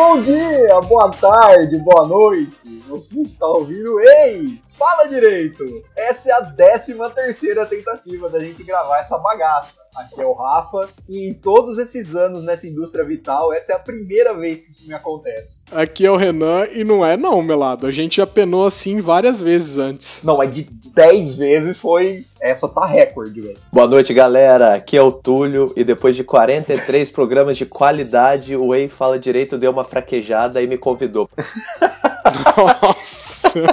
[0.00, 2.84] Bom dia, boa tarde, boa noite.
[2.86, 4.62] Você está ouvindo Ei!
[4.78, 5.64] Fala direito!
[5.98, 9.80] Essa é a 13 terceira tentativa da gente gravar essa bagaça.
[9.96, 13.80] Aqui é o Rafa e em todos esses anos nessa indústria vital, essa é a
[13.80, 15.58] primeira vez que isso me acontece.
[15.72, 17.88] Aqui é o Renan e não é não, Melado.
[17.88, 20.22] A gente já penou assim várias vezes antes.
[20.22, 22.24] Não, mas de 10 vezes foi...
[22.40, 23.58] Essa tá recorde, velho.
[23.72, 24.74] Boa noite, galera.
[24.74, 29.58] Aqui é o Túlio e depois de 43 programas de qualidade, o Ei Fala Direito
[29.58, 31.28] deu uma fraquejada e me convidou.
[32.56, 33.64] Nossa!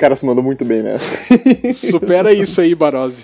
[0.00, 1.34] O cara se mandou muito bem nessa.
[1.74, 3.22] Supera isso aí, Barose.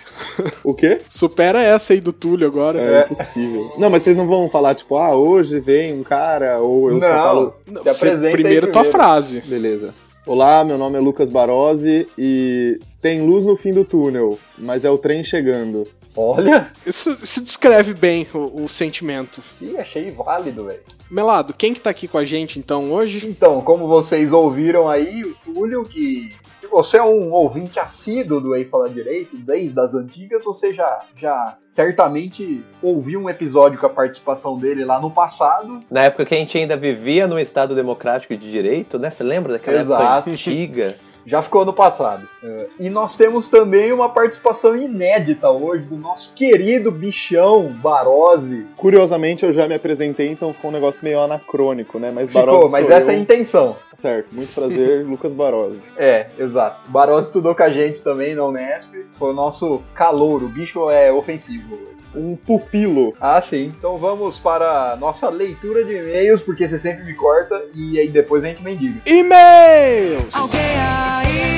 [0.63, 0.99] O quê?
[1.09, 2.79] Supera essa aí do Túlio agora.
[2.79, 3.73] É, impossível.
[3.79, 7.07] Não, mas vocês não vão falar, tipo, ah, hoje vem um cara, ou eu só
[7.09, 7.53] Não, falo.
[7.55, 9.41] se Você- apresenta aí primeiro tua frase.
[9.41, 9.95] Beleza.
[10.27, 14.91] Olá, meu nome é Lucas Barose e tem luz no fim do túnel, mas é
[14.91, 15.83] o trem chegando.
[16.15, 19.41] Olha, Isso, isso descreve bem o, o sentimento.
[19.63, 20.81] Ih, achei válido, velho.
[21.11, 23.27] Melado, quem que tá aqui com a gente então hoje?
[23.29, 28.57] Então, como vocês ouviram aí, o Túlio, que se você é um ouvinte assíduo do
[28.57, 33.91] Ei Fala Direito, desde as antigas, você já, já certamente ouviu um episódio com a
[33.91, 35.81] participação dele lá no passado.
[35.91, 39.11] Na época que a gente ainda vivia num Estado democrático de direito, né?
[39.11, 40.03] Você lembra daquela Exato.
[40.03, 40.97] época antiga?
[41.27, 42.29] Já ficou no passado.
[42.43, 48.65] É, E nós temos também uma participação inédita hoje do nosso querido bichão Barose.
[48.77, 52.13] Curiosamente, eu já me apresentei, então ficou um negócio meio anacrônico, né?
[52.15, 53.23] Mas Ficou, Barose mas sou essa é a eu.
[53.23, 53.77] intenção.
[53.97, 55.85] Certo, muito prazer, Lucas Barose.
[55.97, 56.89] É, exato.
[56.91, 58.95] Barose estudou com a gente também na Unesp.
[59.19, 60.47] Foi o nosso calouro.
[60.47, 61.96] O bicho é ofensivo hoje.
[62.17, 63.15] Um pupilo.
[63.21, 63.73] Ah, sim.
[63.77, 68.09] Então vamos para a nossa leitura de e-mails, porque você sempre me corta e aí
[68.09, 69.01] depois a gente mendiga.
[69.07, 70.25] E-mails!
[70.33, 71.57] Alguém aí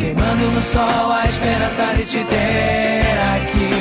[0.00, 3.02] Queimando no sol a esperança de te ter
[3.34, 3.77] aqui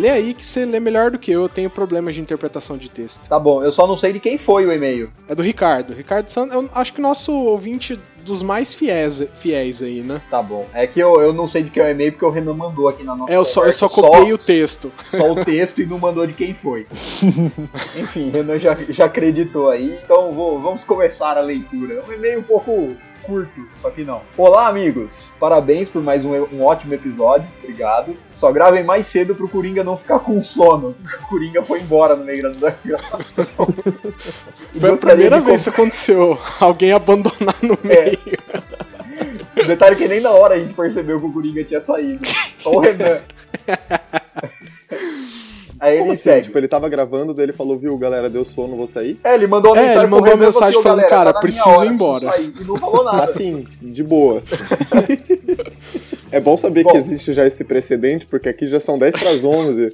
[0.00, 2.88] Lê aí que você lê melhor do que eu, eu tenho problemas de interpretação de
[2.88, 3.28] texto.
[3.28, 5.10] Tá bom, eu só não sei de quem foi o e-mail.
[5.28, 5.92] É do Ricardo.
[5.92, 10.20] Ricardo Santos, eu acho que nosso ouvinte dos mais fiéis, fiéis aí, né?
[10.30, 10.66] Tá bom.
[10.72, 12.88] É que eu, eu não sei de quem é o e-mail porque o Renan mandou
[12.88, 14.90] aqui na nossa É, eu só, eu só copiei o texto.
[15.04, 16.86] Só o texto e não mandou de quem foi.
[17.96, 21.94] Enfim, Renan já, já acreditou aí, então vou- vamos começar a leitura.
[21.94, 22.94] É um e-mail um pouco
[23.30, 24.22] curto, só que não.
[24.36, 25.30] Olá, amigos!
[25.38, 28.16] Parabéns por mais um, um ótimo episódio, obrigado.
[28.34, 30.96] Só gravem mais cedo pro Coringa não ficar com sono.
[31.22, 33.46] O Coringa foi embora no meio da gravação.
[34.80, 36.36] Foi a primeira vez que isso aconteceu.
[36.58, 38.04] Alguém abandonar no É.
[38.04, 38.18] meio.
[39.62, 42.26] O detalhe é que nem na hora a gente percebeu que o Coringa tinha saído.
[42.58, 43.18] Só o Renan.
[45.80, 46.22] Aí ele Como assim?
[46.22, 46.46] segue.
[46.46, 49.18] Tipo, ele tava gravando, daí ele falou, viu, galera, deu sono, vou sair.
[49.24, 51.32] É, ele mandou uma É, mensagem ele mandou uma mensagem assim, falando, "Ô, galera, cara,
[51.32, 52.52] tá preciso hora, ir embora." sair.
[52.60, 53.22] E não falou nada.
[53.24, 54.42] Assim, de boa.
[56.32, 56.92] É bom saber Bom.
[56.92, 59.90] que existe já esse precedente, porque aqui já são 10 para as 11.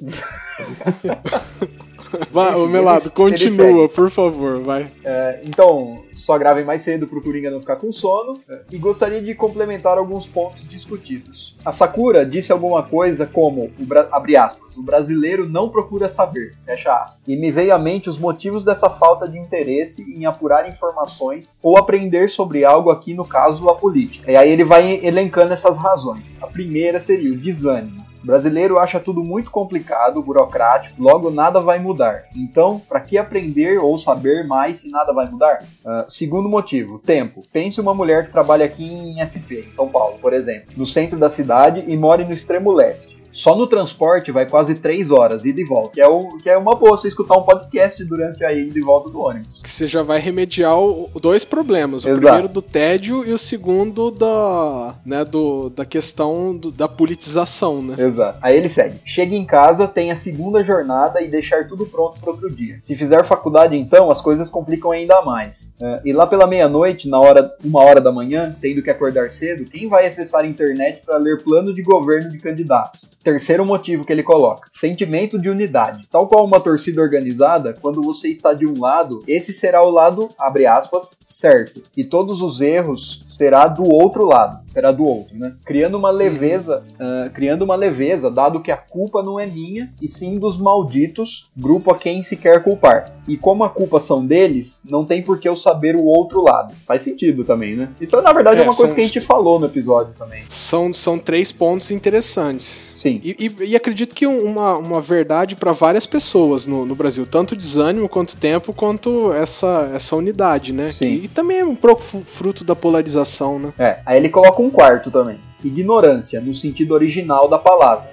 [2.31, 4.91] Vai, ô Melado, continua, por favor, vai.
[5.03, 8.33] É, então, só gravem mais cedo pro Coringa não ficar com sono.
[8.49, 11.55] É, E gostaria de complementar alguns pontos discutidos.
[11.63, 13.71] A Sakura disse alguma coisa como,
[14.11, 17.21] abre aspas, o brasileiro não procura saber, fecha aspas.
[17.27, 21.77] E me veio à mente os motivos dessa falta de interesse em apurar informações ou
[21.77, 24.31] aprender sobre algo aqui, no caso, a política.
[24.31, 26.41] E aí ele vai elencando essas razões.
[26.41, 28.05] A primeira seria o desânimo.
[28.27, 32.25] Brasileiro acha tudo muito complicado, burocrático, logo nada vai mudar.
[32.35, 35.63] Então, para que aprender ou saber mais se nada vai mudar?
[35.85, 37.41] Ah, segundo motivo, tempo.
[37.53, 41.17] Pense uma mulher que trabalha aqui em SP, em São Paulo, por exemplo, no centro
[41.17, 43.17] da cidade e mora no extremo leste.
[43.37, 45.91] Só no transporte vai quase 3 horas, ida e volta.
[45.93, 48.81] Que é, o, que é uma boa você escutar um podcast durante a ida e
[48.81, 49.61] volta do ônibus.
[49.61, 52.03] Que você já vai remediar o- dois problemas.
[52.03, 52.21] O Exato.
[52.21, 57.95] primeiro do tédio e o segundo da, né, do, da questão do- da politização, né?
[58.03, 58.39] Exato.
[58.41, 58.99] Aí ele segue.
[59.05, 62.77] Chegue em casa, tem a segunda jornada e deixar tudo pronto para outro dia.
[62.81, 65.73] Se fizer faculdade, então, as coisas complicam ainda mais.
[65.79, 69.65] É, e lá pela meia-noite, na hora, uma hora da manhã, tendo que acordar cedo,
[69.69, 73.05] quem vai acessar a internet para ler plano de governo de candidatos?
[73.27, 76.07] Terceiro motivo que ele coloca: sentimento de unidade.
[76.09, 80.29] Tal qual uma torcida organizada, quando você está de um lado, esse será o lado,
[80.39, 81.83] abre aspas, certo.
[81.97, 85.53] E todos os erros será do outro lado, será do outro, né?
[85.65, 90.07] Criando uma leveza, ah, criando uma leveza, dado que a culpa não é minha, e
[90.07, 93.13] sim dos malditos, grupo a quem se quer culpar.
[93.27, 96.73] E como a culpa são deles, não tem por que eu saber o outro lado.
[96.85, 97.89] Faz sentido também, né?
[97.99, 100.45] Isso na verdade é, É, uma coisa que a gente falou no episódio também.
[100.47, 102.93] São, são três pontos interessantes.
[102.95, 103.16] Sim.
[103.21, 103.35] Sim.
[103.39, 107.25] E, e- e acredito que um- uma, uma verdade para várias pessoas no, no Brasil,
[107.27, 110.89] tanto desânimo quanto tempo, quanto essa, essa unidade, né?
[110.89, 111.19] Sim.
[111.21, 113.73] Que também é um pouco fruto da polarização, né?
[113.77, 115.39] É, aí ele coloca um quarto também.
[115.63, 118.11] Ignorância, no sentido original da palavra.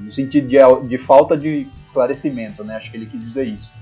[0.00, 0.58] No sentido de,
[0.88, 2.76] de falta de esclarecimento, né?
[2.76, 3.72] Acho que ele quis dizer isso.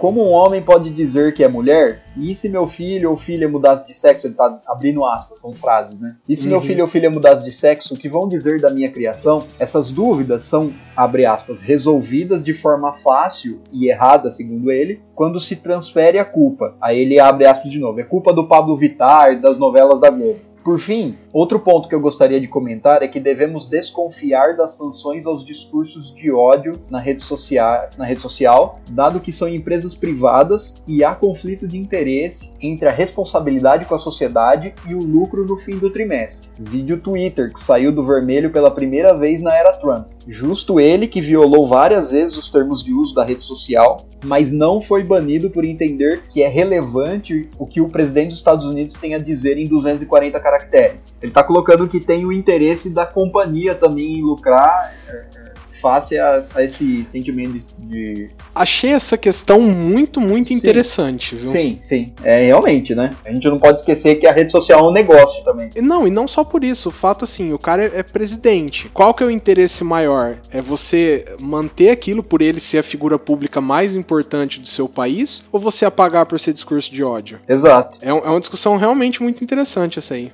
[0.00, 2.02] Como um homem pode dizer que é mulher?
[2.16, 4.26] E se meu filho ou filha mudasse de sexo?
[4.26, 6.16] Ele tá abrindo aspas, são frases, né?
[6.26, 6.62] E se meu Uhum.
[6.62, 9.44] filho ou filha mudasse de sexo, o que vão dizer da minha criação?
[9.58, 15.56] Essas dúvidas são, abre aspas, resolvidas de forma fácil e errada, segundo ele, quando se
[15.56, 16.74] transfere a culpa.
[16.80, 18.00] Aí ele abre aspas de novo.
[18.00, 20.40] É culpa do Pablo Vittar, das novelas da Globo.
[20.62, 25.26] Por fim, outro ponto que eu gostaria de comentar é que devemos desconfiar das sanções
[25.26, 30.82] aos discursos de ódio na rede, social, na rede social, dado que são empresas privadas
[30.86, 35.56] e há conflito de interesse entre a responsabilidade com a sociedade e o lucro no
[35.56, 36.50] fim do trimestre.
[36.58, 40.08] Vídeo Twitter, que saiu do vermelho pela primeira vez na era Trump.
[40.30, 44.80] Justo ele que violou várias vezes os termos de uso da rede social, mas não
[44.80, 49.12] foi banido por entender que é relevante o que o presidente dos Estados Unidos tem
[49.12, 51.18] a dizer em 240 caracteres.
[51.20, 55.49] Ele está colocando que tem o interesse da companhia também em lucrar é, é,
[55.80, 60.54] face a, a esse sentimento de, de- Achei essa questão muito, muito Sim.
[60.54, 61.48] interessante, viu?
[61.50, 62.12] Sim, sim.
[62.22, 63.10] É realmente, né?
[63.24, 65.70] A gente não pode esquecer que a rede social é um negócio também.
[65.76, 66.88] Não, e não só por isso.
[66.88, 68.88] O fato assim, o cara é, é presidente.
[68.92, 70.36] Qual que é o interesse maior?
[70.52, 75.44] É você manter aquilo por ele ser a figura pública mais importante do seu país?
[75.52, 77.38] Ou você apagar por ser discurso de ódio?
[77.48, 77.98] Exato.
[78.02, 80.32] É, um- é uma discussão realmente muito interessante essa aí.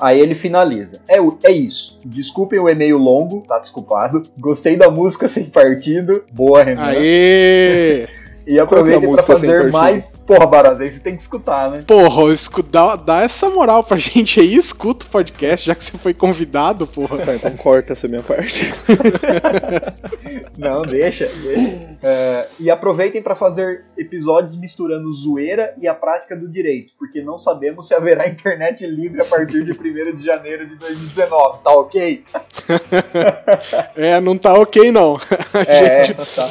[0.00, 1.00] Aí ele finaliza.
[1.08, 1.98] É, é isso.
[2.04, 4.22] Desculpem o e-mail longo, tá desculpado.
[4.38, 6.24] Gostei da música sem partido.
[6.32, 6.82] Boa, Renan.
[6.82, 8.06] Aê!
[8.46, 10.12] E pra é a música sem fazer mais.
[10.26, 11.80] Porra, Barós, aí você tem que escutar, né?
[11.86, 15.96] Porra, escu- dá, dá essa moral pra gente aí, escuta o podcast, já que você
[15.98, 17.18] foi convidado, porra.
[17.18, 18.72] Tá, então corta essa minha parte.
[20.58, 21.26] Não, deixa.
[21.26, 21.96] deixa.
[22.02, 27.38] É, e aproveitem pra fazer episódios misturando zoeira e a prática do direito, porque não
[27.38, 32.24] sabemos se haverá internet livre a partir de 1 de janeiro de 2019, tá ok?
[33.96, 35.16] É, não tá ok não.
[35.16, 36.48] A É, gente- tá,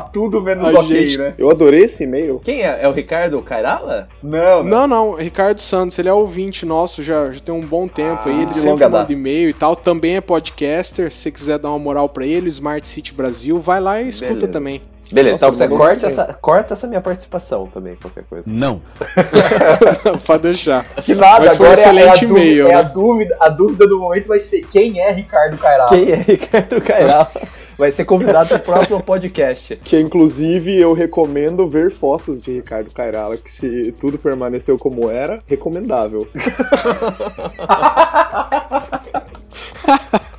[0.00, 1.34] tá tudo menos A ok, gente- né?
[1.38, 2.40] Eu adorei esse e-mail.
[2.44, 2.80] Quem é?
[2.82, 4.08] É o Ricardo Cairala?
[4.22, 4.84] Não, não.
[4.84, 8.42] Não, não, Ricardo Santos, ele é ouvinte nosso já, já tem um bom tempo aí,
[8.42, 11.78] ele sempre longa manda e-mail e tal, também é podcaster, se você quiser dar uma
[11.78, 14.52] moral pra ele, o Smart City Brasil, vai lá e escuta Beleza.
[14.52, 14.82] também.
[15.12, 18.44] Beleza, Nossa, então você corta essa, corta essa minha participação também, qualquer coisa.
[18.50, 18.80] Não.
[20.26, 20.84] Pode deixar.
[21.04, 22.82] Que nada, Mas foi um agora é, a- é a excelente dúvida, e-mail, é a
[22.82, 22.90] né?
[22.94, 25.88] dúvida, a dúvida do momento vai ser quem é Ricardo Cairala.
[25.90, 27.30] Quem é Ricardo Cairala?
[27.76, 29.76] Vai ser convidado pro próximo podcast.
[29.84, 35.40] Que inclusive eu recomendo ver fotos de Ricardo Cairala, que se tudo permaneceu como era,
[35.46, 36.26] recomendável.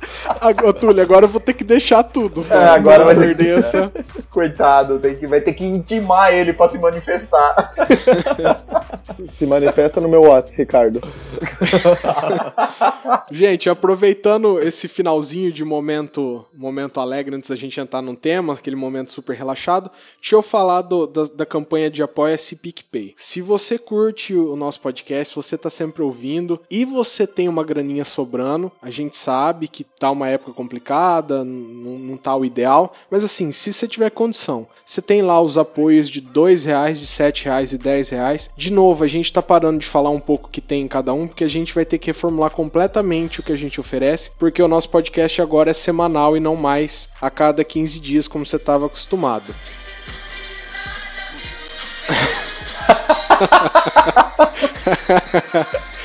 [0.64, 2.44] Ô, Túlio, agora eu vou ter que deixar tudo.
[2.50, 3.92] É, agora vai ter que- perder essa.
[4.30, 7.72] Coitado, tem que, vai ter que intimar ele pra se manifestar.
[9.28, 11.00] Se manifesta no meu WhatsApp, Ricardo.
[13.30, 18.76] Gente, aproveitando esse finalzinho de momento, momento alegre antes da gente entrar num tema, aquele
[18.76, 23.14] momento super relaxado, deixa eu falar do- da, da campanha de apoia-se PicPay.
[23.16, 27.64] Se você curte o nosso podcast, se você tá sempre ouvindo e você tem uma
[27.64, 32.92] graninha sobrando, a gente sabe que tá uma época complicada, n- não tá o ideal,
[33.10, 37.06] mas assim, se você tiver condição, você tem lá os apoios de dois reais, de
[37.06, 38.50] sete reais e dez reais.
[38.56, 41.26] De novo, a gente tá parando de falar um pouco que tem em cada um,
[41.26, 44.68] porque a gente vai ter que reformular completamente o que a gente oferece, porque o
[44.68, 48.86] nosso podcast agora é semanal e não mais a cada 15 dias, como você estava
[48.86, 49.54] acostumado.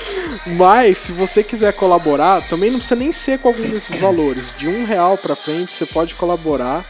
[0.58, 4.46] Mas, se você quiser colaborar, também não precisa nem ser com algum desses valores.
[4.58, 6.86] De um real pra frente, você pode colaborar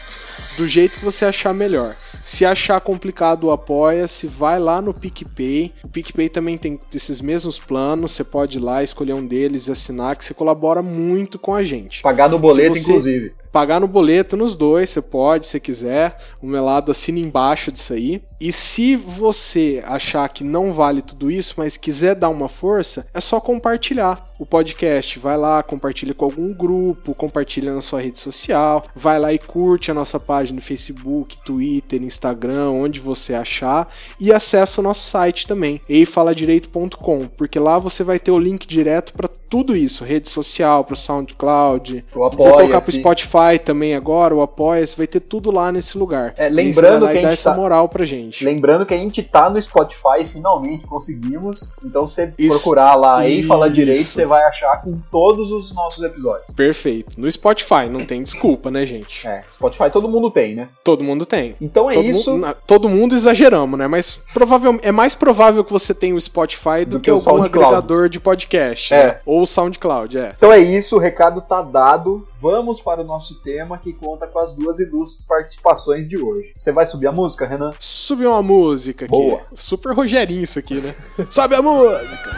[0.56, 1.94] do jeito que você achar melhor.
[2.24, 5.72] Se achar complicado Apoia-se, vai lá no PicPay.
[5.84, 8.12] O PicPay também tem esses mesmos planos.
[8.12, 11.62] Você pode ir lá, escolher um deles e assinar, que você colabora muito com a
[11.62, 12.02] gente.
[12.02, 13.34] Pagar no boleto, inclusive.
[13.52, 16.16] Pagar no boleto nos dois, você pode, se quiser.
[16.40, 18.22] O Melado assina embaixo disso aí.
[18.40, 23.20] E se você achar que não vale tudo isso, mas quiser dar uma força, é
[23.20, 25.18] só compartilhar o podcast.
[25.18, 29.90] Vai lá, compartilha com algum grupo, compartilha na sua rede social, vai lá e curte
[29.90, 33.88] a nossa página no Facebook, Twitter, Instagram, onde você achar.
[34.18, 39.12] E acessa o nosso site também, eifaladireito.com, porque lá você vai ter o link direto
[39.12, 42.92] para tudo isso, rede social, para o SoundCloud, O Vou colocar pro Apoia-se.
[43.00, 46.34] Spotify também agora, o Apoia-se, vai ter tudo lá nesse lugar.
[46.36, 48.44] É, E você lembrando que a dá gente essa tá- moral pra gente.
[48.44, 51.72] Lembrando que a gente tá no Spotify, finalmente conseguimos.
[51.84, 56.02] Então, você Isso- procurar lá e falar direito, você vai achar com todos os nossos
[56.02, 56.44] episódios.
[56.56, 57.20] Perfeito.
[57.20, 59.26] No Spotify, não tem desculpa, né, gente?
[59.26, 60.68] É, Spotify todo mundo tem, né?
[60.82, 61.54] Todo mundo tem.
[61.60, 62.30] Então é todo isso.
[62.32, 63.86] Mundo, todo mundo exageramos, né?
[63.86, 67.14] Mas provavelmente é mais provável que você tenha o Spotify do, Do que, que o
[67.14, 67.64] algum SoundCloud.
[67.64, 68.92] agregador de podcast.
[68.92, 69.06] É.
[69.06, 69.20] né?
[69.24, 70.34] Ou o SoundCloud, é.
[70.36, 72.26] Então é isso, o recado tá dado.
[72.40, 76.52] Vamos para o nosso tema que conta com as duas ilustres participações de hoje.
[76.56, 77.70] Você vai subir a música, Renan?
[77.78, 79.12] Subiu uma música aqui.
[79.12, 79.42] Boa.
[79.54, 80.94] Super Rogerinho isso aqui, né?
[81.30, 82.32] Sobe a música!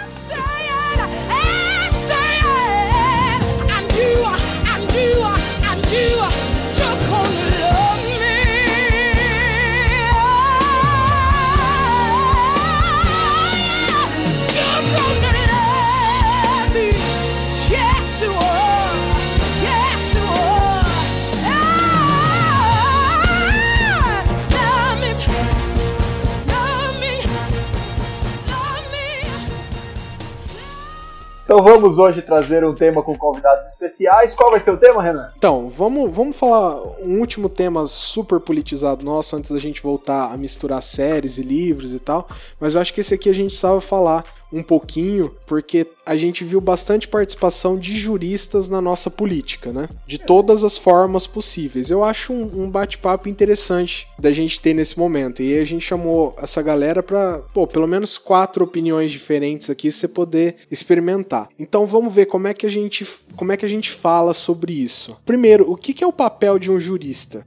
[31.44, 34.34] Então vamos hoje trazer um tema com convidados especiais.
[34.34, 35.26] Qual vai ser o tema, Renan?
[35.36, 40.38] Então, vamos, vamos falar um último tema super politizado nosso antes da gente voltar a
[40.38, 42.26] misturar séries e livros e tal.
[42.58, 44.24] Mas eu acho que esse aqui a gente precisava falar
[44.54, 49.88] um pouquinho, porque a gente viu bastante participação de juristas na nossa política, né?
[50.06, 51.90] De todas as formas possíveis.
[51.90, 55.42] Eu acho um, um bate-papo interessante da gente ter nesse momento.
[55.42, 60.06] E a gente chamou essa galera para, pô, pelo menos quatro opiniões diferentes aqui você
[60.06, 61.48] poder experimentar.
[61.58, 63.06] Então vamos ver como é que a gente,
[63.36, 65.16] como é que a gente fala sobre isso.
[65.24, 67.44] Primeiro, o que, que é o papel de um jurista?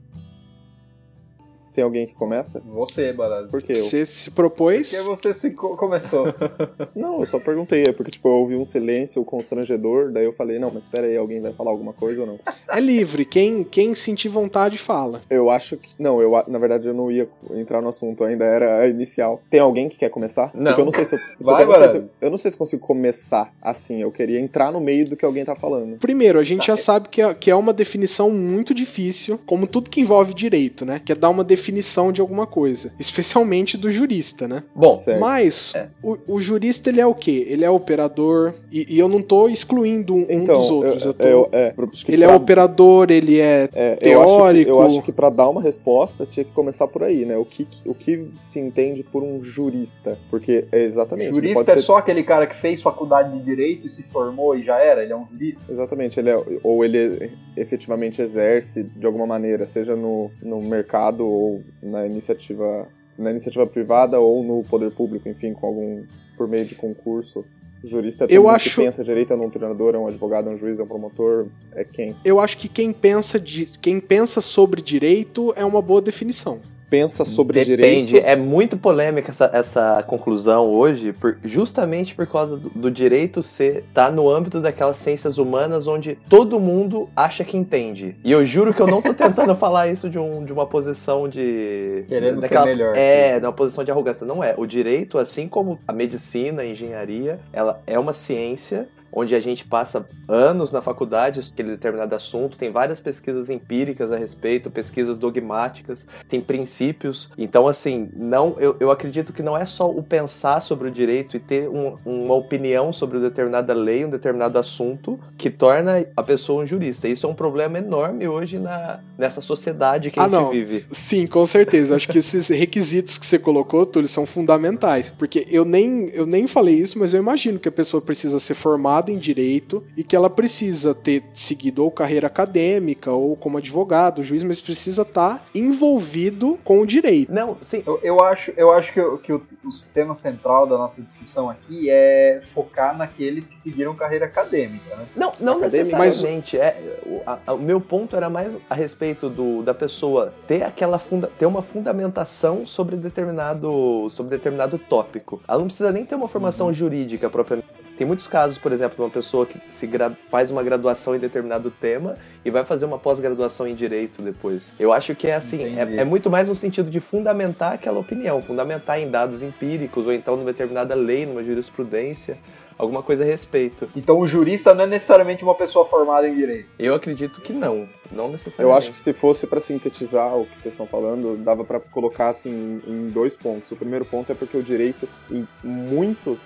[1.78, 2.60] Tem alguém que começa?
[2.66, 3.46] Você, Baralho.
[3.46, 3.70] Por quê?
[3.70, 3.76] Eu...
[3.76, 4.90] Você se propôs?
[4.90, 6.26] Porque você se co- começou.
[6.92, 10.58] Não, eu só perguntei, é porque tipo, eu ouvi um silêncio constrangedor, daí eu falei,
[10.58, 12.40] não, mas espera aí, alguém vai falar alguma coisa ou não?
[12.68, 13.24] É livre.
[13.24, 15.22] Quem, quem sentir vontade fala.
[15.30, 15.88] Eu acho que.
[15.98, 19.40] Não, eu na verdade eu não ia entrar no assunto, ainda era a inicial.
[19.48, 20.50] Tem alguém que quer começar?
[20.52, 20.64] Não.
[20.72, 21.20] Porque eu não sei se eu.
[21.40, 24.02] Vai, eu, não sei se eu, eu não sei se consigo começar assim.
[24.02, 25.96] Eu queria entrar no meio do que alguém tá falando.
[25.98, 29.88] Primeiro, a gente já sabe que é, que é uma definição muito difícil, como tudo
[29.88, 31.00] que envolve direito, né?
[31.02, 31.67] Que é dar uma definição
[32.12, 32.92] de alguma coisa.
[32.98, 34.62] Especialmente do jurista, né?
[34.74, 35.20] Bom, Certo.
[35.20, 35.88] Mas É.
[36.02, 37.46] o, o jurista ele é o quê?
[37.48, 41.02] Ele é operador, e, e eu não tô excluindo um, um Então, dos outros.
[41.02, 43.68] Eu, eu, tô- eu- é, que ele é pra- operador, ele é.
[43.74, 44.70] É, eu acho que- teórico.
[44.70, 47.36] Eu acho, que, pra dar uma resposta tinha que começar por aí, né?
[47.36, 50.18] O que, o que se entende por um jurista?
[50.30, 51.30] Porque é exatamente.
[51.30, 54.56] Jurista pode é ser- só aquele cara que fez faculdade de direito e se formou
[54.56, 55.02] e já era?
[55.02, 55.72] Ele é um jurista?
[55.72, 61.57] Exatamente, ele é, ou ele efetivamente exerce de alguma maneira, seja no, no mercado ou
[61.82, 62.86] na iniciativa,
[63.18, 66.02] na iniciativa privada ou no poder público, enfim, com algum
[66.36, 67.44] por meio de concurso.
[67.82, 70.52] O jurista é Eu acho- que pensa direito, é um treinador, é um advogado, é
[70.52, 72.14] um juiz, é um promotor, é quem?
[72.24, 76.60] Eu acho que quem pensa, de, quem pensa sobre direito é uma boa definição.
[76.90, 78.26] Pensa sobre Depende, direito.
[78.26, 83.84] é muito polêmica essa, essa conclusão hoje, por- justamente por causa do, do direito ser
[83.92, 88.16] tá no âmbito daquelas ciências humanas onde todo mundo acha que entende.
[88.24, 91.28] E eu juro que eu não tô tentando falar isso de, um, de uma posição
[91.28, 92.04] de.
[92.08, 92.96] Querendo ser daquela- melhor.
[92.96, 94.26] É, de uma posição de arrogância.
[94.26, 94.54] Não é.
[94.56, 99.64] O direito, assim como a medicina, a engenharia, ela é uma ciência onde a gente
[99.64, 106.06] passa anos na faculdade aquele determinado assunto, tem várias pesquisas empíricas a respeito, pesquisas dogmáticas,
[106.28, 107.30] tem princípios.
[107.38, 111.36] Então, assim, não, eu, eu acredito que não é só o pensar sobre o direito
[111.36, 116.22] e ter um- uma opinião sobre uma determinada lei, um determinado assunto, que torna a
[116.22, 117.08] pessoa um jurista.
[117.08, 120.50] Isso é um problema enorme hoje na, nessa sociedade que a Ah, gente não.
[120.50, 120.84] vive.
[120.92, 121.96] Sim, com certeza.
[121.96, 125.10] Acho que esses requisitos que você colocou, Túlio, são fundamentais.
[125.10, 128.54] Porque eu nem, eu nem falei isso, mas eu imagino que a pessoa precisa ser
[128.54, 134.24] formada em direito e que ela precisa ter seguido ou carreira acadêmica ou como advogado,
[134.24, 137.32] juiz, mas precisa estar envolvido com o direito.
[137.32, 140.76] Não, sim, Eu, eu acho, eu acho que, o- que o, o tema central da
[140.76, 145.06] nossa discussão aqui é focar naqueles que seguiram carreira acadêmica, né?
[145.16, 145.76] Não, não Acadêmico.
[145.98, 146.56] necessariamente.
[146.58, 150.98] É, o, a- o meu ponto era mais a respeito do, da pessoa ter aquela
[150.98, 155.40] funda, ter uma fundamentação sobre determinado, sobre determinado tópico.
[155.46, 157.68] Ela não precisa nem ter uma formação jurídica propriamente.
[157.98, 159.90] Tem muitos casos, por exemplo, de uma pessoa que se
[160.30, 162.14] faz uma graduação em determinado tema
[162.44, 164.72] e vai fazer uma pós-graduação em direito depois.
[164.78, 168.40] Eu acho que é assim, é, é muito mais no sentido de fundamentar aquela opinião,
[168.40, 172.38] fundamentar em dados empíricos ou então numa determinada lei, numa jurisprudência,
[172.78, 173.90] alguma coisa a respeito.
[173.96, 176.68] Então o jurista não é necessariamente uma pessoa formada em direito.
[176.78, 178.78] Eu acredito que não, não Eu necessariamente.
[178.78, 182.80] acho que se fosse pra sintetizar o que vocês estão falando, dava pra colocar assim
[182.86, 183.72] em dois pontos.
[183.72, 186.38] O primeiro ponto é porque o direito, em muitos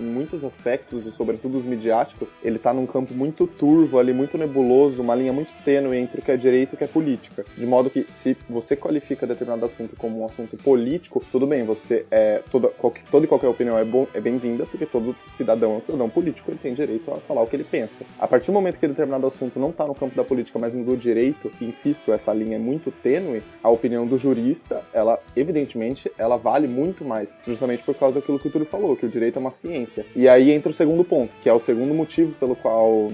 [0.00, 4.36] em muitos aspectos, e sobretudo os midiáticos, ele tá num campo muito turvo ali, muito
[4.38, 7.44] nebuloso, uma linha muito tênue entre o que é direito e o que é política.
[7.56, 12.06] De modo que, se você qualifica determinado assunto como um assunto político, tudo bem, você
[12.10, 12.42] é.
[12.50, 15.80] Toda, qualquer, toda e qualquer opinião é, bom, é bem-vinda, porque todo cidadão é um
[15.80, 18.04] cidadão político, ele tem direito a falar o que ele pensa.
[18.18, 20.84] A partir do momento que determinado assunto não tá no campo da política, mas no
[20.84, 26.36] do direito, insisto, essa linha é muito tênue, a opinião do jurista, ela, evidentemente, ela
[26.36, 29.40] vale muito mais, justamente por causa daquilo que o Túlio falou, que o direito é
[29.40, 29.89] uma ciência.
[30.14, 33.10] E aí entra o segundo ponto, que é o segundo motivo pelo qual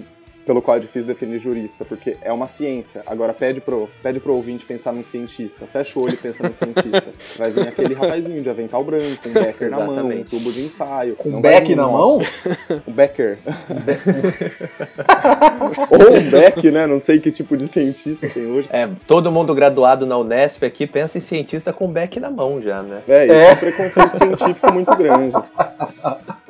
[0.46, 3.02] pelo qual é difícil definir jurista, porque é uma ciência.
[3.04, 5.66] Agora pede pro, pede pro ouvinte pensar num cientista.
[5.66, 7.04] Fecha o olho e pensa num cientista.
[7.36, 11.16] Vai vir aquele rapazinho de avental branco, um becker na mão, um tubo de ensaio.
[11.16, 12.20] Com um beck na mão?
[12.86, 13.38] Um becker.
[15.90, 16.86] Ou um beck, né?
[16.86, 18.68] Não sei que tipo de cientista tem hoje.
[18.70, 22.84] É, todo mundo graduado na Unesp aqui pensa em cientista com beck na mão já,
[22.84, 23.02] né?
[23.08, 25.32] É, isso é, é um preconceito científico muito grande.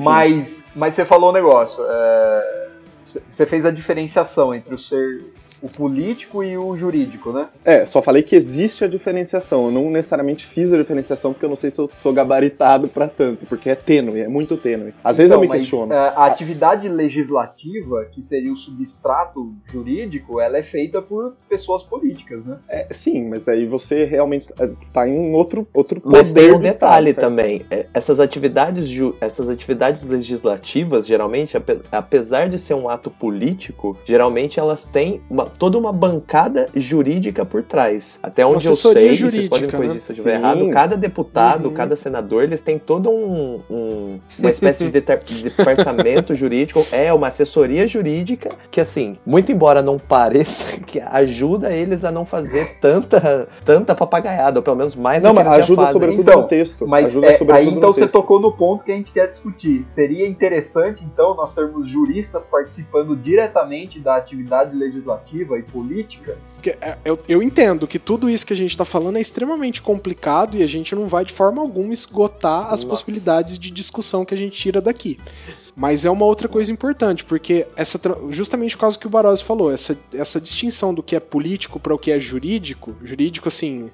[0.00, 1.84] Mas, mas você falou um negócio.
[1.88, 2.68] É,
[3.02, 5.24] você fez a diferenciação entre o ser
[5.62, 7.48] o político e o jurídico, né?
[7.64, 9.66] É, só falei que existe a diferenciação.
[9.66, 13.08] Eu não necessariamente fiz a diferenciação porque eu não sei se eu sou gabaritado para
[13.08, 14.92] tanto, porque é tênue, é muito tênue.
[15.02, 15.92] Às vezes então, eu me questiono.
[15.92, 22.44] É, a atividade legislativa, que seria o substrato jurídico, ela é feita por pessoas políticas,
[22.44, 22.58] né?
[22.68, 27.10] É, sim, mas daí você realmente está em um outro outro Mas tem um detalhe
[27.10, 27.64] estado, também.
[27.70, 28.90] É, essas atividades
[29.20, 31.56] essas atividades legislativas, geralmente,
[31.90, 37.62] apesar de ser um ato político, geralmente elas têm uma toda uma bancada jurídica por
[37.62, 38.18] trás.
[38.22, 40.00] Até onde eu sei, jurídica, vocês podem me corrigir né?
[40.00, 41.74] se eu estiver errado, cada deputado, uhum.
[41.74, 47.28] cada senador, eles têm todo um, um uma espécie de, de departamento jurídico, é uma
[47.28, 53.48] assessoria jurídica que, assim, muito embora não pareça, que ajuda eles a não fazer tanta,
[53.64, 56.86] tanta papagaiada, ou pelo menos mais não, do que mas ajuda sobretudo então, no texto.
[56.86, 59.84] Mas ajuda é, aí então você tocou no ponto que a gente quer discutir.
[59.84, 66.38] Seria interessante, então, nós termos juristas participando diretamente da atividade legislativa e política.
[66.80, 70.56] É, eu, eu entendo que tudo isso que a gente está falando é extremamente complicado
[70.56, 72.86] e a gente não vai de forma alguma esgotar as Nossa.
[72.86, 75.18] possibilidades de discussão que a gente tira daqui.
[75.74, 77.98] Mas é uma outra coisa importante, porque essa
[78.30, 81.94] justamente por causa que o Barós falou, essa, essa distinção do que é político para
[81.94, 83.90] o que é jurídico, jurídico assim,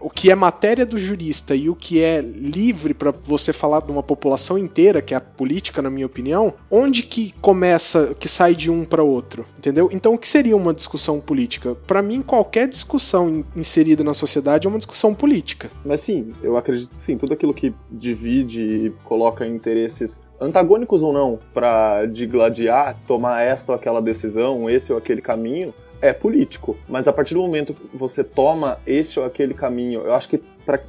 [0.00, 3.90] o que é matéria do jurista e o que é livre para você falar de
[3.90, 8.54] uma população inteira, que é a política, na minha opinião, onde que começa, que sai
[8.54, 9.88] de um para outro, entendeu?
[9.92, 11.74] Então, o que seria uma discussão política?
[11.86, 15.70] Para mim, qualquer discussão inserida na sociedade é uma discussão política.
[15.84, 21.38] Mas sim, eu acredito sim, tudo aquilo que divide e coloca interesses antagônicos ou não
[21.52, 27.12] para digladiar, tomar esta ou aquela decisão, esse ou aquele caminho, é político, mas a
[27.12, 30.80] partir do momento que você toma este ou aquele caminho, eu acho que para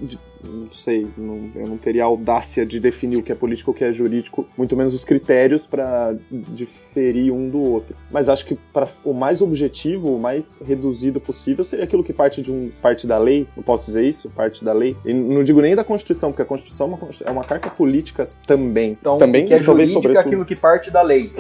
[0.43, 3.73] não sei, não, eu não teria audácia de definir o que é político e o
[3.73, 7.95] que é jurídico, muito menos os critérios para diferir um do outro.
[8.09, 12.41] Mas acho que para o mais objetivo, o mais reduzido possível seria aquilo que parte
[12.41, 14.95] de um parte da lei, não posso dizer isso, parte da lei.
[15.05, 18.27] E não digo nem da Constituição, porque a Constituição é uma, é uma carta política
[18.45, 18.91] também.
[18.91, 21.31] Então, também que é talvez sobre aquilo que parte da lei.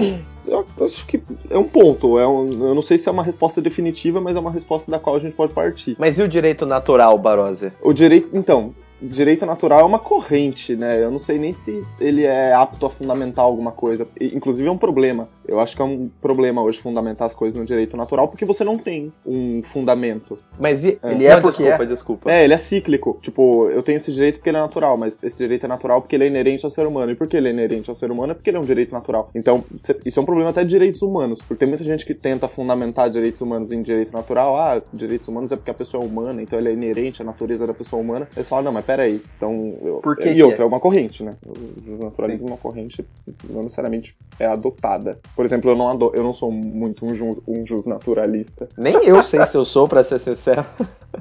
[0.45, 3.61] Eu acho que é um ponto, é um, eu não sei se é uma resposta
[3.61, 5.95] definitiva, mas é uma resposta da qual a gente pode partir.
[5.97, 7.71] Mas e o direito natural, Barose?
[7.81, 11.03] O direito, então, direito natural é uma corrente, né?
[11.03, 14.07] Eu não sei nem se ele é apto a fundamentar alguma coisa.
[14.19, 15.27] Inclusive é um problema.
[15.47, 18.63] Eu acho que é um problema hoje fundamentar as coisas no direito natural porque você
[18.63, 20.37] não tem um fundamento.
[20.59, 20.99] Mas e...
[21.03, 21.85] ele é não, desculpa, é.
[21.85, 22.31] desculpa.
[22.31, 23.19] É, ele é cíclico.
[23.21, 26.15] Tipo, eu tenho esse direito porque ele é natural, mas esse direito é natural porque
[26.15, 27.11] ele é inerente ao ser humano.
[27.11, 28.31] E por que ele é inerente ao ser humano?
[28.31, 29.29] É porque ele é um direito natural.
[29.33, 29.63] Então,
[30.05, 33.09] isso é um problema até de direitos humanos, porque tem muita gente que tenta fundamentar
[33.09, 34.57] direitos humanos em direito natural.
[34.57, 37.65] Ah, direitos humanos é porque a pessoa é humana, então ele é inerente à natureza
[37.65, 38.27] da pessoa humana.
[38.35, 39.21] Eles falam, não, mas peraí.
[39.37, 40.63] Então, eu, Por que e que outra, é?
[40.63, 41.31] é uma corrente, né?
[41.45, 43.05] O naturalismo é uma corrente
[43.49, 45.19] não necessariamente é adotada.
[45.35, 48.67] Por exemplo, eu não, ado eu não sou muito um, ju um jus naturalista.
[48.77, 50.65] Nem eu sei se eu sou, para ser sincero.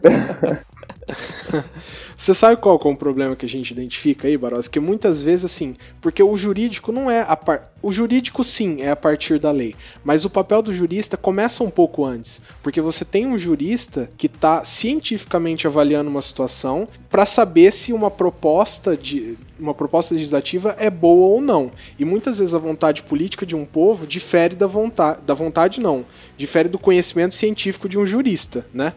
[2.17, 4.69] Você sabe qual é o problema que a gente identifica aí, Barós?
[4.69, 7.73] Que muitas vezes, assim, porque o jurídico não é a par...
[7.83, 9.75] O jurídico, sim, é a partir da lei.
[10.05, 12.41] Mas o papel do jurista começa um pouco antes.
[12.63, 18.11] Porque você tem um jurista que está cientificamente avaliando uma situação para saber se uma
[18.11, 19.39] proposta de.
[19.59, 21.71] Uma proposta legislativa é boa ou não.
[21.99, 25.21] E muitas vezes a vontade política de um povo difere da vontade.
[25.23, 26.05] Da vontade, não.
[26.37, 28.95] Difere do conhecimento científico de um jurista, né?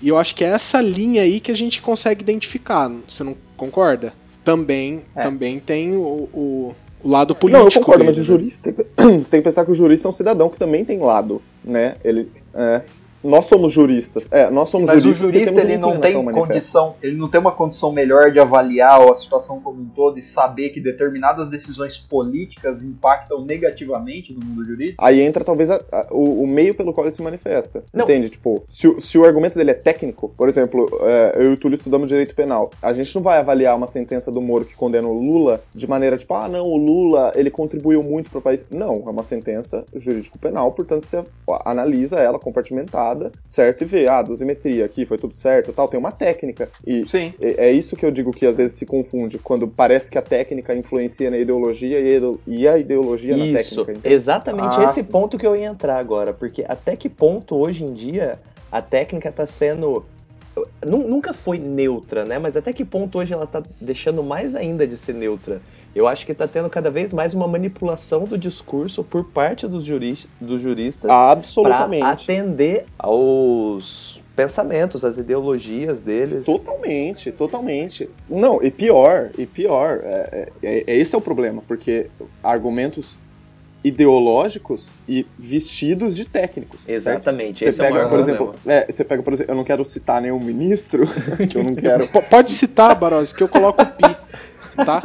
[0.00, 2.90] E eu acho que é essa linha aí que a gente consegue identificar.
[3.06, 4.12] Você não concorda?
[4.44, 5.22] Também, é.
[5.22, 7.64] também tem o, o, o, lado político.
[7.64, 8.26] Não, eu concordo, dele, mas o né?
[8.26, 8.72] jurista.
[8.96, 11.96] Você tem que pensar que o jurista é um cidadão que também tem lado, né?
[12.04, 12.30] Ele.
[12.54, 12.82] É,
[13.22, 14.28] Nós somos juristas.
[14.30, 15.26] É, nós somos Mas o juristas.
[15.30, 16.46] que jurista temos ele não tem manifesta.
[16.48, 20.22] condição, ele não tem uma condição melhor de avaliar a situação como um todo e
[20.22, 24.96] saber que determinadas decisões políticas impactam negativamente no mundo jurídico.
[25.04, 27.82] Aí entra talvez a- a- o, o meio pelo qual ele se manifesta.
[27.92, 28.04] Não.
[28.04, 28.30] Entende?
[28.30, 31.56] Tipo, se, o- se o argumento dele é técnico, por exemplo, é, eu e o
[31.56, 32.70] Túlio estudamos direito penal.
[32.82, 36.16] A gente não vai avaliar uma sentença do Moro que condena o Lula de maneira
[36.16, 38.64] tipo, ah, não, o Lula ele contribuiu muito pro país.
[38.70, 41.22] Não, é uma sentença jurídico-penal, portanto você
[41.64, 43.07] analisa ela compartimentada,
[43.46, 43.82] certo?
[43.82, 45.88] E vê, ah, dosimetria aqui foi tudo certo tal.
[45.88, 46.68] Tem uma técnica.
[46.86, 47.32] E Sim.
[47.40, 50.22] é é isso que eu digo que às vezes se confunde, quando parece que a
[50.22, 53.92] técnica influencia na ideologia e a ide- a ideologia na Isso, técnica.
[54.00, 55.10] Então, exatamente Ah, esse sim.
[55.10, 58.38] ponto que eu ia entrar agora, porque até que ponto hoje em dia
[58.70, 60.04] a técnica tá sendo
[60.84, 62.38] nu- nunca foi neutra, né?
[62.38, 65.60] Mas até que ponto hoje ela tá deixando mais ainda de ser neutra?
[65.94, 69.84] Eu acho que tá tendo cada vez mais uma manipulação do discurso por parte dos,
[69.84, 72.04] juris, dos juristas para Absolutamente.
[72.04, 76.46] atender aos pensamentos, às ideologias deles.
[76.46, 78.08] Totalmente, totalmente.
[78.30, 82.06] Não, e pior, e pior, é, é- é- esse é o problema, porque
[82.42, 83.18] argumentos
[83.82, 86.78] ideológicos e vestidos de técnicos.
[86.80, 86.90] certo?
[86.90, 88.38] Exatamente, Você esse é o pega, maior por problema.
[88.52, 91.06] exemplo, é, você pega, por exemplo, eu não quero citar nenhum ministro,
[91.50, 92.06] que eu não quero.
[92.28, 94.16] Pode citar, Barós, que eu coloco o pi.
[94.84, 95.00] Tá?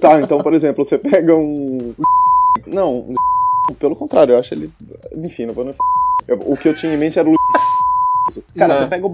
[0.00, 1.94] tá, então, por exemplo, você pega um.
[2.66, 3.14] Não, um...
[3.78, 4.70] pelo contrário, eu acho ele.
[5.16, 5.74] Enfim, não vou
[6.46, 7.34] O que eu tinha em mente era o.
[8.56, 8.80] Cara, Não.
[8.80, 9.12] você pega o.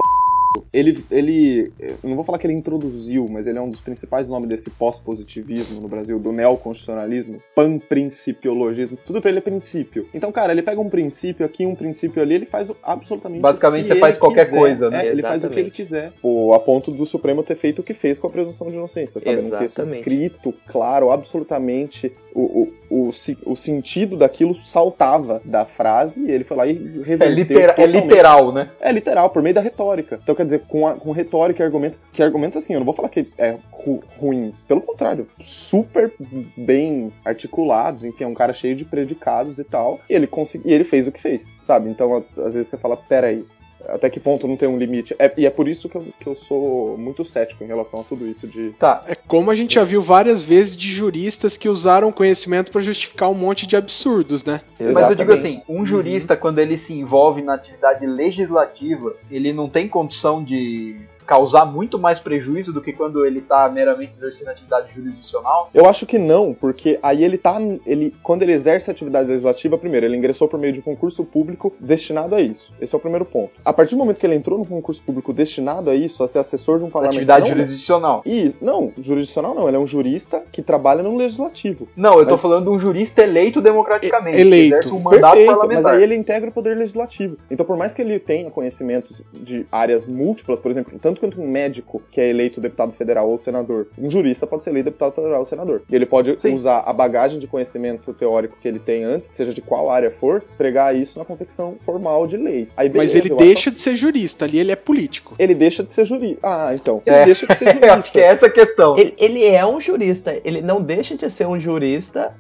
[0.73, 1.71] Ele, ele,
[2.03, 5.81] não vou falar que ele introduziu, mas ele é um dos principais nomes desse pós-positivismo
[5.81, 10.09] no Brasil, do neoconstitucionalismo, panprincipiologismo, tudo pra ele é princípio.
[10.13, 13.97] Então, cara, ele pega um princípio aqui, um princípio ali, ele faz absolutamente Basicamente, você
[13.97, 14.59] faz qualquer quiser.
[14.59, 15.07] coisa, né?
[15.07, 15.71] É, ele faz o que ele Exatamente.
[15.77, 16.13] quiser.
[16.21, 19.21] Pô, a ponto do Supremo ter feito o que fez com a presunção de inocência,
[19.21, 19.37] sabe?
[19.37, 19.99] Um texto Exatamente.
[19.99, 23.11] escrito, claro, absolutamente o, o, o,
[23.47, 27.75] o sentido daquilo saltava da frase e ele foi lá e reverteu É, litera- é
[27.77, 28.03] totalmente.
[28.03, 28.71] literal, né?
[28.81, 30.19] É literal, por meio da retórica.
[30.23, 31.99] Então, quer dizer, com, a- com retórica e argumentos.
[32.13, 34.63] Que argumentos, assim, eu não vou falar que é ru- ruins.
[34.63, 36.13] Pelo contrário, super
[36.57, 38.05] bem articulados.
[38.05, 40.01] Enfim, é um cara cheio de predicados e tal.
[40.09, 41.91] E ele, consegui, e ele fez o que fez, sabe?
[41.91, 43.45] Então, às vezes você fala, peraí.
[43.89, 45.15] Até que ponto não tem um limite?
[45.19, 48.05] É- e é por isso que eu, que eu sou muito cético em relação a
[48.05, 48.71] tudo isso de.
[48.79, 49.05] Tá.
[49.07, 53.31] É como a gente já viu várias vezes de juristas que usaram conhecimento pra justificar
[53.31, 54.61] um monte de absurdos, né?
[54.79, 55.33] Mas eu digo Exatamente.
[55.33, 61.01] assim, um jurista, quando ele se envolve na atividade legislativa, ele não tem condição de
[61.31, 65.71] causar muito mais prejuízo do que quando ele tá meramente exercendo atividade jurisdicional.
[65.73, 67.57] Eu acho que não, porque aí ele tá.
[67.87, 71.25] Ele, quando ele exerce a atividade legislativa, primeiro, ele ingressou por meio de um concurso
[71.25, 72.73] público destinado a isso.
[72.81, 73.53] Esse é o primeiro ponto.
[73.65, 76.41] A partir do momento que ele entrou no concurso público destinado a isso, a ser
[76.41, 77.19] assessor de um parlamento.
[77.19, 78.23] Atividade não, jurisdicional.
[78.27, 81.87] E, não, jurisdicional não, ele é um jurista que trabalha no legislativo.
[81.97, 84.71] Não, eu tô Mas- falando de um jurista eleito democraticamente, eleito.
[84.71, 85.83] que exerce um mandato Perfeito, parlamentar.
[85.85, 87.37] mas aí ele integra o poder legislativo.
[87.49, 91.47] Então, por mais que ele tenha conhecimentos de áreas múltiplas, por exemplo, tanto quanto um
[91.49, 95.39] médico que é eleito deputado federal ou senador, um jurista pode ser eleito deputado federal
[95.41, 95.83] ou senador.
[95.89, 96.55] E ele pode Sim.
[96.55, 100.43] usar a bagagem de conhecimento teórico que ele tem antes, seja de qual área for,
[100.57, 102.73] pregar isso na confecção formal de leis.
[102.77, 105.35] Aí, Mas beleza, ele eu deixa de ser jurista, ali ele é político.
[105.35, 106.41] acho- Ele deixa de ser jurista.
[106.43, 107.03] Ah, então.
[107.07, 107.25] Ele É.
[107.25, 107.95] deixa de ser Eu jurista.
[107.95, 108.99] acho que é essa a questão.
[108.99, 112.35] Ele, ele é um jurista, ele não deixa de ser um jurista.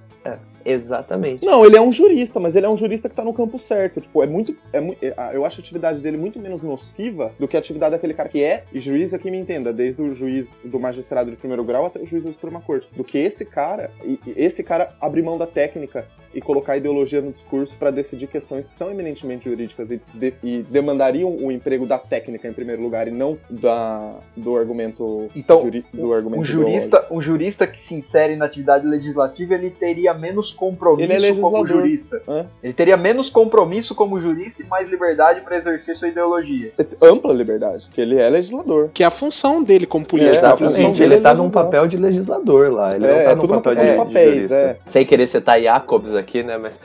[0.64, 1.44] É, exatamente.
[1.44, 4.00] Não, ele é um jurista, mas ele é um jurista que tá no campo certo.
[4.00, 4.54] Tipo, é muito.
[4.72, 8.14] É, é- eu acho a atividade dele muito menos nociva do que a atividade daquele
[8.14, 11.86] cara que é juiz aqui me entenda, desde o juiz do magistrado de primeiro grau
[11.86, 12.88] até o juiz da Suprema Corte.
[12.96, 17.20] Do que esse cara, e, e esse cara abrir mão da técnica e colocar ideologia
[17.20, 21.86] no discurso para decidir questões que são eminentemente jurídicas e, de- e demandariam o emprego
[21.86, 26.44] da técnica em primeiro lugar e não da, do argumento Então, juri- do argumento Um
[26.44, 31.34] jurista, um jurista que se insere na atividade legislativa, ele teria menos compromisso Ele é
[31.34, 32.22] como jurista.
[32.28, 32.46] Hã?
[32.62, 36.72] Ele teria menos compromisso como jurista e mais liberdade para exercer sua ideologia.
[36.78, 37.04] ideológico.
[37.04, 38.90] Ampla liberdade, que ele é legislador.
[38.92, 40.44] Que é a função dele como político.
[40.44, 42.94] É, a função Exatamente, dele ele é tá num papel de legislador lá.
[42.94, 44.54] Ele É, não tá é num tudo uma papel de, questão de papéis, jurista.
[44.54, 44.76] é.
[44.86, 46.58] Sem querer citar Jacobs aqui, né?
[46.58, 46.78] Mas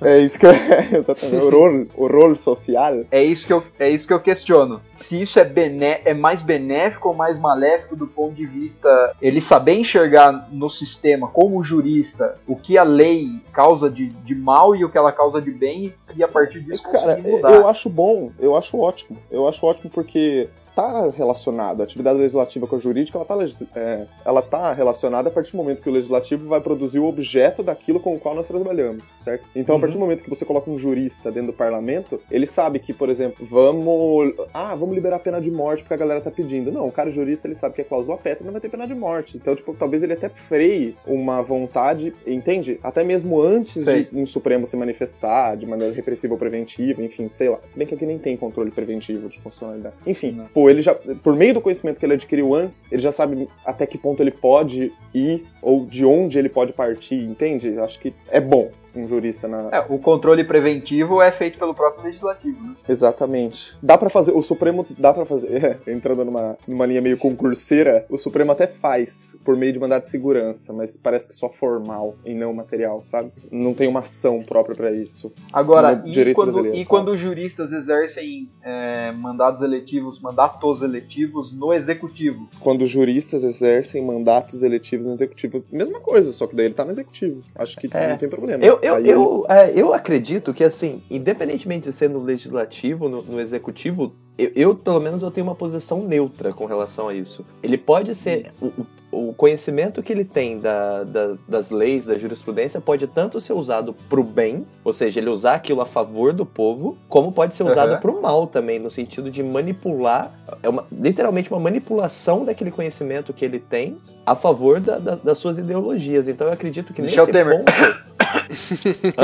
[0.00, 0.50] É isso que eu,
[0.98, 1.44] exatamente.
[1.44, 3.00] O rol, o rol social.
[3.10, 4.80] É isso que eu, é isso que eu questiono.
[4.94, 8.88] Se isso é, bené é mais benéfico ou mais maléfico do ponto de vista
[9.22, 13.07] ele saber enxergar no sistema como jurista o que a lei
[13.52, 16.82] causa de, de mal e o que ela causa de bem e a partir disso
[16.82, 17.52] Cara, conseguir mudar.
[17.52, 19.18] eu acho bom, eu acho ótimo.
[19.30, 21.82] Eu acho ótimo porque tá relacionada.
[21.82, 25.50] A atividade legislativa com a jurídica, ela tá, legis- é, ela tá relacionada a partir
[25.50, 29.02] do momento que o legislativo vai produzir o objeto daquilo com o qual nós trabalhamos,
[29.18, 29.44] certo?
[29.56, 32.78] Então, a partir do momento que você coloca um jurista dentro do parlamento, ele sabe
[32.78, 34.34] que, por exemplo, vamos.
[34.54, 36.70] Ah, vamos liberar a pena de morte porque a galera tá pedindo.
[36.70, 38.94] Não, o cara jurista ele sabe que é cláusula pétrea não vai ter pena de
[38.94, 39.36] morte.
[39.36, 42.78] Então, tipo, talvez ele até freie uma vontade, entende?
[42.84, 44.04] Até mesmo antes Sei.
[44.04, 47.58] de um Supremo se manifestar de maneira repressiva ou preventiva, enfim, sei lá.
[47.64, 49.94] Se bem que aqui nem tem controle preventivo de constitucionalidade.
[50.06, 50.46] Enfim, Não.
[50.68, 53.98] Ele já, por meio do conhecimento que ele adquiriu antes, ele já sabe até que
[53.98, 57.78] ponto ele pode ir ou de onde ele pode partir, entende?
[57.78, 62.04] Acho que é bom um jurista na, É, o controle preventivo é feito pelo próprio
[62.04, 62.74] legislativo, né?
[62.88, 63.74] Exatamente.
[63.82, 65.48] Dá pra fazer, o Supremo dá pra fazer,
[65.86, 70.02] é, entrando numa, numa linha meio concurseira, o Supremo até faz por meio de mandado
[70.02, 73.30] de segurança, mas parece que só formal e não material, sabe?
[73.50, 75.32] Não tem uma ação própria pra isso.
[75.52, 81.72] Agora, No e quando, e quando os juristas exercem é, mandados eletivos, mandatos eletivos no
[81.72, 82.48] executivo?
[82.60, 86.84] Quando os juristas exercem mandatos eletivos no executivo, mesma coisa, só que daí ele tá
[86.84, 87.42] no executivo.
[87.54, 88.10] Acho que É.
[88.10, 88.64] não tem problema.
[88.64, 93.22] Eu, eu, Aí eu, é, eu acredito que, assim, independentemente de ser no legislativo, no,
[93.22, 97.44] no executivo, eu, eu, pelo menos, eu tenho uma posição neutra com relação a isso.
[97.62, 98.50] Ele pode ser.
[98.60, 98.66] O,
[99.10, 103.94] o- conhecimento que ele tem da, da- das leis, da jurisprudência, pode tanto ser usado
[104.08, 107.92] pro bem, ou seja, ele usar aquilo a favor do povo, como pode ser usado
[107.92, 108.00] Aham.
[108.00, 110.30] pro mal também, no sentido de manipular.
[110.62, 113.96] É uma, literalmente uma manipulação daquele conhecimento que ele tem
[114.26, 116.28] a favor da- das suas ideologias.
[116.28, 117.58] Então eu acredito que Michel nesse Temer.
[117.64, 118.17] ponto.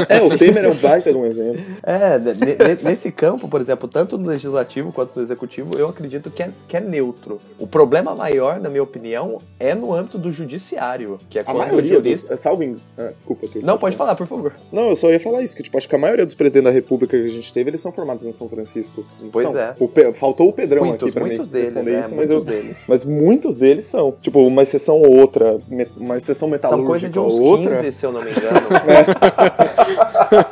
[0.09, 1.61] É, o Temer é um baita de um exemplo.
[1.83, 6.31] É, ne- ne- nesse campo, por exemplo, tanto no legislativo quanto no executivo, eu acredito
[6.31, 7.39] que é, que é neutro.
[7.59, 11.57] O problema maior, na minha opinião, é no âmbito do judiciário, que é A quando
[11.57, 11.91] o maioria dos.
[11.99, 12.35] jurista...
[12.35, 12.81] é, Salvo engano.
[12.99, 13.63] Ah, desculpa, Arthur.
[13.63, 14.53] Não, pode falar, por favor.
[14.73, 16.71] Não, eu só ia falar isso, que tipo, acho que a maioria dos presidentes da
[16.71, 19.05] república que a gente teve, eles são formados em São Francisco.
[19.33, 19.59] Pois São.
[19.61, 19.75] é.
[19.79, 22.29] O Pe- Faltou o Pedrão Muitos, aqui pra muitos mim deles, responder é, isso, mas,
[22.29, 22.79] muitos eu, deles.
[22.87, 24.15] mas muitos deles são.
[24.21, 25.57] Tipo, uma exceção ou outra,
[25.97, 27.77] uma exceção metalúrgica São coisa de uns ou outra.
[27.77, 28.45] 15, se eu não me engano.
[28.95, 30.51] ハハハハ!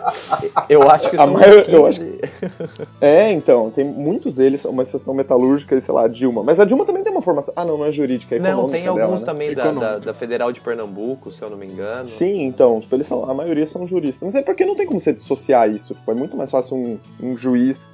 [0.68, 1.72] Eu acho que A são maior- uns 15.
[1.76, 2.02] eu acho
[3.00, 6.42] É, então, tem muitos deles, uma exceção metalúrgica e, sei lá, a Dilma.
[6.42, 7.52] Mas a Dilma também tem uma formação.
[7.56, 9.26] Ah, não, não é jurídica, é Não, econômica tem dela, alguns né?
[9.26, 9.92] também da, Econômica.
[9.92, 12.04] da, da Federal de Pernambuco, se eu não me engano.
[12.04, 14.22] Sim, então, tipo, eles são, a maioria são juristas.
[14.22, 15.94] Mas é porque não tem como você dissociar isso.
[15.94, 17.92] Tipo, é muito mais fácil um, um juiz.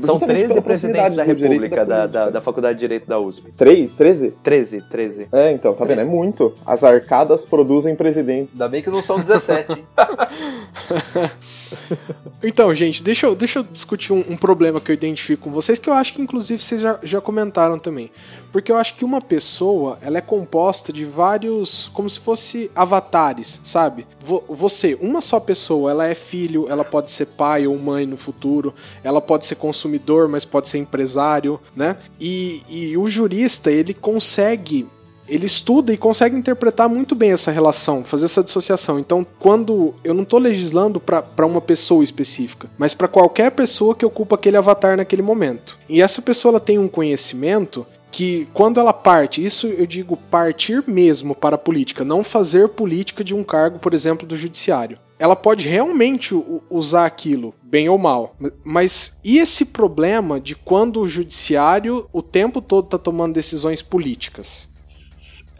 [0.00, 3.52] São justamente 13 pela presidentes da República, da, da, da Faculdade de Direito da USP.
[3.52, 3.92] Três?
[3.92, 4.32] Treze?
[4.42, 5.28] 13, 13.
[5.32, 6.00] É, então, tá vendo?
[6.00, 6.52] É muito.
[6.66, 8.54] As arcadas produzem presidentes.
[8.54, 9.84] Ainda bem que não são 17, hein?
[12.44, 15.78] Então, gente, deixa eu, deixa eu discutir um, um problema que eu identifico com vocês,
[15.78, 18.10] que eu acho que inclusive vocês já, já comentaram também.
[18.50, 23.60] Porque eu acho que uma pessoa, ela é composta de vários, como se fosse avatares,
[23.62, 24.06] sabe?
[24.20, 28.16] Vo- Você, uma só pessoa, ela é filho, ela pode ser pai ou mãe no
[28.16, 31.96] futuro, ela pode ser consumidor, mas pode ser empresário, né?
[32.20, 34.86] E, e o jurista, ele consegue
[35.32, 38.98] ele estuda e consegue interpretar muito bem essa relação, fazer essa dissociação.
[38.98, 44.04] Então, quando eu não estou legislando para uma pessoa específica, mas para qualquer pessoa que
[44.04, 45.78] ocupa aquele avatar naquele momento.
[45.88, 50.84] E essa pessoa ela tem um conhecimento que quando ela parte, isso eu digo partir
[50.86, 54.98] mesmo para a política, não fazer política de um cargo, por exemplo, do judiciário.
[55.18, 56.34] Ela pode realmente
[56.68, 58.36] usar aquilo, bem ou mal.
[58.62, 64.71] Mas e esse problema de quando o judiciário o tempo todo está tomando decisões políticas?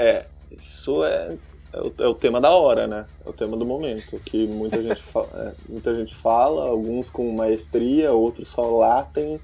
[0.02, 0.26] É,
[0.60, 1.36] isso é,
[1.72, 3.06] é, o, é o tema da hora, né?
[3.24, 4.18] É o tema do momento.
[4.24, 5.02] Que muita gente,
[5.34, 9.38] é, muita gente fala, alguns com maestria, outros só latem.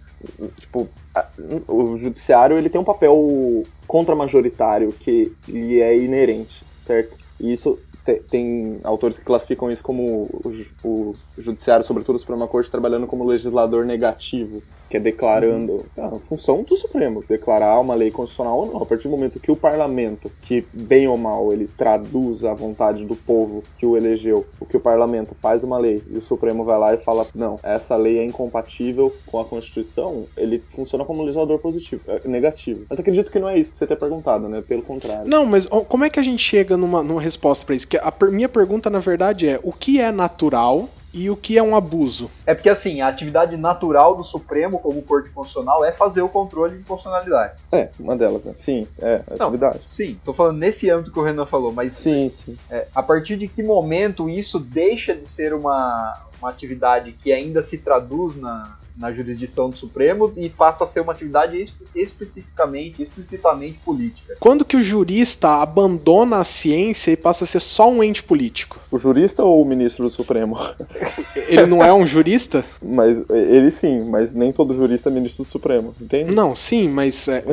[0.58, 1.28] Tipo, a-
[1.68, 7.16] o judiciário ele tem um papel contra-majoritário que lhe é inerente, certo?
[7.40, 10.02] E isso te- tem autores que classificam isso como
[10.42, 10.52] o,
[10.84, 16.18] o judiciário, sobretudo a Suprema Corte, trabalhando como legislador negativo, que é declarando ah, a
[16.20, 18.82] função do Supremo, declarar uma lei constitucional ou não.
[18.82, 23.04] A partir do momento que o parlamento, que bem ou mal ele traduz a vontade
[23.04, 26.64] do povo que o elegeu, o que o parlamento faz uma lei e o Supremo
[26.64, 31.22] vai lá e fala não, essa lei é incompatível com a Constituição, ele funciona como
[31.22, 32.86] legislador positivo, é, negativo.
[32.88, 34.62] Mas acredito que não é isso que você tem perguntado, né?
[34.66, 35.28] Pelo contrário.
[35.28, 37.86] Não, mas como é que a gente chega numa, numa resposta pra isso?
[37.86, 41.56] Que a per- minha pergunta, na verdade, é o que é natural e o que
[41.56, 42.30] é um abuso?
[42.46, 46.76] É porque, assim, a atividade natural do Supremo, como Corte Constitucional, é fazer o controle
[46.78, 47.54] de constitucionalidade.
[47.72, 48.52] É, uma delas, né?
[48.56, 49.46] Sim, é, é Não.
[49.46, 49.80] atividade.
[49.84, 52.58] Sim, tô falando nesse âmbito que o Renan falou, mas Sim, sim.
[52.70, 57.62] é, a partir de que momento isso deixa de ser uma, uma atividade que ainda
[57.62, 63.00] se traduz na, na jurisdição do Supremo e passa a ser uma atividade espe- especificamente,
[63.02, 64.36] explicitamente política.
[64.40, 68.78] Quando que o jurista abandona a ciência e passa a ser só um ente político?
[68.90, 70.56] O jurista ou o ministro do Supremo?
[71.48, 72.64] Ele não é um jurista?
[72.82, 76.34] Mas ele sim, mas nem todo jurista é ministro do Supremo, entende?
[76.34, 77.44] Não, sim, mas é,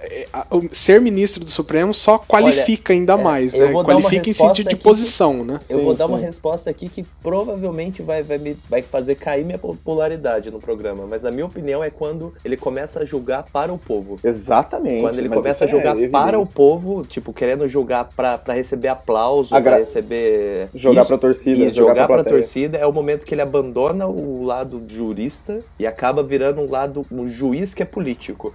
[0.00, 0.26] é,
[0.72, 3.72] ser ministro do Supremo só qualifica ainda mais, eu né?
[3.72, 5.60] uma Qualifica em sentido de aqui que- posição, né?
[5.68, 6.24] Eu Sim, vou dar uma sim.
[6.24, 11.24] resposta aqui que provavelmente vai, vai, me, vai fazer cair minha popularidade no programa, mas
[11.24, 14.18] a minha opinião é quando ele começa a julgar para o povo.
[14.24, 15.00] Exatamente.
[15.00, 16.10] Quando ele começa a é julgar evidente.
[16.12, 20.68] para o povo, tipo, querendo julgar pra, pra receber aplauso, Agra- pra receber.
[20.74, 23.42] Jogar Isso, pra torcida, e jogar, jogar pra, pra torcida é o momento que ele
[23.42, 28.52] abandona o lado jurista e acaba virando um lado, um juiz que é político.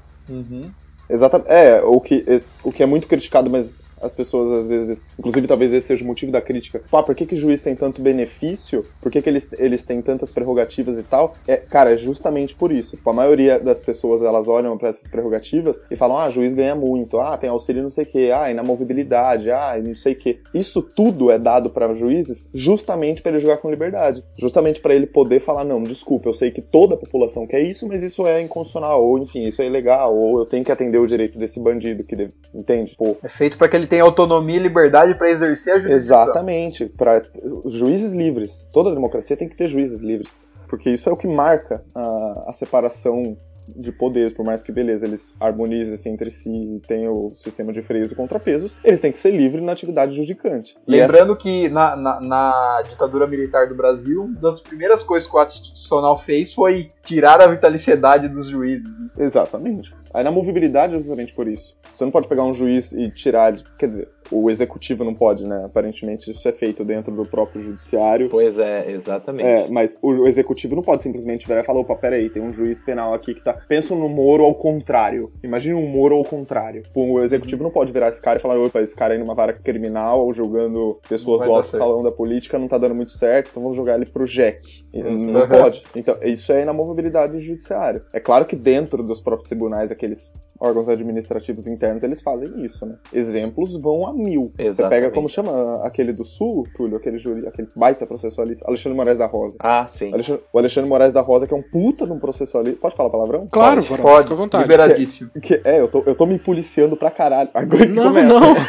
[1.10, 1.50] Exatamente.
[1.50, 5.48] É, o que, é, o que é muito criticado, mas as pessoas às vezes, inclusive
[5.48, 6.82] talvez esse seja o motivo da crítica.
[6.90, 8.86] Pá, por que, que juiz tem tanto benefício?
[9.02, 11.36] Por que, que eles, eles têm tantas prerrogativas e tal?
[11.48, 12.96] É, cara, é justamente por isso.
[12.96, 16.76] Tipo, a maioria das pessoas elas olham pra essas prerrogativas e falam: ah, juiz ganha
[16.76, 20.40] muito, ah, tem auxílio não sei o que, ah, inamovibilidade, ah, não sei o que.
[20.54, 24.24] Isso tudo é dado para juízes justamente para ele jogar com liberdade.
[24.40, 27.88] Justamente para ele poder falar: não, desculpa, eu sei que toda a população quer isso,
[27.88, 31.08] mas isso é inconstitucional, ou enfim, isso é ilegal, ou eu tenho que atender o
[31.08, 32.96] direito desse bandido que deve, entende?
[32.96, 36.22] Pô, É feito para que ele tenha autonomia e liberdade para exercer a jurisdição.
[36.24, 37.22] Exatamente, para
[37.66, 38.68] juízes livres.
[38.72, 42.54] Toda democracia tem que ter juízes livres, porque isso é o que marca a, a
[42.54, 43.36] separação
[43.76, 47.84] de poderes, por mais que, beleza, eles harmonizem entre si e tenham o sistema de
[47.84, 50.74] freios e contrapesos, eles têm que ser livres na atividade judicante.
[50.88, 55.30] E essa- Lembrando que na, na- na ditadura militar do Brasil, uma das primeiras coisas
[55.30, 58.90] que o ato institucional fez foi tirar a vitaliciedade dos juízes.
[59.20, 59.94] Exatamente.
[60.14, 61.78] A inamovibilidade é justamente por isso.
[61.94, 63.56] Você não pode pegar um juiz e tirar.
[63.78, 65.64] Quer dizer, o executivo não pode, né?
[65.66, 68.30] Aparentemente isso é feito dentro do próprio judiciário.
[68.30, 69.46] Pois é, exatamente.
[69.46, 72.54] É, mas o, o executivo não pode simplesmente virar e falar, opa, peraí, tem um
[72.54, 73.54] juiz penal aqui que tá.
[73.68, 75.32] Pensa no Moro ao contrário.
[75.44, 76.84] Imagina um Moro ao contrário.
[76.96, 79.54] O executivo não pode virar esse cara e falar, opa, esse cara aí numa vara
[79.54, 83.64] criminal ou julgando pessoas do alto escalão da política não tá dando muito certo, então
[83.64, 84.62] vamos jogar ele pro JEC.
[84.94, 85.32] E Uhum.
[85.32, 85.84] Não pode.
[85.96, 88.02] Então, isso é inamovibilidade do judiciário.
[88.14, 92.98] É claro que dentro dos próprios tribunais, aqueles órgãos administrativos internos, eles fazem isso, né?
[93.14, 94.52] Exemplos vão a mil.
[94.56, 95.02] Você Exatamente.
[95.02, 99.26] pega, como chama aquele do Sul, Túlio, aquele, juri, aquele baita processualista, Alexandre Moraes da
[99.26, 99.56] Rosa.
[99.60, 100.10] Ah, sim.
[100.14, 102.80] Alexandre- o Alexandre Moraes da Rosa, que é um puta de um processualista.
[102.80, 103.48] Pode falar palavrão?
[103.52, 104.64] Claro, Pode, Varão, fica à vontade.
[104.64, 105.30] liberadíssimo.
[105.42, 107.50] Que, é, eu tô, eu tô me policiando pra caralho.
[107.54, 108.28] Agora que Não, começa.
[108.28, 108.56] não.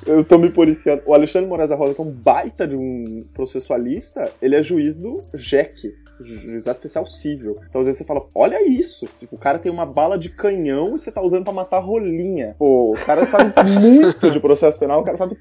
[0.06, 1.02] Eu tô me policiando.
[1.06, 4.96] O Alexandre Moraes da Rosa, que é um baita de um processualista, ele é juiz
[4.96, 5.92] do JEC,
[6.24, 7.54] Juizado Especial Civil.
[7.68, 10.86] Então às vezes você fala, olha isso, tipo, o cara tem uma bala de canhão
[10.88, 12.54] e você tá usando pra matar rolinha.
[12.58, 15.36] Pô, o cara sabe muito de processo penal, o cara sabe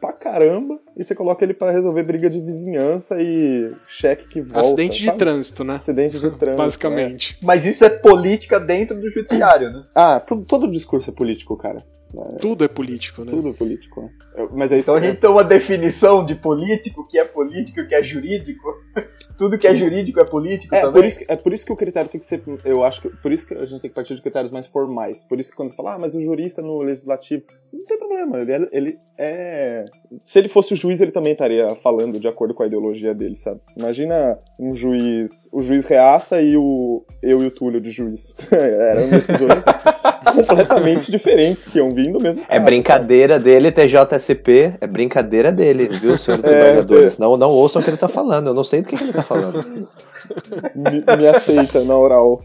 [0.00, 4.60] pra caramba, e você coloca ele pra resolver briga de vizinhança e cheque que volta.
[4.60, 5.18] Acidente de sabe?
[5.18, 5.74] trânsito, né?
[5.76, 6.56] Acidente de trânsito.
[6.62, 7.36] Basicamente.
[7.42, 9.82] Mas isso é política dentro do judiciário, né?
[9.86, 9.90] é.
[9.94, 11.78] Ah, tudo, todo discurso é político, cara.
[12.40, 13.30] Tudo é político, né?
[13.32, 14.02] Tudo é político.
[14.02, 14.08] né?
[14.36, 17.24] Eu- Mas é isso Então a gente tem uma definição de político, o que é
[17.24, 18.72] político, o que é jurídico.
[19.36, 20.94] Tudo que é jurídico é político É também.
[20.94, 22.42] por, isso é por isso que o critério tem que ser.
[22.64, 23.08] Eu acho que.
[23.08, 25.24] Por isso que a gente tem que partir de critérios mais formais.
[25.24, 27.42] Por isso que quando fala, ah, mas o jurista no legislativo.
[27.72, 28.38] Não tem problema.
[28.38, 29.84] Ele é, ele é.
[30.20, 33.36] Se ele fosse o juiz, ele também estaria falando de acordo com a ideologia dele,
[33.36, 33.60] sabe?
[33.76, 35.48] Imagina um juiz.
[35.52, 37.04] O juiz reaça e o.
[37.22, 38.36] Eu e o Túlio de juiz.
[38.50, 39.64] Eram decisões
[40.46, 42.42] completamente diferentes que iam vindo mesmo.
[42.48, 47.18] É brincadeira dele, TJSP, é brincadeira dele, viu, senhor É, desembargadores?
[47.18, 49.12] Não, não ouçam o que ele tá falando, eu não sei do que, que ele
[49.12, 49.64] tá falando.
[50.74, 52.42] Me, me aceita na oral.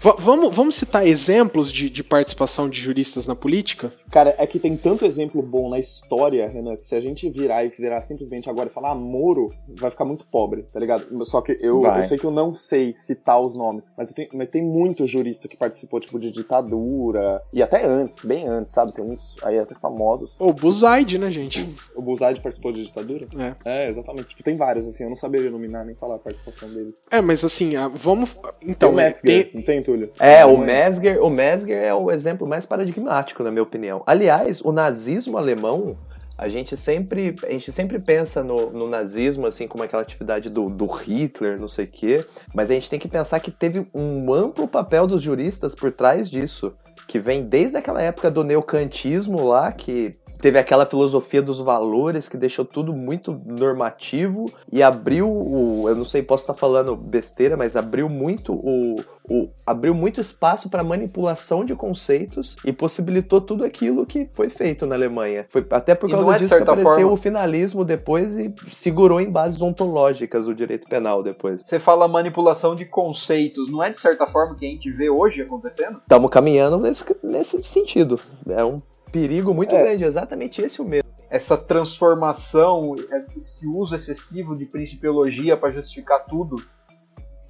[0.00, 3.92] Va- vamos, vamos citar exemplos de, de participação de juristas na política?
[4.10, 7.64] Cara, é que tem tanto exemplo bom na história, Renan, que se a gente virar
[7.64, 9.46] e virar simplesmente agora e falar ah, Moro,
[9.78, 11.06] vai ficar muito pobre, tá ligado?
[11.24, 14.28] Só que eu, eu sei que eu não sei citar os nomes, mas, eu tenho-
[14.34, 18.92] mas tem muito jurista que participou, tipo, de ditadura, e até antes, bem antes, sabe?
[18.92, 20.36] Tem uns aí até famosos.
[20.40, 21.68] O Buzaide, né, gente?
[21.94, 23.26] O Buzaide participou de ditadura?
[23.64, 23.84] É.
[23.84, 24.28] É, exatamente.
[24.28, 27.02] Tipo, tem vários, assim, eu não saberia nominar nem falar participação deles.
[27.10, 28.30] É, mas assim, vamos.
[28.60, 30.10] Tem Então, o é, Metzger, tem- não tem, Túlio?
[30.18, 34.02] É, o Não Mesger, o Mesger é o exemplo mais paradigmático, na minha opinião.
[34.06, 35.96] Aliás, o nazismo alemão,
[36.38, 40.68] a gente sempre, a gente sempre pensa no, no nazismo assim como aquela atividade do,
[40.68, 44.32] do Hitler, não sei o quê, mas a gente tem que pensar que teve um
[44.32, 46.74] amplo papel dos juristas por trás disso,
[47.06, 52.36] que vem desde aquela época do neocantismo lá, que teve aquela filosofia dos valores que
[52.36, 57.76] deixou tudo muito normativo e abriu o, eu não sei, posso estar falando besteira, mas
[57.76, 58.96] abriu muito o,
[59.30, 64.84] o, abriu muito espaço para manipulação de conceitos e possibilitou tudo aquilo que foi feito
[64.84, 65.44] na Alemanha.
[65.48, 69.30] Foi até por causa é, disso que apareceu forma- o finalismo depois e segurou em
[69.30, 71.62] bases ontológicas o direito penal depois.
[71.62, 75.42] Você fala manipulação de conceitos, não é de certa forma que a gente vê hoje
[75.42, 75.98] acontecendo?
[76.02, 78.20] Estamos caminhando nesse, nesse sentido.
[78.48, 79.82] É um perigo muito É.
[79.82, 81.06] grande, exatamente esse o medo.
[81.30, 86.56] Essa transformação, esse uso excessivo de principiologia para justificar tudo,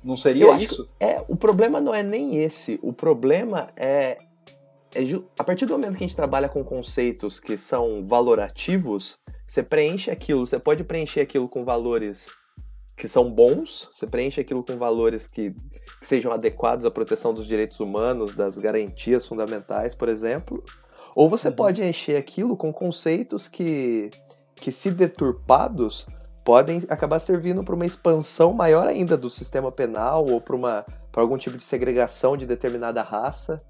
[0.05, 0.87] não seria Eu isso?
[1.01, 2.79] É, o problema não é nem esse.
[2.83, 4.19] O problema é,
[4.95, 5.01] é
[5.37, 10.11] a partir do momento que a gente trabalha com conceitos que são valorativos, você preenche
[10.11, 12.31] aquilo, você pode preencher aquilo com valores
[12.97, 15.51] que são bons, você preenche aquilo com valores que,
[16.01, 20.63] que sejam adequados à proteção dos direitos humanos, das garantias fundamentais, por exemplo.
[21.15, 24.11] Ou você pode encher aquilo com conceitos que,
[24.55, 26.07] que se deturpados,
[26.45, 31.23] podem acabar servindo para uma expansão maior ainda do sistema penal ou para uma para
[31.23, 33.63] algum tipo de segregação de determinada raça.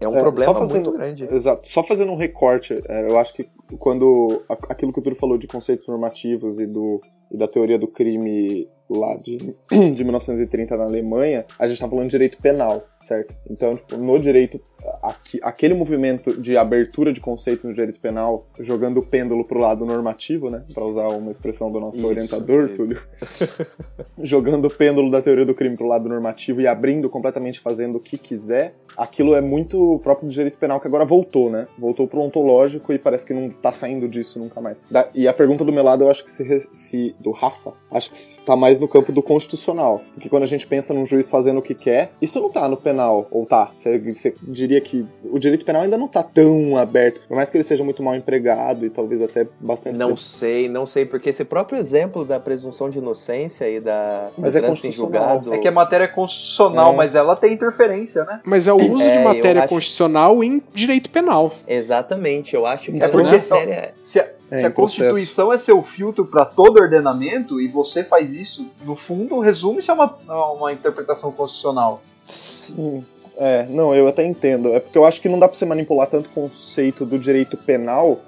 [0.00, 1.28] É um É, problema fazendo- muito grande.
[1.32, 1.68] Exato.
[1.70, 5.46] Só fazendo um recorte, é, eu acho que quando aquilo que o Túlio falou de
[5.46, 9.38] conceitos normativos e, do, e da teoria do crime lá de,
[9.94, 13.34] de 1930 na Alemanha, a gente tá falando de direito penal, certo?
[13.50, 14.60] Então, tipo, no direito,
[15.02, 19.86] aqui- aquele movimento de abertura de conceitos no direito penal, jogando o pêndulo pro lado
[19.86, 20.64] normativo, né?
[20.74, 22.76] Pra usar uma expressão do nosso Isso, orientador, isso.
[22.76, 23.00] Túlio.
[24.22, 28.00] jogando o pêndulo da teoria do crime pro lado normativo e abrindo completamente, fazendo o
[28.00, 31.66] que quiser, aquilo é muito próprio do direito penal que agora voltou, né?
[31.78, 34.80] Voltou pro ontológico e parece que não tá saindo disso nunca mais.
[34.90, 38.10] Da- e a pergunta do meu lado, eu acho que se, se- do Rafa, acho
[38.10, 40.00] que está mais no campo do constitucional.
[40.14, 42.76] Porque quando a gente pensa num juiz fazendo o que quer, isso não tá no
[42.76, 43.70] penal, ou tá?
[43.72, 47.56] Você, você diria que o direito penal ainda não tá tão aberto, por mais que
[47.56, 51.44] ele seja muito mal empregado e talvez até bastante Não sei, não sei, porque esse
[51.44, 55.28] próprio exemplo da presunção de inocência e da Mas é constitucional.
[55.34, 55.54] julgado.
[55.54, 56.96] É que a matéria é constitucional, É.
[56.96, 58.40] mas ela tem interferência, né?
[58.44, 61.54] Mas é o uso É, de matéria constitucional em direito penal.
[61.66, 63.94] Exatamente, eu acho que É a porque- matéria.
[64.00, 64.74] Se a, É, se a em processo.
[64.74, 69.94] Constituição é seu filtro para todo ordenamento e você faz isso, no fundo, resume-se a
[69.94, 72.02] uma, a uma interpretação constitucional.
[72.24, 73.04] Sim.
[73.36, 74.74] É, não, eu até entendo.
[74.74, 77.56] É porque eu acho que não dá pra você manipular tanto o conceito do direito
[77.56, 78.20] penal.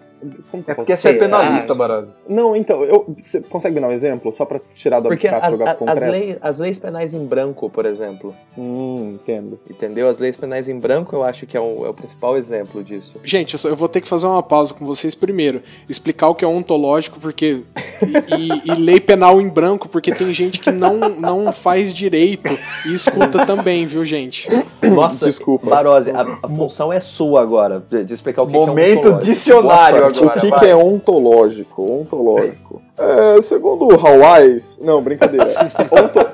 [0.51, 2.13] Como É porque você é penalista, ah, Barazzi.
[2.29, 4.33] Não, então, eu, você consegue me dar um exemplo?
[4.33, 6.13] Só pra tirar do Porque abstrato e as, jogar a- pro as, concreto?
[6.13, 9.59] leis, as leis penais em branco, por exemplo, Hum, entendo.
[9.71, 10.09] entendeu?
[10.09, 13.17] As leis penais em branco eu acho que é, um- é o principal exemplo disso.
[13.23, 15.63] Gente, eu, só- eu vou ter que fazer uma pausa com vocês primeiro.
[15.89, 17.63] Explicar o que é ontológico, porque.
[18.03, 22.57] E, e- e lei penal em branco, porque tem gente que não, não faz direito
[22.87, 24.49] e escuta também, viu, gente?
[24.83, 25.69] Nossa, Desculpa.
[25.71, 29.25] Barose, a, a função é sua agora, de, explicar o que, que é Momento ontológico.
[29.25, 30.39] dicionário Agora.
[30.39, 31.83] o que, que é ontológico?
[32.01, 32.83] Ontológico.
[32.99, 34.81] É, segundo o Hawais.
[34.83, 35.53] Não, brincadeira.
[35.91, 36.19] Onto...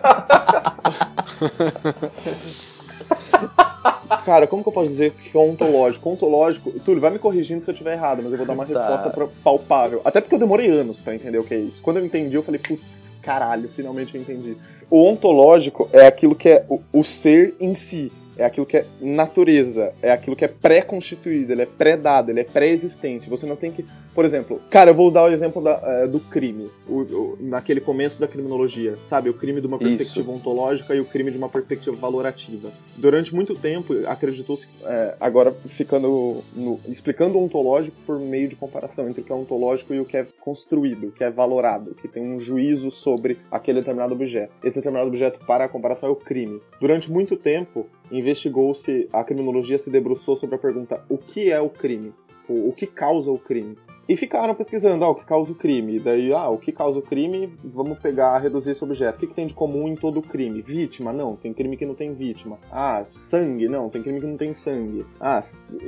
[4.25, 6.09] Cara, como que eu posso dizer que é ontológico?
[6.11, 8.87] Ontológico, Túlio, vai me corrigindo se eu estiver errado, mas eu vou dar uma Tá.
[8.97, 10.01] resposta palpável.
[10.05, 11.83] Até porque eu demorei anos pra entender o que é isso.
[11.83, 14.57] Quando eu entendi, eu falei, putz, caralho, finalmente eu entendi.
[14.91, 18.13] O ontológico é aquilo que é o, o ser em si.
[18.37, 22.45] É aquilo que é natureza, é aquilo que é pré-constituído, ele é pré-dado, ele é
[22.45, 23.29] pré-existente.
[23.29, 23.85] Você não tem que.
[24.15, 27.81] Por exemplo, cara, eu vou dar o exemplo da- eh, do crime, o- o- naquele
[27.81, 29.31] começo da criminologia, sabe?
[29.31, 29.85] O crime de uma Isso.
[29.87, 32.71] perspectiva ontológica e o crime de uma perspectiva valorativa.
[32.95, 39.09] Durante muito tempo, acreditou-se, eh, agora ficando no- explicando o ontológico por meio de comparação
[39.09, 42.07] entre o que é ontológico e o que é construído, o que é valorado, que
[42.07, 44.53] tem um juízo sobre aquele determinado objeto.
[44.63, 46.61] Esse determinado objeto, para a comparação, é o crime.
[46.79, 51.71] Durante muito tempo, investigou-se, a criminologia se debruçou sobre a pergunta: o que é o
[51.71, 52.13] crime?
[52.49, 53.79] O que causa o crime?
[54.09, 56.01] E ficaram pesquisando, ah, o que causa o crime?
[56.01, 59.17] Daí, ah, o que causa o crime, vamos pegar, reduzir esse objeto.
[59.17, 60.61] O que, que tem de comum em todo crime?
[60.61, 61.13] Vítima?
[61.13, 62.59] Não, tem crime que não tem vítima.
[62.71, 63.69] Ah, sangue?
[63.69, 65.07] Não, tem crime que não tem sangue.
[65.21, 65.41] Ah,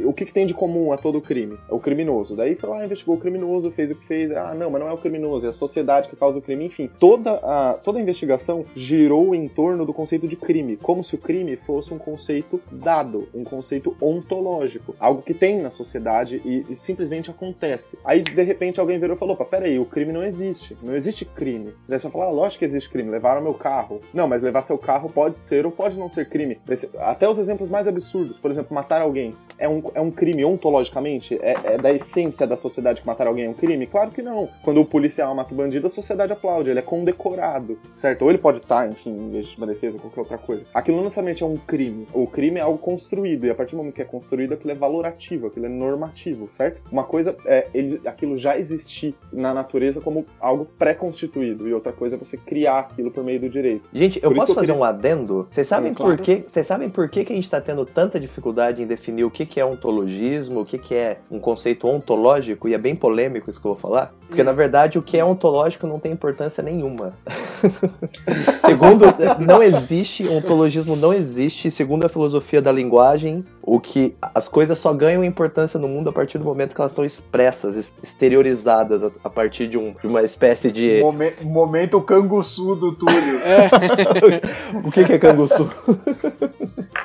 [0.04, 1.58] o que, que tem de comum a todo crime?
[1.68, 2.36] É o criminoso.
[2.36, 4.30] Daí foi lá, investigou o criminoso, fez o que fez.
[4.30, 6.64] Ah, não, mas não é o criminoso, é a sociedade que causa o crime.
[6.64, 11.16] Enfim, toda a, toda a investigação girou em torno do conceito de crime, como se
[11.16, 16.64] o crime fosse um conceito dado, um conceito ontológico, algo que tem na sociedade e,
[16.70, 17.98] e simplesmente acontece.
[18.04, 20.76] Aí, de repente, alguém virou e falou: opa, peraí, o crime não existe.
[20.82, 21.72] Não existe crime.
[21.88, 24.00] Daí você vai falar: ah, lógico que existe crime, levaram meu carro.
[24.12, 26.58] Não, mas levar seu carro pode ser ou pode não ser crime.
[26.98, 29.34] Até os exemplos mais absurdos, por exemplo, matar alguém.
[29.58, 31.38] É um, é um crime ontologicamente?
[31.40, 33.86] É, é da essência da sociedade que matar alguém é um crime?
[33.86, 34.48] Claro que não.
[34.62, 38.22] Quando o policial mata o bandido, a sociedade aplaude, ele é condecorado, certo?
[38.22, 40.66] Ou ele pode estar, enfim, em legítima defesa, qualquer outra coisa.
[40.74, 42.06] Aquilo não necessariamente é um crime.
[42.12, 44.74] O crime é algo construído, e a partir do momento que é construído, aquilo é
[44.74, 46.82] valorativo, aquilo é normativo, certo?
[46.90, 51.68] Uma coisa é, ele aquilo já existir na natureza como algo pré-constituído.
[51.68, 53.82] E outra coisa é você criar aquilo por meio do direito.
[53.92, 55.46] Gente, eu Por isso posso que eu fazer queria- um adendo?
[55.50, 56.16] Vocês sabem, claro.
[56.16, 56.44] por quê?
[56.46, 59.44] Vocês sabem por que, que a gente tá tendo tanta dificuldade em definir o que,
[59.46, 63.60] que é ontologismo, o que, que é um conceito ontológico, e é bem polêmico isso
[63.60, 64.14] que eu vou falar?
[64.26, 64.44] Porque, Hum.
[64.44, 67.14] na verdade, o que é ontológico não tem importância nenhuma.
[68.60, 69.04] segundo,
[69.44, 74.92] não existe, ontologismo não existe, segundo a filosofia da linguagem, o que as coisas só
[74.92, 79.10] ganham importância no mundo a partir do momento que elas estão expressas, es- exteriorizadas a,
[79.24, 81.00] a partir de, um- de uma espécie de...
[81.02, 83.18] Momen- momento canguçu do Túlio.
[84.84, 85.68] O que, que é canguçu?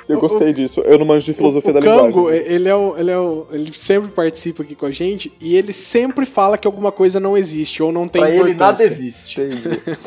[0.08, 0.80] Eu gostei disso.
[0.80, 2.52] Eu não manjo de filosofia o, da o Kango, linguagem.
[2.52, 5.72] ele é o, ele é o, ele sempre participa aqui com a gente e ele
[5.72, 8.84] sempre fala que alguma coisa não existe ou não tem pra ele nada importância.
[8.86, 9.40] existe.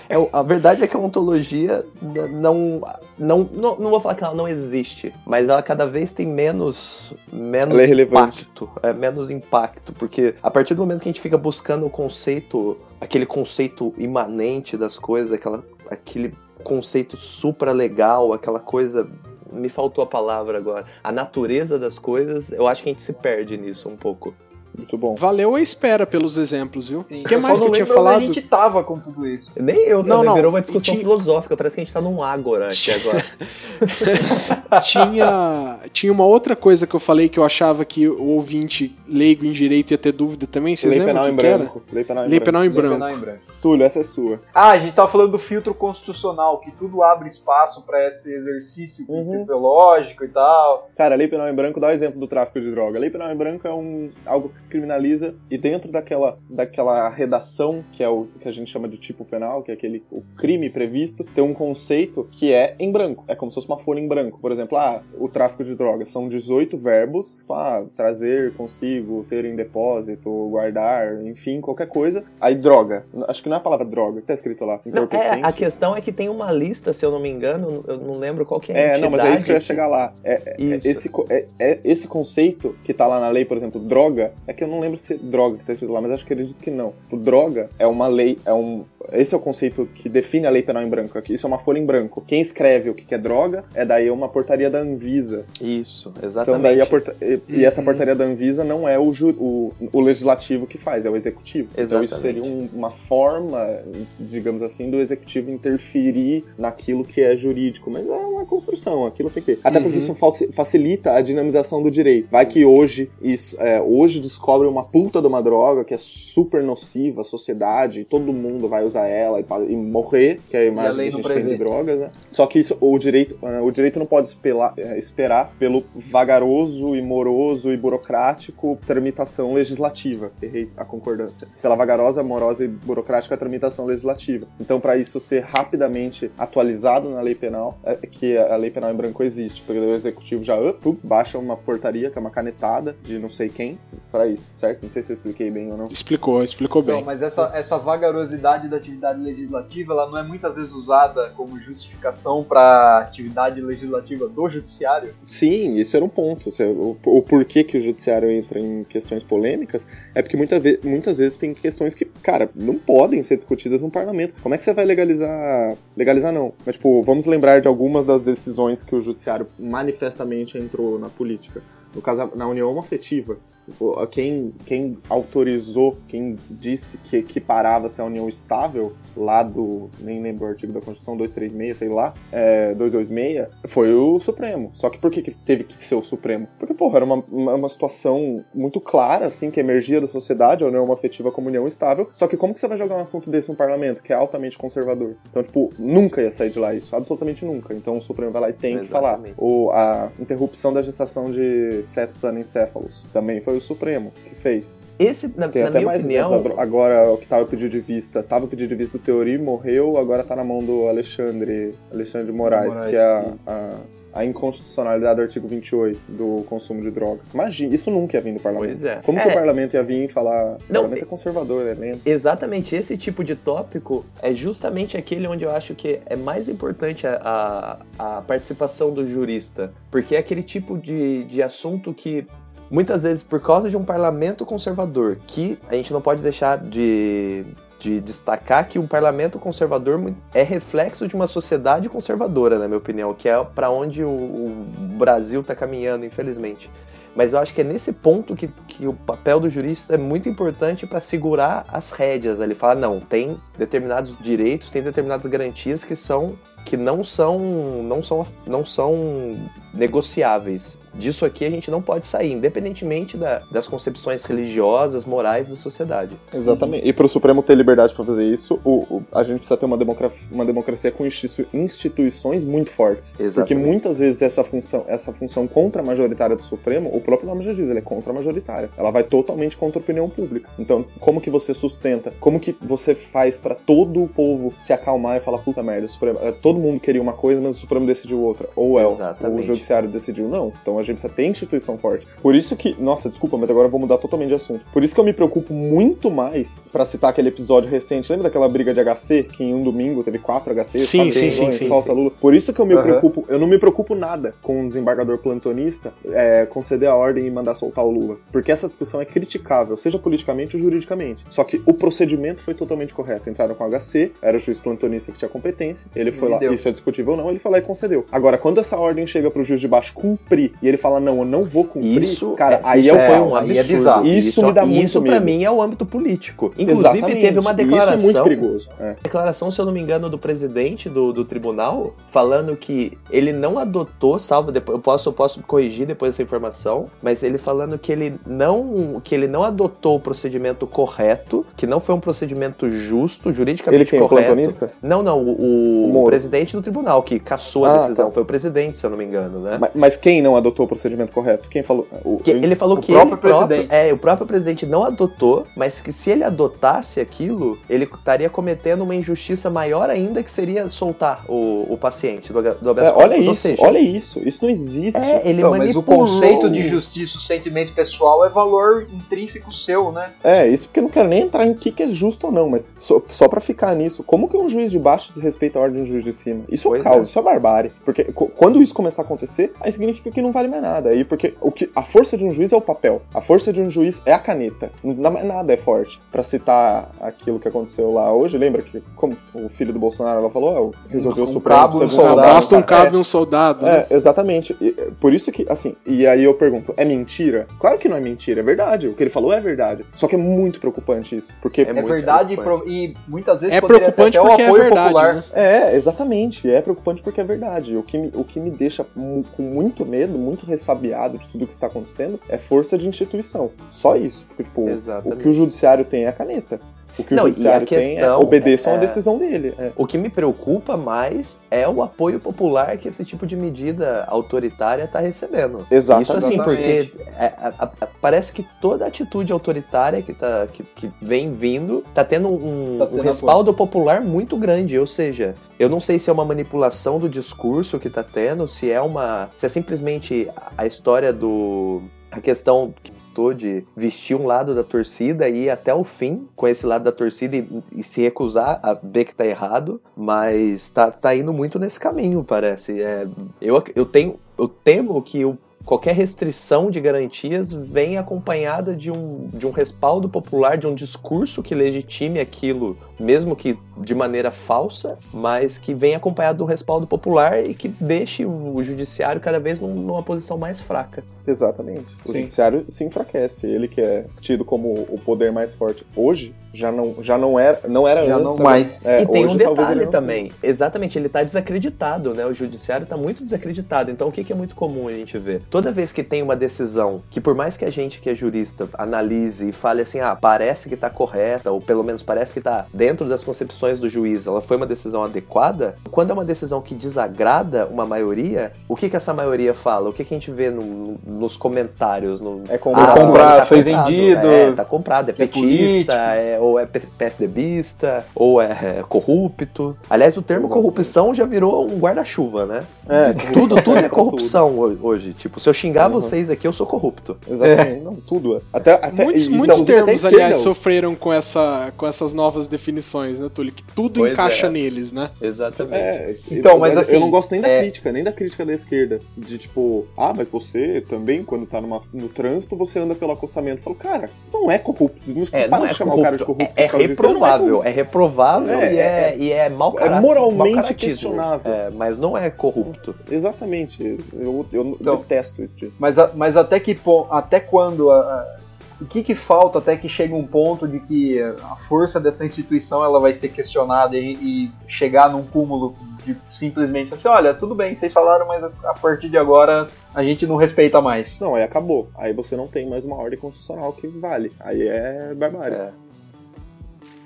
[0.10, 1.86] É, o- a verdade é que a ontologia
[2.32, 2.82] não,
[3.18, 7.14] não, não, não vou falar que ela não existe, mas ela cada vez tem menos,
[7.32, 8.70] menos é impacto.
[8.82, 12.78] É, menos impacto, porque a partir do momento que a gente fica buscando o conceito,
[13.00, 16.34] aquele conceito imanente das coisas, aquela, aquele
[16.64, 19.08] conceito supra legal, aquela coisa.
[19.52, 20.86] Me faltou a palavra agora.
[21.04, 24.34] A natureza das coisas, eu acho que a gente se perde nisso um pouco.
[24.76, 25.16] Muito bom.
[25.16, 27.02] Valeu a espera pelos exemplos, viu?
[27.02, 28.18] O que eu mais que eu tinha onde falado?
[28.18, 29.52] a gente tava com tudo isso.
[29.56, 30.34] Nem eu, Não, não, não.
[30.34, 33.24] virou uma discussão tinha- filosófica, parece que a gente tá num ágora aqui agora.
[34.84, 39.46] tinha, tinha uma outra coisa que eu falei que eu achava que o ouvinte leigo
[39.46, 40.76] em direito ia ter dúvida também.
[40.76, 41.58] Vocês Lei penal lembram em o que, que era?
[41.64, 41.84] branco.
[41.92, 42.46] Lei penal em Lei branco.
[42.46, 43.40] penal em Lei penal em branco.
[43.62, 44.42] Túlio, essa é sua.
[44.54, 49.06] Ah, a gente tava falando do filtro constitucional, que tudo abre espaço pra esse exercício
[49.08, 49.16] Uhum.
[49.22, 50.90] principiológico e tal.
[50.98, 52.98] Cara, a lei penal em branco dá o exemplo do tráfico de droga.
[52.98, 57.84] A lei penal em branco é um, algo que criminaliza e dentro daquela, daquela redação
[57.94, 60.70] que é o que a gente chama de tipo penal, que é aquele o crime
[60.70, 63.24] previsto, tem um conceito que é em branco.
[63.28, 64.40] É como se fosse uma folha em branco.
[64.40, 69.56] Por exemplo, ah, o tráfico de drogas são 18 verbos, ah, trazer consigo, ter em
[69.56, 72.24] depósito, guardar, enfim, qualquer coisa.
[72.40, 73.06] Aí droga.
[73.28, 74.80] Acho que não é a palavra droga, que tá escrito lá.
[74.86, 77.98] Não, é, a questão é que tem uma lista, se eu não me engano, eu
[77.98, 79.66] não lembro qual que é a É, não, mas é isso que eu ia entidade
[79.66, 80.14] chegar lá.
[80.24, 80.88] É, é- Isso.
[80.88, 84.64] esse, é- é esse conceito que tá lá na lei, por exemplo, droga, é que
[84.64, 86.72] eu não lembro se é droga que tá escrito lá, mas acho que acredito que
[86.72, 86.94] não.
[87.12, 88.84] O droga é uma lei, é um.
[89.12, 91.18] Esse é o conceito que define a lei penal em branco.
[91.18, 92.24] Aqui, Isso é uma folha em branco.
[92.26, 95.46] Quem escreve o que é droga é daí uma portaria da Anvisa.
[95.62, 96.62] Isso, Então exatamente.
[96.64, 97.86] daí a porta- e, e essa Uhum.
[97.86, 101.68] portaria da Anvisa não é o, ju- o, o legislativo que faz, é o executivo.
[101.74, 102.12] Então Exatamente.
[102.14, 103.80] isso seria um- uma forma,
[104.20, 107.90] digamos assim, do executivo interferir naquilo que é jurídico.
[107.92, 109.60] Mas é uma construção, aquilo tem que.
[109.64, 110.04] Até porque Uhum.
[110.04, 112.30] isso falsi- facilita a dinamização do direito.
[112.32, 116.62] Vai que hoje isso, é, hoje descobre uma puta de uma droga que é super
[116.62, 120.66] nociva à sociedade, e todo mundo vai usar ela e, e morrer, que é a
[120.66, 122.12] imagem lei que a gente tem de drogas, né?
[122.30, 126.94] Só que isso, o direito, eh, o direito não pode espelar- eh, esperar pelo vagaroso
[126.94, 130.32] e moroso e burocrático tramitação legislativa.
[130.42, 131.48] Errei a concordância.
[131.62, 134.46] Pela vagarosa, morosa e burocrática tramitação legislativa.
[134.60, 138.96] Então, para isso ser rapidamente atualizado na lei penal, é que a lei penal em
[138.96, 143.18] branco existe, porque o executivo já up, baixa uma portaria, que é uma canetada de
[143.18, 143.78] não sei quem,
[144.12, 144.84] para isso, certo?
[144.84, 145.86] Não sei se eu expliquei bem ou não.
[145.86, 146.96] Explicou, explicou bem.
[146.96, 151.60] Não, mas essa, essa vagarosidade da atividade legislativa, ela não é muitas vezes usada como
[151.60, 155.14] justificação para atividade legislativa do judiciário?
[155.26, 156.50] Sim, isso era um ponto.
[156.62, 161.18] O, o porquê que o judiciário entra em questões polêmicas é porque muita ve- muitas
[161.18, 164.34] vezes tem questões que, cara, não podem ser discutidas no parlamento.
[164.42, 165.76] Como é que você vai legalizar.
[165.96, 166.54] Legalizar não.
[166.66, 171.62] Mas, tipo, vamos lembrar de algumas das decisões que o judiciário manifestamente entrou na política.
[171.96, 173.38] No caso, na união afetiva.
[173.70, 179.90] Tipo, Quem, quem autorizou, quem disse que equiparava-se a união estável, lá do.
[180.00, 184.72] Nem lembro o artigo da Constituição 236, sei lá, é, 226, foi o Supremo.
[184.76, 186.48] Só que por que, que teve que ser o Supremo?
[186.60, 190.68] Porque, porra, era uma, uma, uma situação muito clara, assim, que emergia da sociedade, a
[190.68, 192.10] união afetiva como união estável.
[192.14, 194.58] Só que como que você vai jogar um assunto desse no parlamento, que é altamente
[194.58, 195.16] conservador?
[195.30, 197.74] Então, tipo, nunca ia sair de lá isso, absolutamente nunca.
[197.74, 199.14] Então o Supremo vai lá e tem que falar.
[199.14, 199.36] Exatamente.
[199.38, 203.04] Ou a interrupção da gestação de fetos anencéfalos.
[203.14, 204.82] Também foi o Supremo que fez.
[205.00, 206.60] Esse, na, Tem na até minha mais opinião, exemplos.
[206.60, 209.38] Agora, o que tava o pedido de vista, tava o pedido de vista do Teori,
[209.38, 213.70] morreu, agora tá na mão do Alexandre, Alexandre Moraes, Moraes, que é a, a,
[214.16, 217.22] a inconstitucionalidade do artigo 28 do consumo de droga.
[217.34, 218.72] Imagina, isso nunca ia vir do parlamento.
[218.80, 219.02] Pois é.
[219.04, 219.24] Como É.
[219.24, 220.36] que o parlamento ia vir e falar...
[220.36, 222.02] O Não, parlamento é conservador, é lento.
[222.06, 227.08] Exatamente, esse tipo de tópico é justamente aquele onde eu acho que é mais importante
[227.08, 229.72] a, a, a participação do jurista.
[229.90, 232.28] Porque é aquele tipo de, de assunto que,
[232.70, 237.46] muitas vezes, por causa de um parlamento conservador, que a gente não pode deixar de,
[237.80, 243.14] de destacar que um parlamento conservador é reflexo de uma sociedade conservadora, na minha opinião,
[243.14, 246.70] que é para onde o, o Brasil está caminhando, infelizmente.
[247.16, 250.28] Mas eu acho que é nesse ponto que, que o papel do jurista é muito
[250.28, 252.40] importante para segurar as rédeas.
[252.40, 258.02] Ele fala, não, tem determinados direitos, tem determinadas garantias que são que não são não
[258.02, 259.38] são não são
[259.74, 260.80] negociáveis.
[260.94, 266.16] Disso aqui a gente não pode sair, independentemente da, das concepções religiosas, morais da sociedade.
[266.34, 266.88] Exatamente.
[266.88, 269.66] E para o Supremo ter liberdade para fazer isso, o, o, a gente precisa ter
[269.66, 273.16] uma democracia, uma democracia com institu instituições muito fortes.
[273.20, 273.36] Exatamente.
[273.36, 277.70] Porque muitas vezes essa função, essa função contra-majoritária do Supremo, o próprio nome já diz,
[277.70, 278.70] ele é contra-majoritária.
[278.78, 280.50] Ela vai totalmente contra a opinião pública.
[280.58, 282.14] Então, como que você sustenta?
[282.20, 285.90] Como que você faz para todo o povo se acalmar e falar, puta merda, o
[285.90, 288.50] Supremo, é, todo mundo queria uma coisa, mas o Supremo decidiu outra.
[288.56, 290.54] Ou é, o judiciário decidiu não.
[290.62, 292.08] Então a gente precisa ter instituição forte.
[292.22, 294.64] Por isso que, nossa, desculpa, mas agora eu vou mudar totalmente de assunto.
[294.72, 298.12] Por isso que eu me preocupo muito mais para citar aquele episódio recente.
[298.12, 300.88] Lembra daquela briga de HC que em um domingo teve quatro HCs?
[300.88, 301.96] Sim, sim, sim, sim, solta sim.
[301.96, 302.12] Lula.
[302.22, 302.84] Por isso que eu me Aham.
[302.84, 307.32] preocupo, eu não me preocupo nada com um desembargador plantonista é, conceder a ordem e
[307.32, 308.18] mandar soltar o Lula.
[308.32, 311.24] Porque essa discussão é criticável, seja politicamente ou juridicamente.
[311.30, 313.30] Só que o procedimento foi totalmente correto.
[313.30, 316.40] Entraram com o HC, era o juiz plantonista que tinha competência, ele foi Ele lá,
[316.40, 316.54] deu.
[316.54, 318.06] isso é discutível ou não, ele foi lá e concedeu.
[318.12, 321.26] Agora, quando essa ordem chega pro juiz de baixo cumprir e ele fala, não, eu
[321.26, 323.68] não vou cumprir, Isso, cara, é, aí isso é foi um é absurdo.
[323.76, 324.06] bizarro.
[324.08, 325.26] Isso me dá muito Isso pra medo.
[325.26, 326.54] mim é o âmbito político.
[326.58, 327.22] Inclusive Exatamente.
[327.22, 327.96] teve uma declaração.
[327.96, 328.70] Isso é muito perigoso.
[328.80, 328.96] É.
[329.02, 333.58] declaração, se eu não me engano, do presidente do, do tribunal, falando que ele não
[333.58, 337.92] adotou, salvo depois, eu posso, eu posso corrigir depois essa informação, mas ele falando que
[337.92, 343.32] ele não que ele não adotou o procedimento correto, que não foi um procedimento justo,
[343.32, 344.02] juridicamente Ele quem?
[344.02, 344.28] O correto.
[344.28, 344.72] plantonista?
[344.82, 348.12] Não, não, o, o- O presidente do tribunal que cassou a Ah, decisão, tá.
[348.12, 349.58] foi o presidente, se eu não me engano, né?
[349.60, 351.50] Mas, mas quem não adotou o procedimento correto?
[351.50, 351.88] Quem falou?
[352.04, 355.46] O, Que ele falou O que próprio ele próprio, é, o próprio presidente não adotou,
[355.56, 360.70] mas que se ele adotasse aquilo, ele estaria cometendo uma injustiça maior ainda que seria
[360.70, 364.22] soltar o, o paciente do, do habeas É, olha isso, seja, olha isso.
[364.28, 365.00] Isso não existe.
[365.00, 369.52] é, ele Então, mas o manipulou conceito de justiça, o sentimento pessoal é valor intrínseco
[369.52, 370.12] seu, né?
[370.24, 372.34] É, isso porque eu não quero nem entrar em o que, que é justo ou
[372.34, 375.62] não, mas só, só pra ficar nisso, como que um juiz de baixo desrespeita a
[375.62, 376.44] ordem de um juiz de cima?
[376.50, 377.02] Isso é Pois um caos, é.
[377.10, 377.72] isso é barbárie.
[377.86, 378.04] Porque
[378.36, 380.90] quando isso começar a acontecer, aí significa que não vale mais nada.
[380.90, 383.62] Aí porque o que, a força de um juiz é o papel, a força de
[383.62, 384.70] um juiz é a caneta.
[384.84, 386.00] Não- mais nada é forte.
[386.12, 390.30] Pra citar aquilo que aconteceu lá hoje, lembra que como o filho do Bolsonaro ela
[390.30, 392.22] falou, ó, resolveu Um o Supremo cabo, um um soldado.
[392.22, 392.84] Basta um cara.
[392.86, 393.86] cabo e um soldado, né?
[393.90, 394.56] É, exatamente.
[394.60, 397.48] E, é, por isso que, assim, e aí eu pergunto, é mentira?
[397.60, 398.88] Claro que não é mentira, é verdade.
[398.88, 399.84] O que ele falou é verdade.
[399.96, 401.34] Só que é muito preocupante isso.
[401.42, 404.46] Porque É É, muito verdade e e, muitas vezes É preocupante até o porque é
[404.48, 405.16] apoio verdade, popular.
[405.16, 405.24] né?
[405.34, 406.50] É, exatamente.
[406.50, 407.76] É preocupante porque é verdade.
[407.76, 411.54] O que me, o que me deixa com muito medo, muito ressabiado de tudo que
[411.54, 413.52] está acontecendo, é força de instituição.
[413.72, 414.26] Só isso.
[414.28, 415.22] Porque, tipo, o Exatamente.
[415.22, 416.60] que o judiciário tem é a caneta.
[416.98, 419.54] O que Não, o e a judiciário tem é questão obedeçam é- a decisão dele.
[419.58, 419.72] É.
[419.76, 424.84] O que me preocupa mais é o apoio popular que esse tipo de medida autoritária
[424.84, 425.66] está recebendo.
[425.72, 426.02] Exato.
[426.04, 426.90] Isso assim, Exatamente.
[426.92, 431.84] porque é, a- a- parece que toda atitude autoritária que, tá, que, que vem vindo
[431.94, 434.78] tá tendo um, Tá um tendo respaldo popular muito grande.
[434.78, 438.70] Ou seja, eu não sei se é uma manipulação do discurso que tá tendo, se
[438.72, 439.30] é uma.
[439.36, 441.82] se é simplesmente a- a história do.
[442.12, 442.74] a questão
[443.14, 446.84] tô de vestir um lado da torcida e ir até o fim com esse lado
[446.84, 451.32] da torcida e, e se recusar a ver que tá errado, mas tá, tá indo
[451.32, 452.82] muito nesse caminho, parece.
[452.82, 453.08] É,
[453.42, 454.16] eu, eu tenho.
[454.38, 460.10] Eu temo que o qualquer restrição de garantias vem acompanhada de um, de um respaldo
[460.10, 465.96] popular, de um discurso que legitime aquilo, mesmo que de maneira falsa, mas que vem
[465.96, 470.62] acompanhado um respaldo popular e que deixe o judiciário cada vez num- numa posição mais
[470.62, 471.04] fraca.
[471.26, 471.86] Exatamente.
[472.06, 472.20] O Sim.
[472.20, 473.48] judiciário se enfraquece.
[473.48, 477.62] Ele que é tido como o poder mais forte hoje, já não, já não era,
[477.68, 478.26] não era Já antes.
[478.26, 478.80] não mais.
[478.84, 480.32] É, e tem hoje um detalhe também.
[480.44, 482.26] Exatamente, ele tá desacreditado, né?
[482.26, 483.90] O judiciário tá muito desacreditado.
[483.90, 485.42] Então o que, que é muito comum a gente ver?
[485.50, 488.68] Toda vez que tem uma decisão que, por mais que a gente que é jurista
[488.78, 492.66] analise e fale assim, ah, parece que tá correta, ou pelo menos parece que tá
[492.74, 496.76] dentro das concepções do juiz, ela foi uma decisão adequada, quando é uma decisão que
[496.76, 499.90] desagrada uma maioria, o que que essa maioria fala?
[499.90, 502.22] O que, que a gente vê no- nos comentários?
[502.22, 503.00] No, É ah, comprado.
[503.02, 508.42] comprado, foi comprado, vendido, É, tá comprado, é é petista, é, ou é PSDBista, ou
[508.42, 509.76] é, é corrupto.
[509.90, 512.64] Aliás, o termo corrupção já virou um guarda-chuva, né?
[512.90, 515.14] É, Tudo, tudo é corrupção ho- hoje.
[515.14, 516.02] Tipo, se eu xingar Uhum.
[516.02, 517.18] vocês aqui, eu sou corrupto.
[517.30, 517.82] Exatamente.
[517.82, 518.40] Não, tudo é.
[518.52, 523.30] Até, até, Muitos, e- muitos termos, aliás, sofreram com, essa, com essas novas definições, né,
[523.34, 523.54] Túlio?
[523.54, 524.50] Que tudo Pois encaixa é.
[524.50, 525.10] neles, né?
[525.22, 525.76] Exatamente.
[525.76, 528.54] É, Então, mas assim, eu não gosto nem da é- crítica, nem da crítica da
[528.54, 529.00] esquerda.
[529.18, 533.60] De tipo, ah, mas você também, quando tá numa, no trânsito, você anda pelo acostamento.
[533.60, 535.00] Eu falo, cara, isso não é corrupto.
[535.08, 536.46] Não É, para não de é chamar o cara de corrupto.
[536.54, 536.62] corrupto.
[536.62, 537.46] É, é reprovável.
[537.48, 537.68] corrupto.
[537.68, 540.02] É reprovável É, e, é, e é mau é caráter.
[540.02, 540.90] moralmente mau caratismo.
[540.90, 541.54] questionável.
[541.54, 542.73] É, mas não é corrupto.
[543.10, 543.98] Exatamente.
[544.14, 544.98] Eu, eu Então.
[544.98, 545.72] detesto isso.
[545.80, 546.78] Mas, a- mas até que
[547.10, 548.36] até quando a- a-
[548.82, 552.84] o que que falta até que chegue um ponto de que a força dessa instituição
[552.84, 557.76] ela vai ser questionada e, e chegar num cúmulo de simplesmente assim, olha, tudo bem,
[557.78, 561.18] vocês falaram, mas a a partir de agora a gente não respeita mais.
[561.22, 561.88] Não, aí acabou.
[561.96, 564.32] Aí você não tem mais uma ordem constitucional que vale.
[564.40, 565.56] Aí é barbárie.
[565.56, 565.70] É.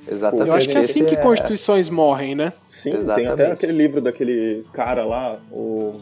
[0.09, 0.49] Exatamente.
[0.49, 2.53] Eu acho que é assim que Esse constituições morrem, né?
[2.69, 3.31] Sim, tem Exatamente.
[3.31, 5.95] até aquele livro daquele cara lá, o.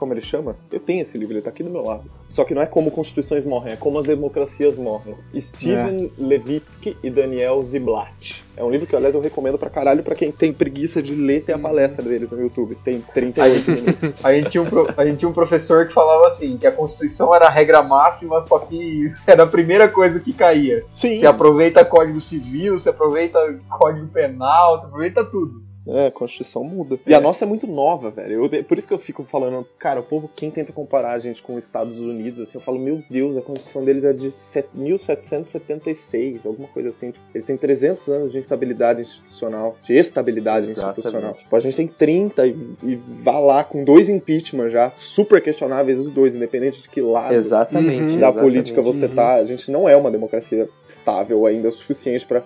[0.00, 0.56] Como ele chama?
[0.72, 2.04] Eu tenho esse livro, ele tá aqui do meu lado.
[2.26, 5.14] Só que não é como constituições morrem, é como as democracias morrem.
[5.38, 8.42] Steven Levitsky e Daniel Ziblatt.
[8.56, 11.44] É um livro que, aliás, eu recomendo pra caralho pra quem tem preguiça de ler,
[11.44, 12.76] tem a palestra deles no YouTube.
[12.82, 14.14] Tem 38 minutos.
[14.24, 16.72] A gente, tinha um, pro- a gente tinha um professor que falava assim, que a
[16.72, 20.82] Constituição era a regra máxima, só que era a primeira coisa que caía.
[20.90, 21.18] Sim.
[21.20, 23.38] Se aproveita Código Civil, se aproveita
[23.68, 25.62] Código Penal, se aproveita tudo.
[25.86, 26.98] É, a Constituição muda.
[27.06, 28.44] E a nossa é muito nova, velho.
[28.52, 31.42] Eu- por isso que eu fico falando, cara, o povo, quem tenta comparar a gente
[31.42, 34.68] com os Estados Unidos, assim, eu falo, meu Deus, a Constituição deles é de set-
[34.74, 37.12] 1776, alguma coisa assim.
[37.34, 40.98] Eles têm 300 anos de instabilidade institucional, de estabilidade Exatamente.
[40.98, 41.34] institucional.
[41.34, 42.50] Tipo, a gente tem 30 e,
[42.82, 47.34] e vá lá com dois impeachment já, super questionáveis os dois, independente de que lado
[47.34, 48.00] Exatamente.
[48.18, 48.40] Da exatamente.
[48.42, 49.14] política você Uhum.
[49.14, 49.34] tá.
[49.36, 52.42] A gente não é uma democracia estável ainda o suficiente pra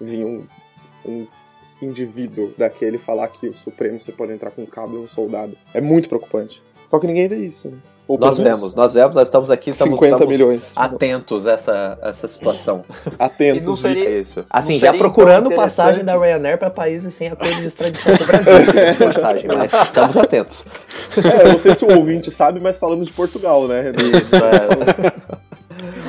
[0.00, 0.44] vir um,
[1.06, 1.26] um
[1.80, 5.56] indivíduo daquele falar que o Supremo você pode entrar com um cabo e um soldado.
[5.72, 6.62] É muito preocupante.
[6.86, 7.68] Só que ninguém vê isso.
[7.68, 7.76] Né?
[8.06, 10.72] Ou Nós menos vemos, nós vemos, nós estamos aqui, estamos, 50 estamos milhões.
[10.78, 12.82] atentos a essa, essa situação.
[13.18, 13.64] Atentos.
[13.64, 14.46] E não seria- É isso.
[14.48, 16.16] Assim, Não já procurando passagem da?
[16.16, 18.52] Ryanair para países sem acordo de extradição do Brasil.
[18.62, 20.64] de passagem, mas estamos atentos.
[21.22, 23.92] É, eu não sei se o ouvinte sabe, mas falamos de Portugal, né?
[23.92, 25.38] Isso, é.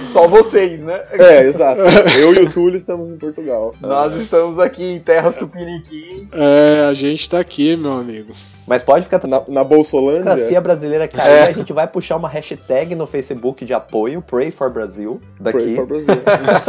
[0.10, 1.04] Só vocês, né?
[1.12, 1.82] É, exato.
[2.20, 3.74] Eu e o Túlio estamos em Portugal.
[3.80, 6.32] Nós estamos aqui em terras tupiniquins.
[6.34, 8.34] É, a gente tá aqui, meu amigo.
[8.68, 10.20] Mas pode ficar Na, na Bolsolândia.
[10.24, 14.70] democracia brasileira cair, a gente vai puxar uma hashtag no Facebook de apoio, Pray for
[14.70, 15.76] Brasil, Pray daqui.
[15.76, 16.08] for Brasil.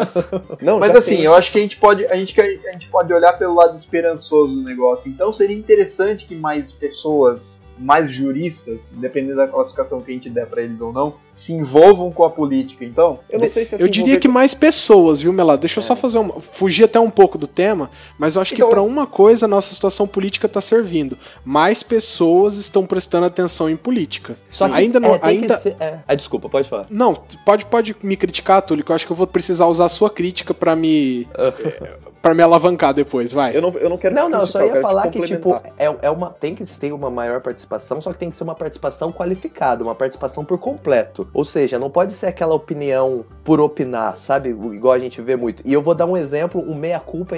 [0.63, 3.13] não, Mas assim, tem- eu acho que a gente pode a gente, a gente pode
[3.13, 5.11] olhar pelo lado esperançoso do negócio.
[5.11, 10.47] Então seria interessante que mais pessoas, mais juristas, dependendo da classificação que a gente der
[10.47, 12.85] pra eles ou não, se envolvam com a política.
[12.85, 15.61] Então, Eu não sei se é Eu diria que mais pessoas, viu, Melado?
[15.63, 16.41] Deixa eu só fazer uma.
[16.41, 19.49] Fugir até um pouco do tema, mas eu acho que Então- pra uma coisa a
[19.49, 21.17] nossa situação política tá servindo.
[21.45, 24.37] Mais pessoas estão prestando atenção em política.
[24.47, 25.15] Só que ainda não.
[25.15, 25.55] é, ainda...
[25.57, 25.99] que ser- é.
[26.07, 26.87] Ah, desculpa, pode falar.
[26.91, 27.15] Não,
[27.47, 30.11] pode, pode me criticar, Túlio, que eu acho que eu vou precisar usar a sua
[30.11, 31.27] crítica pra me.
[32.21, 33.57] para me alavancar depois, vai.
[33.57, 36.11] Eu não, eu não quero Não, não, eu só ia falar que, tipo, é, é
[36.11, 39.85] uma, tem que ter uma maior participação, só que tem que ser uma participação qualificada,
[39.85, 41.29] uma participação por completo.
[41.33, 44.49] Ou seja, não pode ser aquela opinião por opinar, sabe?
[44.49, 45.63] Igual a gente vê muito.
[45.65, 47.37] E eu vou dar um exemplo, um meia-culpa.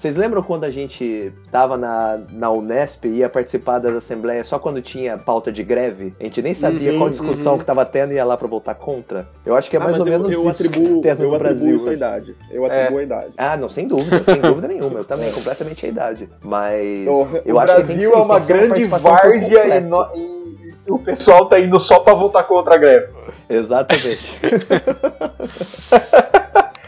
[0.00, 4.58] Vocês lembram quando a gente tava na, na Unesp e ia participar das assembleias só
[4.58, 6.14] quando tinha pauta de greve?
[6.18, 7.58] A gente nem sabia Uhum, qual discussão uhum.
[7.58, 9.28] que tava tendo e ia lá pra votar contra?
[9.44, 11.10] Eu acho que é Ah, mais ou eu, menos eu isso atribuo, que eu no
[11.12, 11.76] atribuo Brasil.
[11.76, 11.96] isso à hoje.
[11.98, 12.34] idade.
[12.50, 13.32] Eu atribuo a idade.
[13.36, 15.00] Ah, não, sem dúvida, sem dúvida nenhuma.
[15.00, 15.32] Eu também, É.
[15.32, 16.30] completamente a idade.
[16.42, 19.80] Mas O- eu o acho que tem que Brasil é uma grande por várzea e,
[19.80, 23.08] no- e- e o pessoal tá indo só pra votar contra a greve.
[23.50, 24.38] Exatamente.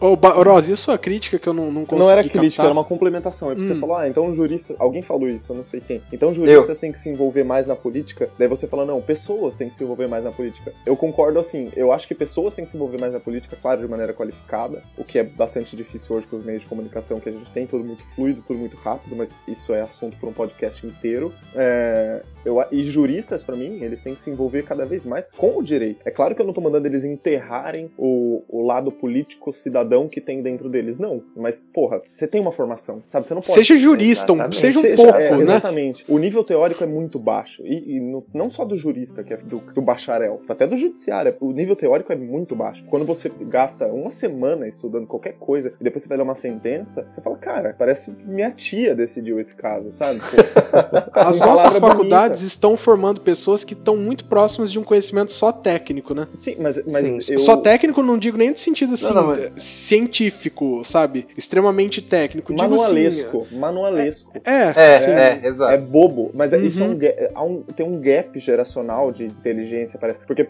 [0.00, 2.42] Ô, Ba- Oroz, e a sua crítica que eu não, não consegui Não era crítica,
[2.46, 2.64] captar?
[2.66, 3.50] era uma complementação.
[3.50, 3.74] É porque Hum.
[3.74, 4.74] você falou, ah, então jurista.
[4.78, 6.02] Alguém falou isso, eu não sei quem.
[6.12, 8.28] Então juristas têm que se envolver mais na política.
[8.38, 10.72] Daí você fala, não, pessoas têm que se envolver mais na política.
[10.86, 13.80] Eu concordo assim, eu acho que pessoas têm que se envolver mais na política, claro,
[13.80, 17.28] de maneira qualificada, o que é bastante difícil hoje com os meios de comunicação que
[17.28, 20.32] a gente tem, tudo muito fluido, tudo muito rápido, mas isso é assunto para um
[20.32, 21.32] podcast inteiro.
[21.54, 25.58] É, eu, e juristas, pra mim, eles têm que se envolver cada vez mais com
[25.58, 26.00] o direito.
[26.04, 30.20] É claro que eu não tô mandando eles enterrarem o, o lado político cidadão que
[30.20, 31.22] tem dentro deles, não.
[31.36, 33.26] Mas, porra, você tem uma formação, sabe?
[33.26, 33.52] Você não pode.
[33.54, 35.42] Seja jurista, um- seja um Seja- pouco, é, né?
[35.42, 36.04] Exatamente.
[36.08, 37.62] O nível teórico é muito baixo.
[37.66, 41.34] E, e no- não só do jurista, que é do, do bacharel, até do judiciário.
[41.40, 42.84] O nível teórico é muito baixo.
[42.88, 47.06] Quando você gasta uma semana estudando qualquer coisa e depois você vai ler uma sentença,
[47.12, 50.20] você fala, cara, parece que minha tia decidiu esse caso, sabe?
[51.12, 52.54] As nossas faculdades bonita.
[52.54, 56.28] estão formando pessoas que estão muito próximas de um conhecimento só técnico, né?
[56.36, 57.32] Sim, mas, mas Sim.
[57.34, 57.38] eu...
[57.40, 61.26] Só técnico não digo nem no sentido assim, Não, não, mas- eh, científico, sabe?
[61.36, 62.52] Extremamente técnico.
[62.52, 63.42] Manualesco.
[63.42, 64.32] assim, manualesco.
[64.44, 65.10] é, É, sim.
[65.10, 65.84] é, É exato.
[65.84, 67.56] bobo, mas é- isso é um, Uhum.
[67.56, 70.20] um- tem um gap geracional de inteligência, parece.
[70.26, 70.46] Porque,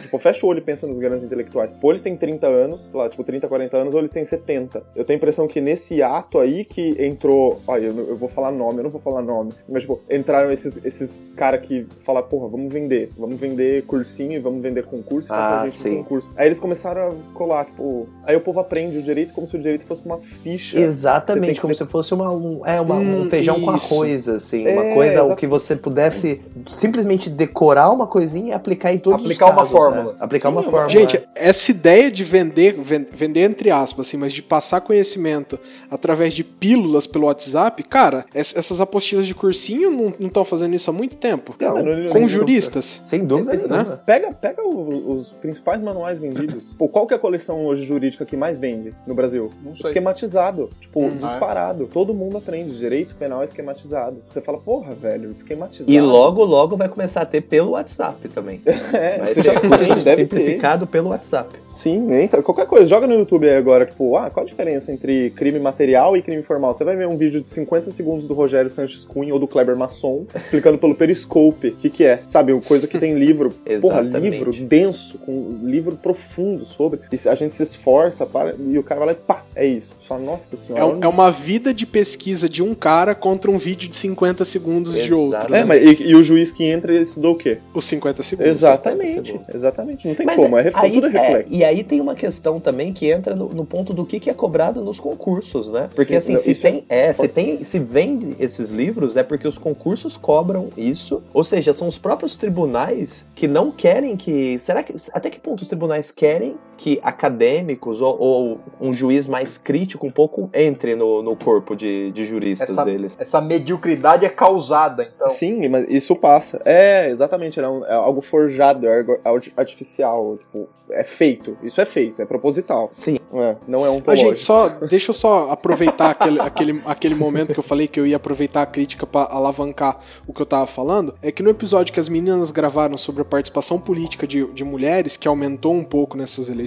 [0.00, 1.70] tipo, fecha o olho e pensa nos grandes intelectuais.
[1.82, 4.82] Ou eles têm 30 anos, sei lá, tipo, 30, 40 anos, ou eles têm 70.
[4.94, 7.60] Eu tenho a impressão que nesse ato aí que entrou.
[7.66, 9.52] Olha, eu, eu vou falar nome, eu não vou falar nome.
[9.68, 13.08] Mas, tipo, entraram esses, esses caras que falam, porra, vamos vender.
[13.18, 15.96] Vamos vender cursinho e vamos vender concurso e Ah, sim.
[15.98, 16.28] concurso.
[16.36, 18.08] Aí eles começaram a colar, tipo.
[18.24, 20.78] Aí o povo povo aprende o direito como se o direito fosse uma ficha.
[20.78, 23.94] Exatamente, como ter- se fosse uma, um, é, uma- Hum, um feijão com isso.
[23.94, 24.66] arroz, assim.
[24.66, 29.24] É, uma coisa o que você pudesse simplesmente decorar uma coisinha e aplicar em todos
[29.24, 30.12] Aplicar os uma casos, fórmula.
[30.12, 30.18] né?
[30.20, 30.88] Aplicar Sim, uma uma- fórmula.
[30.88, 31.24] Gente, né?
[31.34, 35.58] essa ideia de vender, ven- vender entre aspas, assim, mas de passar conhecimento
[35.90, 40.88] através de pílulas pelo WhatsApp, cara, ess- essas apostilas de cursinho não estão fazendo isso
[40.90, 41.54] há muito tempo.
[41.60, 43.02] Não, não, Com juristas.
[43.06, 43.84] sem dúvida nenhuma.
[44.06, 46.62] Pega, pega o- os principais manuais vendidos.
[46.78, 49.50] Pô, qual que é a coleção hoje jurídica que mais vende no Brasil?
[49.64, 49.86] Não sei.
[49.86, 50.68] Esquematizado.
[50.80, 51.86] Tipo, Hum, disparado.
[51.92, 52.76] Todo mundo aprende.
[52.78, 54.22] Direito penal esquematizado.
[54.26, 55.90] Você fala, porra, velho, esquematizado.
[55.90, 58.60] E logo, logo vai começar a ter pelo WhatsApp também.
[58.92, 61.50] É, Vai você ter já tem, curso deve simplificado pelo WhatsApp.
[61.50, 61.60] ter.
[61.68, 62.42] Sim, entra.
[62.42, 62.86] Qualquer coisa.
[62.86, 66.42] Joga no YouTube aí agora, tipo, ah, qual a diferença entre crime material e crime
[66.42, 66.72] formal?
[66.72, 69.76] Você vai ver um vídeo de 50 segundos do Rogério Sanches Cunha ou do Kleber
[69.76, 72.20] Masson explicando pelo Periscope o que, que é.
[72.28, 73.50] Sabe, uma coisa que tem livro.
[73.80, 77.00] porra, livro denso, com livro profundo sobre.
[77.12, 79.88] E a gente se esforça para, e o cara vai lá e pá, é isso.
[80.06, 80.86] Só, nossa É, senhora.
[80.86, 84.94] um- é uma vida de pesquisa de um cara contra um vídeo de 50 segundos
[84.94, 85.38] de outro.
[85.38, 85.50] Exato.
[85.52, 85.60] né?
[85.60, 87.58] É, mas e, e o juiz que entra, ele estudou o quê?
[87.74, 88.50] Os 50 segundos.
[88.52, 89.54] Exatamente, segundos.
[89.54, 90.06] exatamente.
[90.08, 91.52] Não tem Mas como, é, aí, tudo é é, reflexo.
[91.54, 94.34] e aí tem uma questão também que entra no, no ponto do que, que é
[94.34, 95.88] cobrado nos concursos, né?
[95.94, 99.22] Porque Sim, assim, não, se isso tem, é, se tem, se vende esses livros é
[99.24, 104.58] porque os concursos cobram isso, ou seja, são os próprios tribunais que não querem que,
[104.60, 109.56] será que até que ponto os tribunais querem que acadêmicos ou, ou um juiz mais
[109.58, 113.16] crítico um pouco entre no, no corpo de, de juristas Essa, deles?
[113.18, 115.28] essa mediocridade é causada, então.
[115.30, 116.60] Sim, mas isso passa.
[116.64, 121.56] É, exatamente, é, um- é algo forjado, é algo arti- artificial, tipo, é feito.
[121.62, 122.88] Isso é feito, é proposital.
[122.92, 123.16] Sim.
[123.34, 124.68] É, não é um A gente, só.
[124.68, 128.62] Deixa eu só aproveitar aquele, aquele, aquele momento que eu falei que eu ia aproveitar
[128.62, 131.14] a crítica pra alavancar o que eu tava falando.
[131.20, 135.16] É que no episódio que as meninas gravaram sobre a participação política de, de mulheres,
[135.16, 136.65] que aumentou um pouco nessas eleições,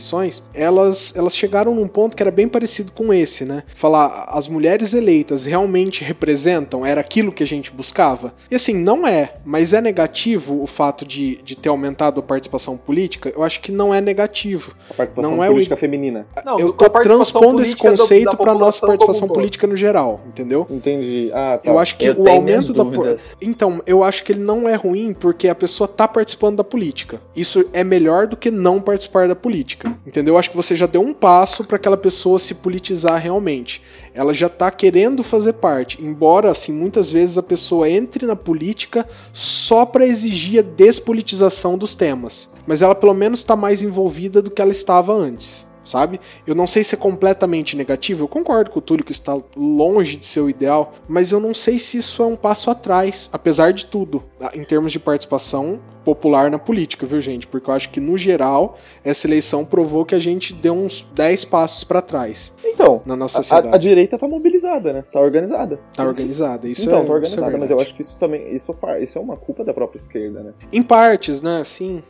[0.53, 3.63] elas, elas chegaram num ponto que era bem parecido com esse, né?
[3.75, 6.85] Falar, as mulheres eleitas realmente representam?
[6.85, 8.33] Era aquilo que a gente buscava?
[8.49, 12.77] E assim, não é, mas é negativo o fato de, de ter aumentado a participação
[12.77, 13.31] política?
[13.35, 14.73] Eu acho que não é negativo.
[14.89, 16.25] A participação não é o política feminina.
[16.45, 20.65] Não, eu tô transpondo esse conceito da pra nossa participação política no geral, entendeu?
[20.69, 21.31] Entendi.
[21.33, 21.69] Ah, tá.
[21.69, 23.35] Eu acho que Eu o aumento da dúvidas.
[23.41, 27.21] Então, eu acho que ele não é ruim porque a pessoa tá participando da política.
[27.35, 29.88] Isso é melhor do que não participar da política.
[30.05, 30.33] Entendeu?
[30.33, 33.81] Eu acho que você já deu um passo para aquela pessoa se politizar realmente.
[34.13, 39.07] Ela já tá querendo fazer parte, embora assim muitas vezes a pessoa entre na política
[39.31, 44.51] só para exigir a despolitização dos temas, mas ela pelo menos tá mais envolvida do
[44.51, 46.19] que ela estava antes sabe?
[46.45, 50.15] Eu não sei se é completamente negativo, eu concordo com o Túlio que está longe
[50.15, 53.73] de ser o ideal, mas eu não sei se isso é um passo atrás, apesar
[53.73, 54.23] de tudo,
[54.53, 57.45] em termos de participação popular na política, viu, gente?
[57.45, 61.45] Porque eu acho que, no geral, essa eleição provou que a gente deu uns 10
[61.45, 63.75] passos para trás Então, na nossa a, a- sociedade.
[63.75, 65.03] a direita tá mobilizada, né?
[65.11, 65.79] Tá organizada.
[65.95, 67.73] Tá organizada, isso então, é tá isso é organizada, mas verdade.
[67.73, 68.55] eu acho que isso também.
[68.55, 70.53] Isso, par- isso é uma culpa da própria esquerda, né?
[70.71, 71.61] Em partes, né?
[71.65, 72.01] Sim.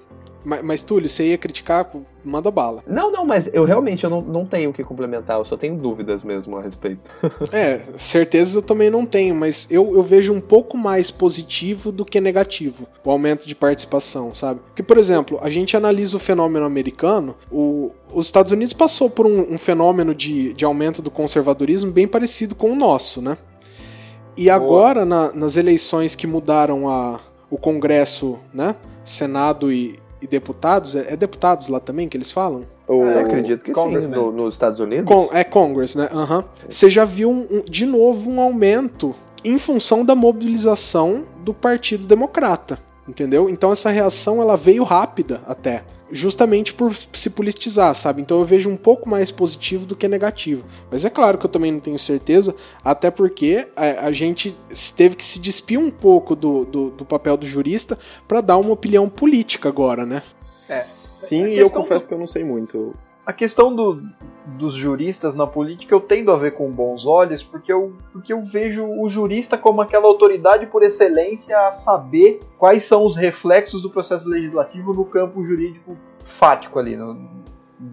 [0.44, 1.90] Mas, mas Túlio, você ia criticar,
[2.24, 2.82] manda bala.
[2.88, 5.76] Não, não, mas eu realmente eu não, não tenho o que complementar, eu só tenho
[5.76, 7.10] dúvidas mesmo a respeito.
[7.52, 12.06] É, certezas eu também não tenho, mas eu, eu vejo um pouco mais positivo do
[12.06, 14.62] que negativo o aumento de participação, sabe?
[14.68, 19.26] Porque, por exemplo, a gente analisa o fenômeno americano, o, os Estados Unidos passou por
[19.26, 23.38] um, um fenômeno de, de aumento do conservadorismo bem parecido com o nosso, né?
[24.38, 27.20] E agora, na- nas eleições que mudaram a,
[27.50, 28.76] o Congresso, né?
[29.04, 32.64] Senado e, e deputados, é, é deputados lá também que eles falam?
[32.88, 34.16] O, Eu acredito que sim, Congressman.
[34.20, 35.06] no- nos Estados Unidos.
[35.06, 36.10] Con- é Congress, né?
[36.12, 36.44] Aham.
[36.68, 39.16] Você já viu um- um- de novo um aumento
[39.46, 43.50] em função da mobilização do Partido Democrata, entendeu?
[43.50, 48.22] Então essa reação ela veio rápida até, justamente por se politizar, sabe?
[48.22, 50.64] Então eu vejo um pouco mais positivo do que negativo.
[50.92, 54.56] Mas é claro que eu também não tenho certeza, até porque a, a gente
[54.96, 57.98] teve que se despir um pouco do, do, do papel do jurista
[58.28, 60.22] para dar uma opinião política agora, né?
[60.70, 60.80] É.
[60.80, 62.94] Sim, e eu confesso do- que eu não sei muito.
[63.30, 64.02] A questão do-
[64.58, 68.42] dos juristas na política eu tendo a ver com bons olhos, porque eu, porque eu
[68.42, 73.90] vejo o jurista como aquela autoridade por excelência a saber quais são os reflexos do
[73.92, 77.38] processo legislativo no campo jurídico fático ali, no-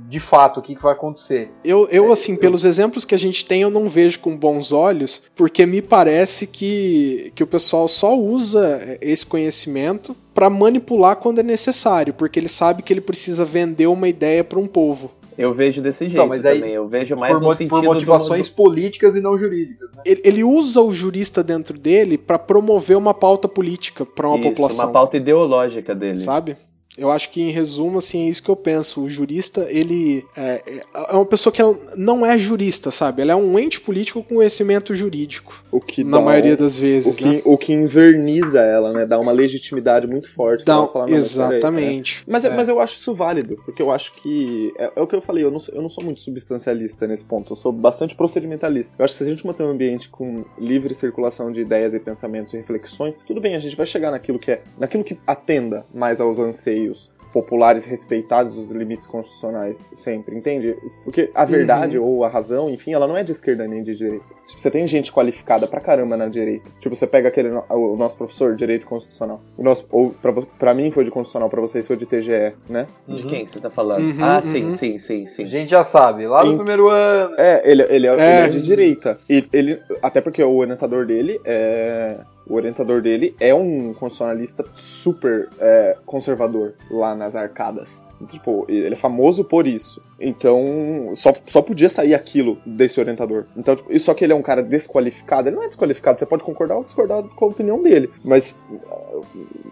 [0.08, 1.52] de fato, o que, que vai acontecer.
[1.62, 4.36] Eu, eu É, assim, eu- pelos exemplos que a gente tem, eu não vejo com
[4.36, 10.50] bons olhos, porque me parece que, que o pessoal só usa é, esse conhecimento para
[10.50, 14.66] manipular quando é necessário, porque ele sabe que ele precisa vender uma ideia para um
[14.66, 15.12] povo.
[15.38, 16.74] Eu vejo desse jeito Então, mas aí, também.
[16.74, 19.90] Eu vejo mais por, no sentido por do- motivações políticas e não jurídicas.
[19.94, 20.02] Né?
[20.06, 24.48] Ele, ele usa o jurista dentro dele para promover uma pauta política para uma Isso,
[24.50, 26.18] população, uma pauta ideológica dele.
[26.20, 26.56] sabe?
[26.98, 29.02] Eu acho que, em resumo, assim, é isso que eu penso.
[29.02, 30.62] O jurista, ele é,
[30.94, 31.60] é uma pessoa que
[31.96, 33.22] não é jurista, sabe?
[33.22, 35.62] Ela é um ente político com conhecimento jurídico.
[35.70, 37.42] O que na maioria um- das o vezes, que, né?
[37.44, 39.04] o que inverniza ela, né?
[39.06, 40.64] Dá uma legitimidade muito forte.
[40.64, 42.22] pra Dá- ela falar, "Não, mas é." exatamente.
[42.26, 42.50] Mas, É.
[42.54, 44.72] mas eu acho isso válido, porque eu acho que.
[44.78, 47.24] É, é o que eu falei, eu não, sou, eu não sou muito substancialista nesse
[47.24, 48.94] ponto, eu sou bastante procedimentalista.
[48.98, 52.00] Eu acho que se a gente manter um ambiente com livre circulação de ideias e
[52.00, 54.62] pensamentos e reflexões, tudo bem, a gente vai chegar naquilo que é.
[54.78, 56.85] naquilo que atenda mais aos anseios
[57.32, 60.74] populares respeitados os limites constitucionais sempre, entende?
[61.04, 64.24] Porque a verdade ou a razão, enfim, ela não é de esquerda nem de direita.
[64.46, 66.70] Tipo, você tem gente qualificada pra caramba na direita.
[66.80, 69.42] Tipo, você pega aquele o nosso professor de direito constitucional.
[69.58, 70.14] O nosso ou
[70.58, 72.86] pra, mim foi de constitucional, pra vocês foi de TGE, né?
[73.06, 74.00] De quem que você tá falando?
[74.02, 74.42] Uhum, ah, uhum.
[74.42, 75.46] sim, sim, sim, A sim.
[75.46, 77.34] gente já sabe, lá no Em- primeiro ano.
[77.36, 78.40] É, ele, ele, é, ele É.
[78.44, 79.18] é de direita.
[79.28, 82.16] E ele, até porque o orientador dele é.
[82.48, 88.08] O orientador dele é um constitucionalista super é, conservador lá nas arcadas.
[88.30, 90.00] Tipo, ele é famoso por isso.
[90.18, 93.44] Então, só, só podia sair aquilo desse orientador.
[93.56, 95.48] Então, tipo, só que ele é um cara desqualificado.
[95.48, 98.10] Ele não é desqualificado, você pode concordar ou discordar com a opinião dele.
[98.24, 98.54] Mas.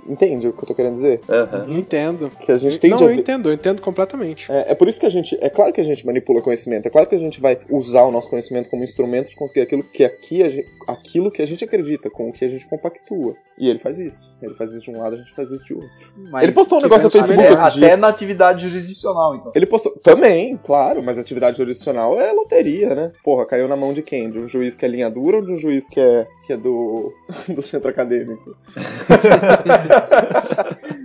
[0.08, 1.20] Entende o que eu tô querendo dizer?
[1.28, 1.66] Aham.
[1.68, 2.30] Entendo.
[2.40, 4.50] Que a gente tem não, de eu entendo, eu entendo completamente.
[4.50, 5.36] é, é por isso que a gente.
[5.40, 8.10] É claro que a gente manipula conhecimento, é claro que a gente vai usar o
[8.10, 11.64] nosso conhecimento como instrumento de conseguir aquilo que aqui a gente, aquilo que a gente
[11.64, 13.36] acredita, com o que a gente compactua.
[13.56, 14.34] E ele faz isso.
[14.42, 15.88] Ele faz isso de um lado, a gente faz isso de outro.
[16.16, 18.00] Mas ele postou um negócio no Facebook até, esses até dias.
[18.00, 19.52] na atividade jurisdicional, então.
[19.54, 19.92] Ele postou.
[20.02, 23.12] Também, claro, mas atividade jurisdicional é loteria, né?
[23.22, 24.30] Porra, caiu na mão de quem?
[24.30, 26.56] De um juiz que é linha dura ou de um juiz que é, que é
[26.56, 27.12] do,
[27.48, 28.56] do centro acadêmico?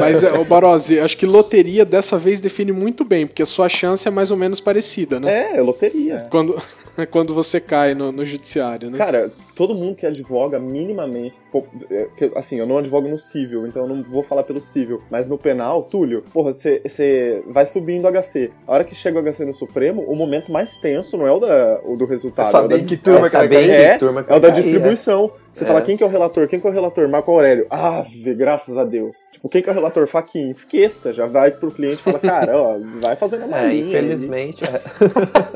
[0.00, 3.68] Mas, é, ô Barozzi, acho que loteria dessa vez define muito bem, porque a sua
[3.68, 5.52] chance é mais ou menos parecida, né?
[5.52, 6.24] É, é loteria.
[6.30, 6.60] Quando,
[7.10, 8.98] quando você cai no, no judiciário, né?
[8.98, 11.34] Cara, todo mundo que advoga minimamente.
[11.90, 12.06] é,
[12.36, 15.02] Assim, eu não advogo no civil, então eu não vou falar pelo civil.
[15.10, 18.50] Mas no penal, Túlio, porra, você vai subindo o HC.
[18.66, 21.40] A hora que chega o HC no Supremo, o momento mais tenso não é o,
[21.40, 22.56] da, o do resultado.
[22.56, 24.40] É é o da que turma É que saber É, que turma que É o
[24.40, 25.30] da cair, distribuição.
[25.52, 25.66] Você É.
[25.66, 26.46] fala quem que é o relator?
[26.46, 27.08] Quem que é o relator?
[27.08, 27.66] Marco Aurélio.
[27.68, 28.06] Ah,
[28.36, 29.16] graças a Deus.
[29.32, 30.06] Tipo, quem que é o relator?
[30.06, 30.50] Faquin.
[30.50, 33.80] Esqueça, já vai pro cliente e fala, cara, ó, vai fazendo a É, malinha aí.
[33.80, 34.64] infelizmente.
[34.64, 34.80] é.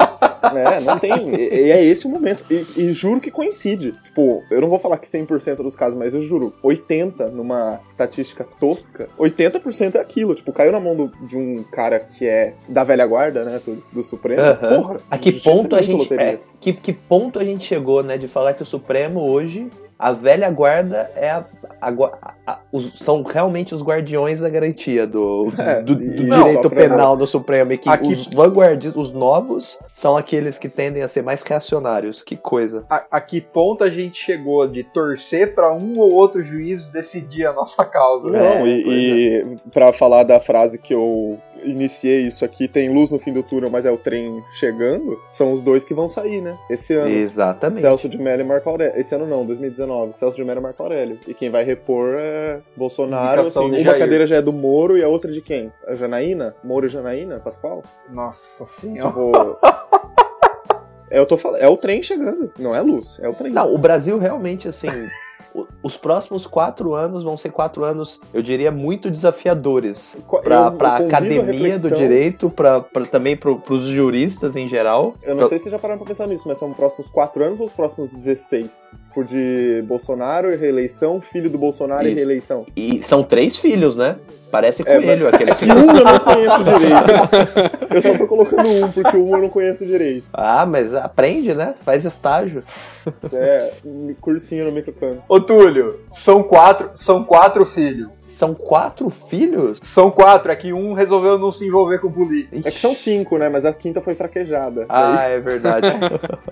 [0.55, 1.13] É, não tem.
[1.35, 2.45] E, é esse o momento.
[2.51, 3.93] E, e juro que coincide.
[4.05, 8.47] Tipo, eu não vou falar que 100% dos casos, mas eu juro, 80% numa estatística
[8.61, 10.35] tosca, 80% é aquilo.
[10.35, 13.61] Tipo, caiu na mão do- de um cara que é da velha guarda, né?
[13.65, 14.43] Do, do Supremo.
[14.57, 16.15] Porra, A que justiça ponto é a gente.
[16.15, 18.17] É, que, que ponto a gente chegou, né?
[18.19, 19.69] De falar que o Supremo hoje.
[20.03, 21.45] A velha guarda é a.
[21.81, 26.29] a a- a- os- são realmente os guardiões da garantia do, É, do, do e-
[26.31, 27.73] direito penal no Supremo.
[27.73, 32.23] E que Aqui- os vanguardistas, os novos, são aqueles que tendem a ser mais reacionários.
[32.23, 32.85] Que coisa.
[32.91, 37.47] A, a que ponto a gente chegou de torcer pra um ou outro juiz decidir
[37.47, 38.29] a nossa causa?
[38.29, 43.11] Não, É, e, e pra falar da frase que eu iniciei isso aqui, tem luz
[43.11, 46.41] no fim do túnel, mas é o trem chegando, são os dois que vão sair,
[46.41, 46.57] né?
[46.71, 47.09] Esse ano.
[47.09, 47.81] Exatamente.
[47.81, 48.99] Celso de Mello e Marco Aurélio.
[48.99, 50.13] Esse ano não, 2019.
[50.13, 51.19] Celso de Mello e Marco Aurélio.
[51.27, 53.43] E quem vai repor é Bolsonaro.
[53.43, 53.99] Assim, uma Jair.
[53.99, 55.73] cadeira já é do Moro e a outra de quem?
[55.87, 56.55] A Janaína?
[56.63, 57.41] Moro e Janaína?
[57.41, 57.83] Pascoal?
[58.11, 59.11] Nossa senhora.
[59.11, 59.59] Tipo.
[61.11, 63.53] é, eu tô falando, é o trem chegando, não é luz, é o trem.
[63.53, 64.89] Não, o Brasil realmente, assim.
[65.83, 70.17] Os próximos quatro anos vão ser quatro anos, eu diria, muito desafiadores.
[70.27, 72.81] Convido a academia do direito, pra-
[73.11, 75.15] também pro, pros juristas em geral.
[75.23, 77.45] Eu não Pra- sei se já pararam pra pensar nisso, mas são os próximos 4
[77.45, 78.91] anos ou os próximos 16?
[79.13, 82.17] Por de Bolsonaro e reeleição, filho do Bolsonaro e Isso.
[82.17, 82.61] reeleição.
[82.77, 84.17] E são três filhos, né?
[84.53, 87.95] Parece É, coelho aquele Que um eu não conheço direito.
[87.95, 90.27] Eu só tô colocando um, porque um eu não conheço direito.
[90.31, 91.75] Ah, mas aprende, né?
[91.81, 92.63] Faz estágio.
[93.33, 93.73] É,
[94.21, 95.23] cursinho no microcanto.
[95.27, 98.15] Ô Túlio, são quatro, são quatro filhos.
[98.15, 99.79] São quatro filhos?
[99.81, 102.69] São quatro, é que um resolveu não se envolver com política.
[102.69, 103.49] É que são cinco, né?
[103.49, 104.85] Mas a quinta foi fraquejada.
[104.87, 105.87] Ah, é verdade.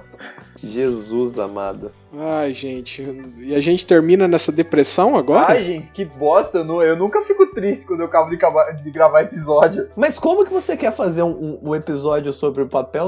[0.63, 1.93] Jesus amado.
[2.13, 3.07] Ai, gente.
[3.39, 5.53] E a gente termina nessa depressão agora?
[5.53, 6.59] Ai, gente, que bosta.
[6.59, 9.89] Eu, nu- eu nunca fico triste quando eu acabo de, acabar- de gravar episódio.
[9.95, 13.07] Mas como que você quer fazer um, um- um episódio sobre o papel,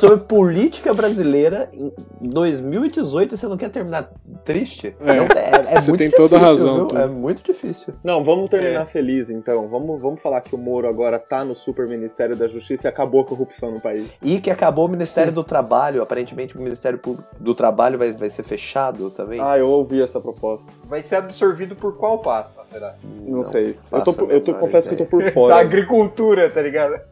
[0.00, 1.92] sobre política brasileira em
[2.28, 4.10] 2018 e você não quer terminar
[4.44, 4.96] triste?
[5.00, 6.88] É, Não, é, é você muito tem difícil, toda a razão.
[6.96, 7.94] É muito difícil.
[8.02, 8.86] Não, vamos terminar É.
[8.86, 9.68] feliz então.
[9.68, 13.20] Vamos, vamos falar que o Moro agora tá no Super Ministério da Justiça e acabou
[13.20, 14.06] a corrupção no país.
[14.22, 16.02] E que acabou o Ministério do Trabalho.
[16.02, 19.40] Aparentemente o Ministério Público do Trabalho vai, vai ser fechado também.
[19.40, 20.66] Ah, eu ouvi essa proposta.
[20.84, 22.94] Vai ser absorvido por qual pasta, será?
[23.26, 23.76] Não, sei.
[23.90, 25.30] Eu, tô, eu tô, confesso que eu tô ideia.
[25.30, 25.54] por fora.
[25.54, 27.00] Da agricultura, tá ligado?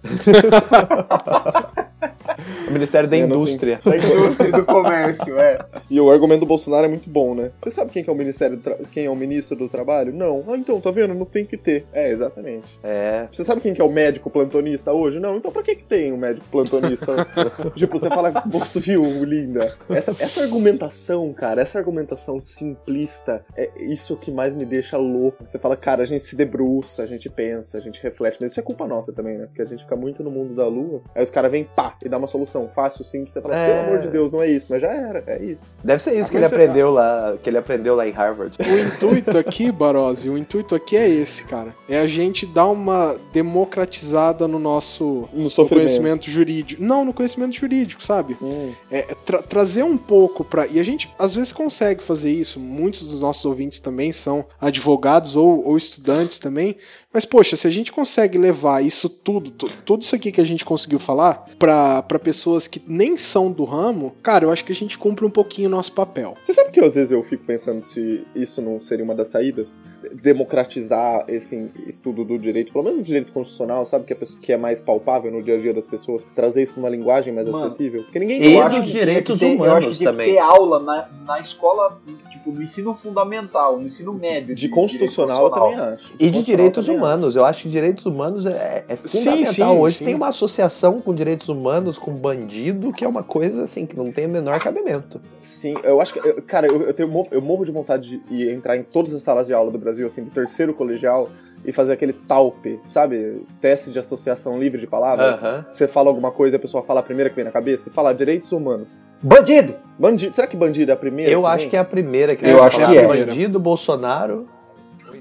[2.69, 3.81] O Ministério da É, Indústria.
[3.89, 5.59] Da indústria e do comércio, é.
[5.91, 7.51] E o argumento do Bolsonaro é muito bom, né?
[7.57, 10.13] Você sabe quem que é o Ministério do Tra- quem é o ministro do Trabalho?
[10.13, 10.45] Não.
[10.49, 11.15] Ah, então, tá vendo?
[11.15, 11.87] Não tem que ter.
[11.93, 12.67] É, exatamente.
[12.83, 13.27] É.
[13.33, 15.19] Você sabe quem que é o médico plantonista hoje?
[15.19, 17.07] Não, então pra que que tem um médico plantonista?
[17.75, 19.75] tipo, você fala, você viu, linda?
[19.89, 25.45] Essa, essa argumentação, cara, essa argumentação simplista, é isso que mais me deixa louco.
[25.49, 28.61] Você fala, cara, a gente se debruça, a gente pensa, a gente reflete, mas isso
[28.61, 29.47] é culpa nossa também, né?
[29.47, 32.09] Porque a gente fica muito no mundo da lua, aí os caras vêm, pá, e
[32.09, 33.67] dá uma solução fácil, simples, você fala, É.
[33.83, 35.63] pelo amor de Deus, não é isso, mas já era, é isso.
[35.83, 38.57] Deve ser isso Ah, que ele você- aprendeu lá, que ele aprendeu lá em Harvard.
[38.61, 41.75] O intuito aqui, Barose, o intuito aqui é esse, cara.
[41.89, 46.83] É a gente dar uma democratizada no nosso No no conhecimento jurídico.
[46.83, 48.37] Não, no conhecimento jurídico, sabe?
[48.41, 48.73] Hum.
[48.91, 50.67] É, tra- trazer um pouco pra.
[50.67, 52.61] E a gente às vezes consegue fazer isso.
[52.61, 56.77] Muitos dos nossos ouvintes também são advogados ou, ou estudantes também.
[57.13, 60.45] Mas, poxa, se a gente consegue levar isso tudo, tu- tudo isso aqui que a
[60.45, 64.73] gente conseguiu falar, pra pra pessoas que nem são do ramo, cara, eu acho que
[64.73, 66.35] a gente cumpre um pouquinho o nosso papel.
[66.45, 69.83] Você sabe que às vezes eu fico pensando se isso não seria uma das saídas?
[70.23, 74.05] Democratizar esse estudo do direito, pelo menos do direito constitucional, sabe?
[74.05, 76.23] Que é, pessoa- que é mais palpável no dia a dia das pessoas.
[76.35, 78.03] Trazer isso pra uma linguagem mais Mano, acessível.
[78.03, 80.33] Porque ninguém E Eu dos direitos que ter- eu acho que humanos também.
[80.35, 81.99] ter aula na, na escola,
[82.31, 84.55] tipo, no ensino fundamental, no ensino médio.
[84.55, 86.13] De constitucional eu também acho.
[86.15, 86.98] E de Constitucional direitos acho.
[86.99, 87.37] Humanos.
[87.37, 89.75] Eu acho que direitos humanos é, é Sim, fundamental.
[89.75, 90.05] sim, Hoje sim.
[90.05, 94.11] tem uma associação com direitos humanos, com bandido, que é uma coisa assim que não
[94.13, 95.21] tem o menor cabimento.
[95.41, 96.19] Sim, eu acho que.
[96.27, 99.23] eu- Cara, eu, eu, tenho, eu morro de vontade de ir entrar em todas as
[99.23, 101.29] salas de aula do Brasil, assim, do terceiro colegial,
[101.65, 103.43] e fazer aquele TALP, sabe?
[103.61, 105.35] Teste de associação livre de palavras.
[105.43, 105.67] Aham.
[105.71, 107.91] Você fala alguma coisa e a pessoa fala a primeira que vem na cabeça, você
[107.91, 108.89] fala direitos humanos.
[109.21, 109.75] Bandido!
[109.99, 110.35] Bandido.
[110.35, 111.31] Será que bandido é a primeira?
[111.33, 111.71] Eu que acho vem?
[111.71, 112.93] que é a primeira que Eu acho falar.
[112.93, 113.07] que é.
[113.07, 114.47] Bandido, Bolsonaro.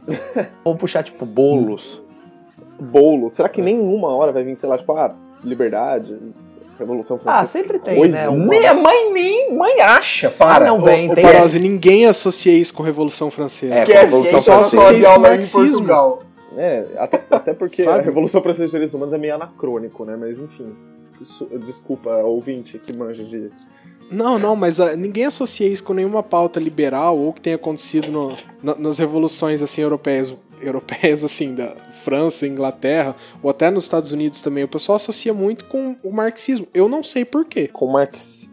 [0.64, 2.02] Vamos puxar, tipo, bolos.
[2.80, 3.30] bolo.
[3.30, 6.18] Será que nenhuma hora vai vir, sei lá, tipo, ah, liberdade,
[6.80, 7.48] Revolução Ah, Francesa?
[7.48, 8.14] sempre tem, Coisa.
[8.14, 8.30] né?
[8.30, 10.66] Uma- Nem a mãe nem mãe acha, para.
[10.66, 13.74] Ah, não vem, Ô, tem- Barose, ninguém associa isso com Revolução Francesa.
[13.76, 14.92] É, Esquece, Revolução isso é Francesa.
[14.94, 16.20] Isso é em marxismo.
[16.56, 18.00] É, até, até porque Sabe?
[18.00, 20.16] a Revolução Francesa de Direitos Humanos é meio anacrônico, né?
[20.20, 20.72] Mas enfim.
[21.20, 23.50] Isso- desculpa, ouvinte que manja de.
[24.10, 28.10] Não, não, mas ah, ninguém associa isso com nenhuma pauta liberal ou que tenha acontecido
[28.12, 34.12] no- na- nas revoluções assim europeias, europeias assim da França, Inglaterra ou até nos Estados
[34.14, 34.64] Unidos também.
[34.64, 36.68] O pessoal associa muito com o marxismo.
[36.74, 37.68] Eu não sei por quê.
[37.68, 38.50] Com Marx.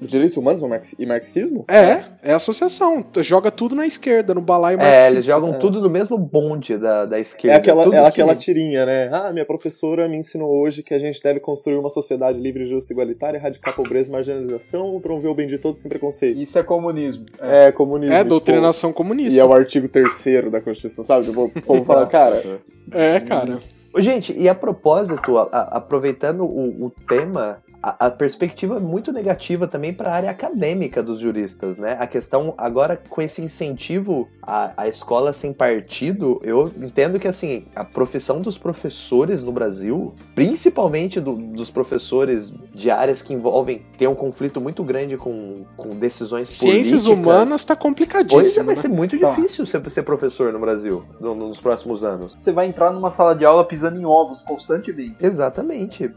[0.00, 0.62] Direitos humanos
[0.98, 1.64] e marxismo?
[1.68, 3.04] É, é associação.
[3.18, 5.10] Joga tudo na esquerda, no balaio É, marxista.
[5.12, 5.58] eles jogam é.
[5.58, 7.56] tudo no mesmo bonde da, da É esquerda.
[7.58, 9.08] aquela, Tudo é que- aquela tirinha, né?
[9.12, 12.92] Ah, minha professora me ensinou hoje que a gente deve construir uma sociedade livre, justa
[12.92, 16.38] e igualitária, erradicar a pobreza e marginalização, promover o bem de todos sem preconceito.
[16.40, 17.26] Isso é comunismo.
[17.40, 17.58] É.
[17.66, 18.14] É, comunismo.
[18.14, 19.40] É, tipo, doutrinação E comunista.
[19.40, 21.26] é o artigo terceiro da Constituição, sabe?
[21.26, 22.60] Tipo, O povo fala, cara,
[22.92, 23.58] É, cara.
[23.98, 29.12] Gente, e a propósito, a- a- aproveitando o, o tema, a, a perspectiva é muito
[29.12, 31.96] negativa também para a área acadêmica dos juristas, né?
[32.00, 37.66] A questão agora com esse incentivo à, à escola sem partido, eu entendo que assim
[37.76, 44.08] a profissão dos professores no Brasil, principalmente do- dos professores de áreas que envolvem tem
[44.08, 47.06] um conflito muito grande com, com decisões Ciências políticas.
[47.06, 48.80] humanas tá Hoje complicadíssimo, vai né?
[48.80, 49.30] ser muito Tá.
[49.30, 52.34] difícil ser, ser professor no Brasil no- nos próximos anos.
[52.38, 55.16] Você vai entrar numa sala de aula pisando em ovos constantemente.
[55.20, 56.10] Exatamente.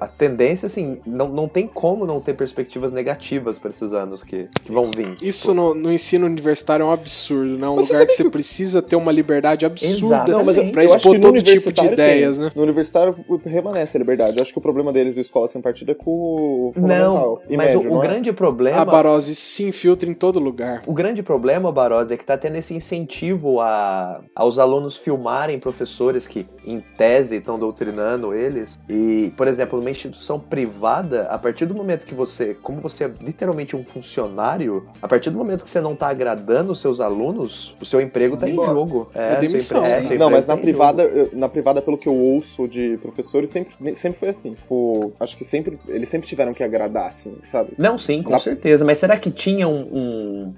[0.00, 4.48] A tendência, assim, não, não tem como não ter perspectivas negativas para esses anos que,
[4.64, 5.16] que vão vir.
[5.22, 7.68] Isso no, no ensino universitário é um absurdo, né?
[7.68, 10.40] Um Mas lugar que você precisa ter uma liberdade absurda
[10.84, 12.46] acho expor que todo tipo de ideias, tem.
[12.46, 12.52] né?
[12.54, 14.36] No universitário permanece a liberdade.
[14.36, 17.58] Eu acho que o problema deles do escola sem partido é com o Não, mas
[17.58, 18.06] médio, o, o não é?
[18.06, 18.80] grande problema.
[18.80, 20.82] A Barose, isso se infiltra em todo lugar.
[20.86, 26.26] O grande problema, Barós, é que tá tendo esse incentivo a, aos alunos filmarem professores
[26.26, 28.78] que, em tese, estão doutrinando eles.
[28.88, 33.10] E, por exemplo, numa instituição privada, a partir do momento que você, como você é
[33.20, 37.74] literalmente um funcionário, a partir do momento que você não tá agradando os seus alunos,
[37.80, 39.08] o seu emprego tá em jogo.
[39.14, 40.02] É seu demissão, empre- né?
[40.02, 42.98] seu Não, emprego mas tá na privada, eu- na privada, pelo que eu ouço de
[43.00, 44.54] professores, sempre, sempre foi assim.
[44.54, 47.70] Tipo, acho que sempre, eles sempre tiveram que agradar, assim, sabe?
[47.78, 48.84] Não, sim, com Na- certeza.
[48.84, 49.80] Mas será que tinha um,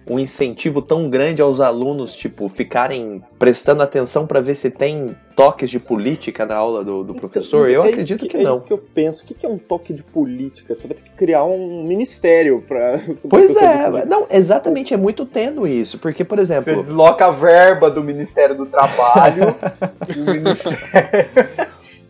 [0.07, 5.15] um, um incentivo tão grande aos alunos, tipo, ficarem prestando atenção pra ver se tem
[5.37, 7.69] toques de política na aula do, do professor?
[7.69, 8.57] Então, Eu é isso acredito que, é não.
[8.57, 9.23] isso que eu penso.
[9.23, 10.22] O que que é um toque de política?
[10.69, 13.01] Você vai ter que criar um ministério pra.
[13.29, 15.99] Pois é, não, exatamente, é muito tênue isso.
[15.99, 19.55] Porque, por Você exemplo, desloca a verba do Ministério do Trabalho.
[20.15, 21.29] do Ministério...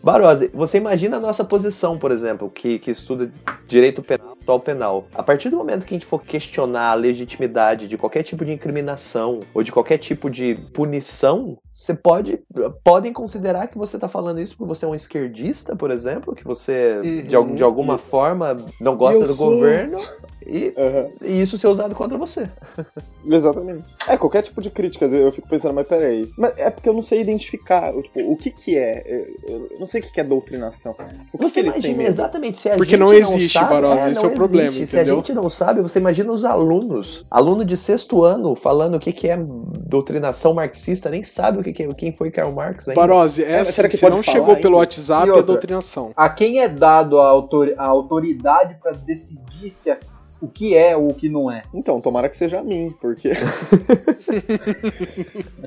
[0.03, 3.31] Barose, você imagina a nossa posição, por exemplo, que, que estuda
[3.65, 5.07] direito penal processual penal.
[5.15, 8.51] A partir do momento que a gente for questionar a legitimidade de qualquer tipo de
[8.51, 12.39] incriminação ou de qualquer tipo de punição, você pode
[12.83, 16.43] podem considerar que você está falando isso porque você é um esquerdista, por exemplo, que
[16.43, 19.51] você de, al- de alguma forma não gosta Eu do sou.
[19.51, 19.97] governo
[20.45, 21.07] e, Aham.
[21.21, 22.49] e isso ser usado contra você.
[23.25, 23.83] Exatamente.
[24.07, 26.29] É, qualquer tipo de crítica, eu fico pensando, mas peraí.
[26.37, 29.27] Mas é porque eu não sei identificar, tipo, o que que é.
[29.47, 30.95] Eu não sei o que que é doutrinação.
[31.31, 34.11] O que Você que imagina exatamente se a Porque gente não existe, sabe, Barós, é,
[34.11, 34.87] esse não é o problema, existe.
[34.87, 35.15] Se a entendeu?
[35.17, 39.29] gente não sabe, você imagina os alunos, aluno de sexto ano falando o que que
[39.29, 42.99] é doutrinação marxista, nem sabe o que que é, quem foi Karl Marx ainda.
[42.99, 44.77] Barose, é, assim, será que se pode não falar chegou pelo?
[44.77, 45.43] WhatsApp, é outra?
[45.43, 46.11] doutrinação.
[46.15, 49.97] A quem é dado a, autor- a autoridade para decidir se a-
[50.43, 51.63] o que é ou o que não é?
[51.73, 53.31] Então, tomara que seja a mim, porque.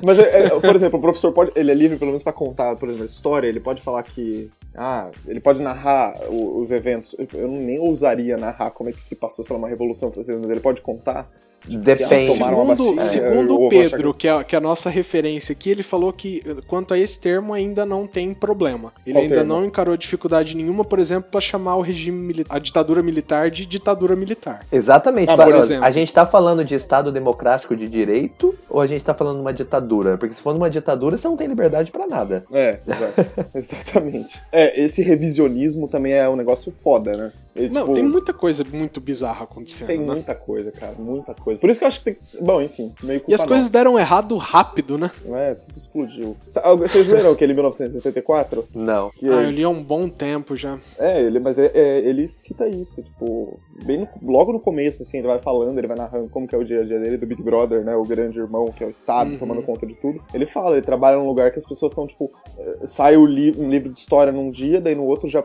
[0.02, 1.52] Mas, é, é, por exemplo, o professor pode.
[1.54, 3.48] Ele é livre, pelo menos, pra contar, por exemplo, a história.
[3.48, 4.50] Ele pode falar que.
[4.74, 7.14] Ah, ele pode narrar o- os eventos.
[7.34, 10.50] Eu nem ousaria narrar como é que se passou, sei lá, uma revolução francesa, mas
[10.50, 11.28] ele pode contar.
[11.66, 12.32] Depende.
[12.32, 16.12] Segundo, vacina, segundo o Pedro, que é, que é a nossa referência aqui, ele falou
[16.12, 18.92] que quanto a esse termo ainda não tem problema.
[19.04, 19.54] Ele Qual ainda termo?
[19.54, 24.14] não encarou dificuldade nenhuma, por exemplo, para chamar o regime a ditadura militar de ditadura
[24.14, 24.64] militar.
[24.70, 25.84] Exatamente, Ah, por exemplo.
[25.84, 29.42] A gente tá falando de Estado democrático de direito ou a gente tá falando de
[29.42, 30.16] uma ditadura?
[30.16, 32.44] Porque se for numa ditadura, você não tem liberdade pra nada.
[32.52, 32.78] É,
[33.54, 34.40] exatamente.
[34.52, 37.32] É, esse revisionismo também é um negócio foda, né?
[37.70, 40.04] Não, tipo, tem muita coisa muito bizarra acontecendo, tem né?
[40.04, 41.55] muita coisa, cara, muita coisa.
[41.58, 42.16] Por isso que eu acho que tem.
[42.40, 45.10] Bom, enfim, meio culpa E as coisas deram errado rápido, né?
[45.32, 46.36] É, tudo explodiu.
[46.78, 48.66] Vocês leram aquele 1984?
[48.74, 49.10] Não.
[49.10, 50.78] Que Ah, eu li há um bom tempo já.
[50.98, 55.18] É, ele, mas é, é, ele cita isso, tipo, bem no- logo no começo, assim,
[55.18, 57.26] ele vai falando, ele vai narrando como que é o dia a dia dele, do
[57.26, 59.38] Big Brother, né, o grande irmão, que é o Estado, Uhum.
[59.38, 60.20] tomando conta de tudo.
[60.34, 63.54] Ele fala, ele trabalha num lugar que as pessoas são, tipo, eh, sai o li
[63.58, 65.42] um livro de história num dia, daí no outro já,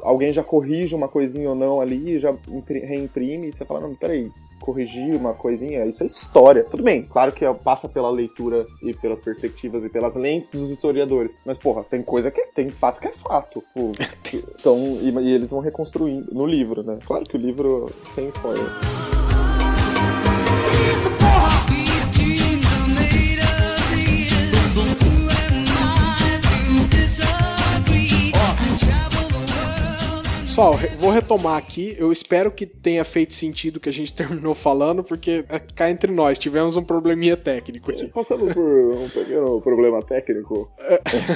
[0.00, 3.94] alguém já corrige uma coisinha ou não ali, já impri- reimprime, e você fala, não,
[3.94, 4.30] peraí,
[4.60, 6.64] corrigir uma coisinha, isso é história.
[6.64, 11.36] Tudo bem, claro que passa pela leitura e pelas perspectivas e pelas lentes dos historiadores.
[11.44, 13.62] Mas, porra, tem coisa que é, tem fato que é fato.
[13.74, 13.92] Tipo,
[14.58, 16.98] então, e, e eles vão reconstruindo no livro, né?
[17.04, 19.29] Claro que o livro sem spoiler.
[30.60, 31.96] Pessoal, vou retomar aqui.
[31.98, 35.90] Eu espero que tenha feito sentido o que a gente terminou falando, porque é, cá
[35.90, 38.08] entre nós tivemos um probleminha técnico aqui.
[38.12, 40.68] Passamos por um pequeno problema técnico.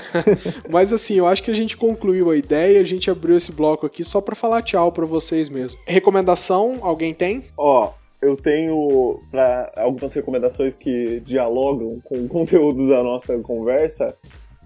[0.69, 3.87] Mas assim, eu acho que a gente concluiu a ideia, a gente abriu esse bloco
[3.87, 5.79] aqui só pra falar tchau pra vocês mesmo.
[5.87, 7.45] Recomendação, alguém tem?
[7.57, 14.15] Ó, eu tenho pra algumas recomendações que dialogam com o conteúdo da nossa conversa.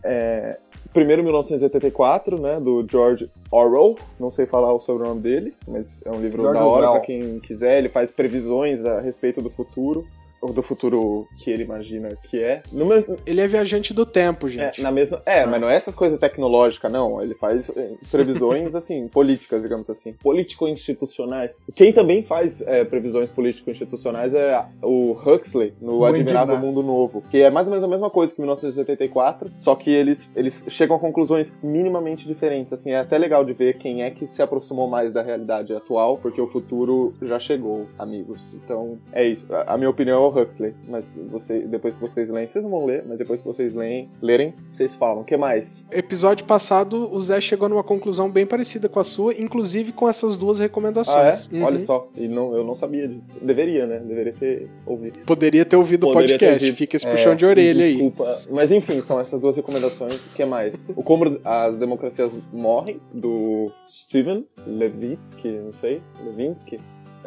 [0.02, 0.58] É,
[0.92, 3.96] primeiro, 1984, né, do George Orwell.
[4.18, 7.38] Não sei falar o sobrenome dele, mas é um livro George da hora pra quem
[7.40, 7.78] quiser.
[7.78, 10.06] Ele faz previsões a respeito do futuro.
[10.40, 12.62] Ou do futuro que ele imagina que é.
[12.72, 14.82] Mesmo, Ele é viajante do tempo, é, gente.
[14.82, 17.20] na mesma, é, mas não é essas coisas tecnológicas, não.
[17.22, 20.12] Ele faz é, previsões, assim, políticas, digamos assim.
[20.12, 21.58] Político-institucionais.
[21.74, 26.60] Quem também faz é, previsões político-institucionais é o Huxley, no Vou Admirável indignar.
[26.60, 27.22] Mundo Novo.
[27.30, 30.96] Que é mais ou menos a mesma coisa que 1984, só que eles, eles chegam
[30.96, 32.72] a conclusões minimamente diferentes.
[32.72, 36.18] Assim, é até legal de ver quem é que se aproximou mais da realidade atual,
[36.18, 38.54] porque o futuro já chegou, amigos.
[38.54, 39.52] Então, é isso.
[39.52, 40.74] A, a minha opinião é o Huxley.
[40.88, 44.08] Mas você, depois que vocês leem, vocês não vão ler, mas depois que vocês leem,
[44.22, 45.22] lerem, vocês falam.
[45.22, 45.84] O que mais?
[45.90, 50.36] Episódio passado, o Zé chegou numa conclusão bem parecida com a sua, inclusive com essas
[50.36, 50.66] duas Ah, é?
[50.66, 51.48] recomendações.
[51.52, 51.62] Uhum.
[51.64, 52.06] Olha só.
[52.16, 53.28] E não, eu não sabia disso.
[53.42, 53.98] Deveria, né?
[53.98, 55.18] Deveria ter ouvido.
[55.26, 56.76] Poderia ter ouvido o podcast, ouvido.
[56.76, 57.92] fica esse É, puxão de orelha aí.
[57.92, 58.42] Desculpa.
[58.50, 60.14] Mas enfim, são essas duas recomendações.
[60.14, 60.84] O que mais?
[60.96, 66.78] O Como as Democracias Morrem, do Steven Levitsky, não sei, Levinsky.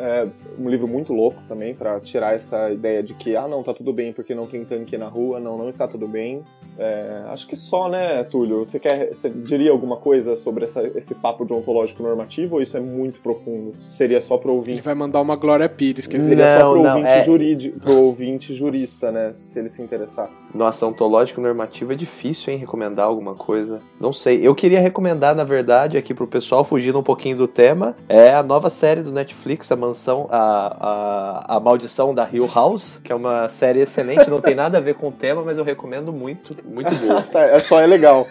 [0.04, 3.72] É um livro muito louco também, pra tirar essa ideia de que, ah, não, tá
[3.72, 5.40] tudo bem porque não tem tanque na rua.
[5.40, 6.44] Não, não está tudo bem.
[6.78, 8.60] É, acho que só, né, Túlio?
[8.66, 12.76] Você, quer, você diria alguma coisa sobre essa, esse papo de ontológico normativo ou isso
[12.76, 13.74] é muito profundo?
[13.98, 16.30] Seria só pro ouvinte Ele vai mandar uma Glória Pires, quer dizer.
[16.30, 19.34] Seria só Não, pro não, ouvinte é- jurídico, pro ouvinte jurista, né?
[19.38, 20.30] Se ele se interessar.
[20.54, 22.60] Nossa, ontológico normativo é difícil, hein?
[22.60, 23.80] Recomendar alguma coisa.
[24.00, 24.46] Não sei.
[24.46, 28.44] Eu queria recomendar, na verdade, aqui pro pessoal, fugindo um pouquinho do tema, é a
[28.44, 33.16] nova série do Netflix, a mansão, a, a, a maldição da Hill House, que é
[33.16, 36.56] uma série excelente, não tem nada a ver com o tema, mas eu recomendo muito,
[36.66, 37.22] muito boa.
[37.24, 38.28] Tá, é só é legal.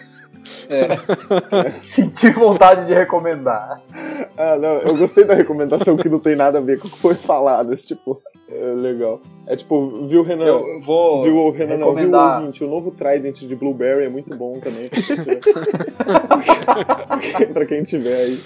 [1.79, 3.79] Senti vontade de recomendar.
[4.37, 6.97] Ah, não, eu gostei da recomendação que não tem nada a ver com o que
[6.97, 7.75] foi falado.
[7.77, 9.21] Tipo, é legal.
[9.47, 10.45] É tipo, viu, Renan?
[10.45, 12.39] Eu vou viu o Renan, não, viu o recomendar.
[12.39, 12.63] ouvinte?
[12.63, 14.89] O novo Trident de Blueberry é muito bom também.
[17.53, 18.39] pra quem tiver aí.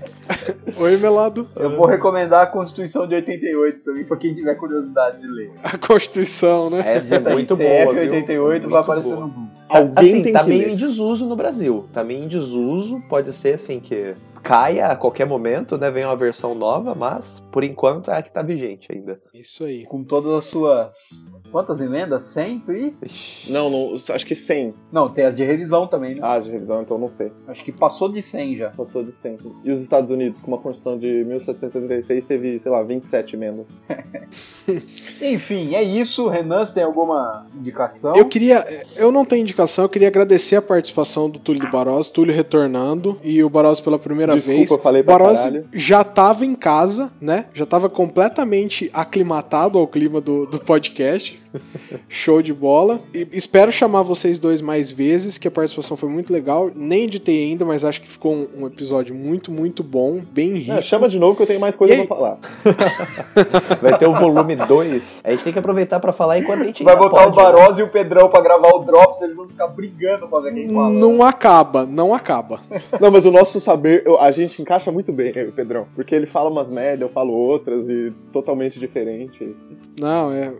[0.78, 1.48] Oi, Melado.
[1.56, 5.52] Eu vou recomendar a Constituição de 88 também, pra quem tiver curiosidade de ler.
[5.62, 6.82] A Constituição, né?
[6.84, 8.02] Essa é Tá muito CF boa, viu?
[8.02, 9.20] 88 vai Muito aparecer boa.
[9.20, 9.50] no Google.
[9.68, 10.72] Alguém assim, tem tá que meio ler.
[10.72, 11.86] em desuso no Brasil.
[11.92, 13.00] Tá meio em desuso.
[13.08, 14.14] Pode ser assim que
[14.46, 15.90] caia a qualquer momento, né?
[15.90, 19.18] Venha uma versão nova, mas por enquanto é a que tá vigente ainda.
[19.34, 19.84] Isso aí.
[19.86, 21.32] Com todas as suas.
[21.50, 22.26] Quantas emendas?
[22.26, 23.50] 100 e.
[23.50, 24.72] Não, não, acho que 100.
[24.92, 26.20] Não, tem as de revisão também, né?
[26.22, 27.32] Ah, de revisão, então não sei.
[27.48, 28.70] Acho que passou de 100 já.
[28.70, 29.38] Passou de 100.
[29.64, 33.80] E os Estados Unidos, com uma Constituição de 1776, teve, sei lá, 27 emendas.
[35.20, 36.28] Enfim, é isso.
[36.28, 38.14] Renan, você tem alguma indicação?
[38.14, 38.64] Eu queria.
[38.94, 43.18] Eu não tenho indicação, eu queria agradecer a participação do Túlio do Barós, Túlio retornando
[43.24, 44.70] e o Barós pela primeira Desculpa, vez.
[44.70, 45.64] eu falei caralho.
[45.72, 47.46] já tava em casa, né?
[47.54, 51.40] Já tava completamente aclimatado ao clima do, do podcast.
[52.08, 53.00] Show de bola.
[53.14, 56.70] E espero chamar vocês dois mais vezes, que a participação foi muito legal.
[56.74, 60.72] Nem editei ainda, mas acho que ficou um, um episódio muito, muito bom, bem rico.
[60.72, 62.38] Ah, chama de novo que eu tenho mais coisa E pra falar.
[63.80, 65.20] Vai ter o volume 2.
[65.24, 67.78] A gente tem que aproveitar pra falar enquanto a gente Vai botar pode, o Barós
[67.78, 70.90] e o Pedrão pra gravar o Drops, eles vão ficar brigando pra ver quem fala.
[70.90, 72.60] Não acaba, não acaba.
[73.00, 75.86] Não, mas o nosso saber, a gente encaixa muito bem, eu e o Pedrão.
[75.94, 79.54] Porque ele fala umas merda, eu falo outras e totalmente diferente.
[79.98, 80.52] Não, é.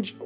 [0.00, 0.16] di-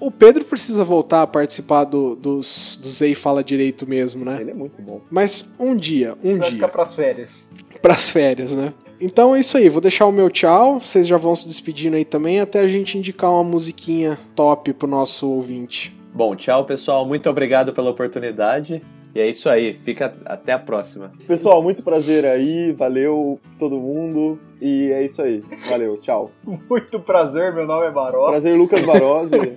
[0.00, 4.38] o Pedro precisa voltar a participar do, dos, dos Ei Fala Direito mesmo, né?
[4.40, 5.00] Ele é muito bom.
[5.10, 6.58] Mas um dia, um Vai dia.
[6.58, 7.50] ficar pras férias.
[7.82, 8.72] pras férias, né?
[9.00, 12.04] Então é isso aí, vou deixar o meu tchau, vocês já vão se despedindo aí
[12.04, 15.96] também, até a gente indicar uma musiquinha top pro nosso ouvinte.
[16.12, 17.06] Bom, tchau, pessoal.
[17.06, 18.82] Muito obrigado pela oportunidade.
[19.14, 19.74] E é isso aí.
[19.74, 21.12] Fica até a próxima.
[21.26, 24.38] Pessoal, muito prazer aí, valeu todo mundo.
[24.60, 25.42] E é isso aí.
[25.68, 26.30] Valeu, tchau.
[26.68, 28.30] Muito prazer, meu nome é Barós.
[28.30, 29.30] Prazer, Lucas Barose.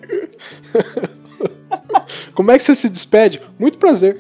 [2.34, 3.42] Como é que você se despede?
[3.60, 4.18] Muito prazer.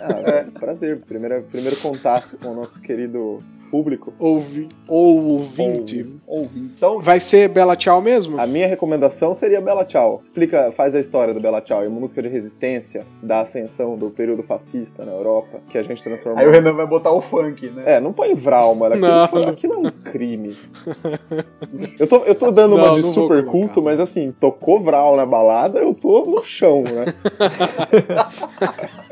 [0.00, 1.00] Ah, é, prazer.
[1.00, 4.12] Primeiro, primeiro contato com o nosso querido público.
[4.18, 6.06] Ouvi, ouvinte.
[6.26, 6.60] Ouve.
[6.60, 8.40] Então, Vai ser Bela Tchau mesmo?
[8.40, 10.20] A minha recomendação seria Bela Tchau.
[10.22, 11.82] Explica, faz a história do Bela Tchau.
[11.82, 16.02] É uma música de resistência da ascensão do período fascista na Europa, que a gente
[16.02, 16.38] transformou.
[16.40, 17.96] aí o Renan vai botar o funk, né?
[17.96, 18.94] É, não põe Vral, mano.
[18.94, 19.28] Aquilo, Não.
[19.28, 20.56] foi- aquilo é um crime.
[21.98, 25.26] Eu tô, eu tô dando Não, uma de super culto, mas assim, tocou Vral na
[25.26, 27.06] balada, eu tô no chão, né?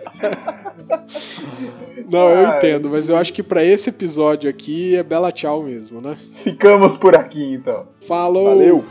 [2.10, 6.00] Não, eu entendo, mas eu acho que pra esse episódio aqui é Bela Tchau mesmo,
[6.00, 6.16] né?
[6.42, 7.86] Ficamos por aqui, então.
[8.06, 8.46] Falou!
[8.46, 8.84] Valeu!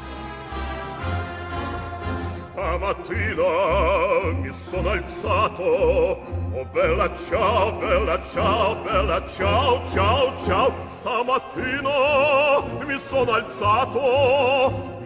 [2.57, 10.73] Stamattina mi sono alzato, oh bella ciao, bella ciao, bella ciao, ciao, ciao.
[10.87, 13.99] Stamattina mi sono alzato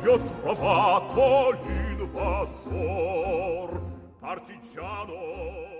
[0.01, 3.79] e ho trovato l'invasor
[4.19, 5.70] partigiano.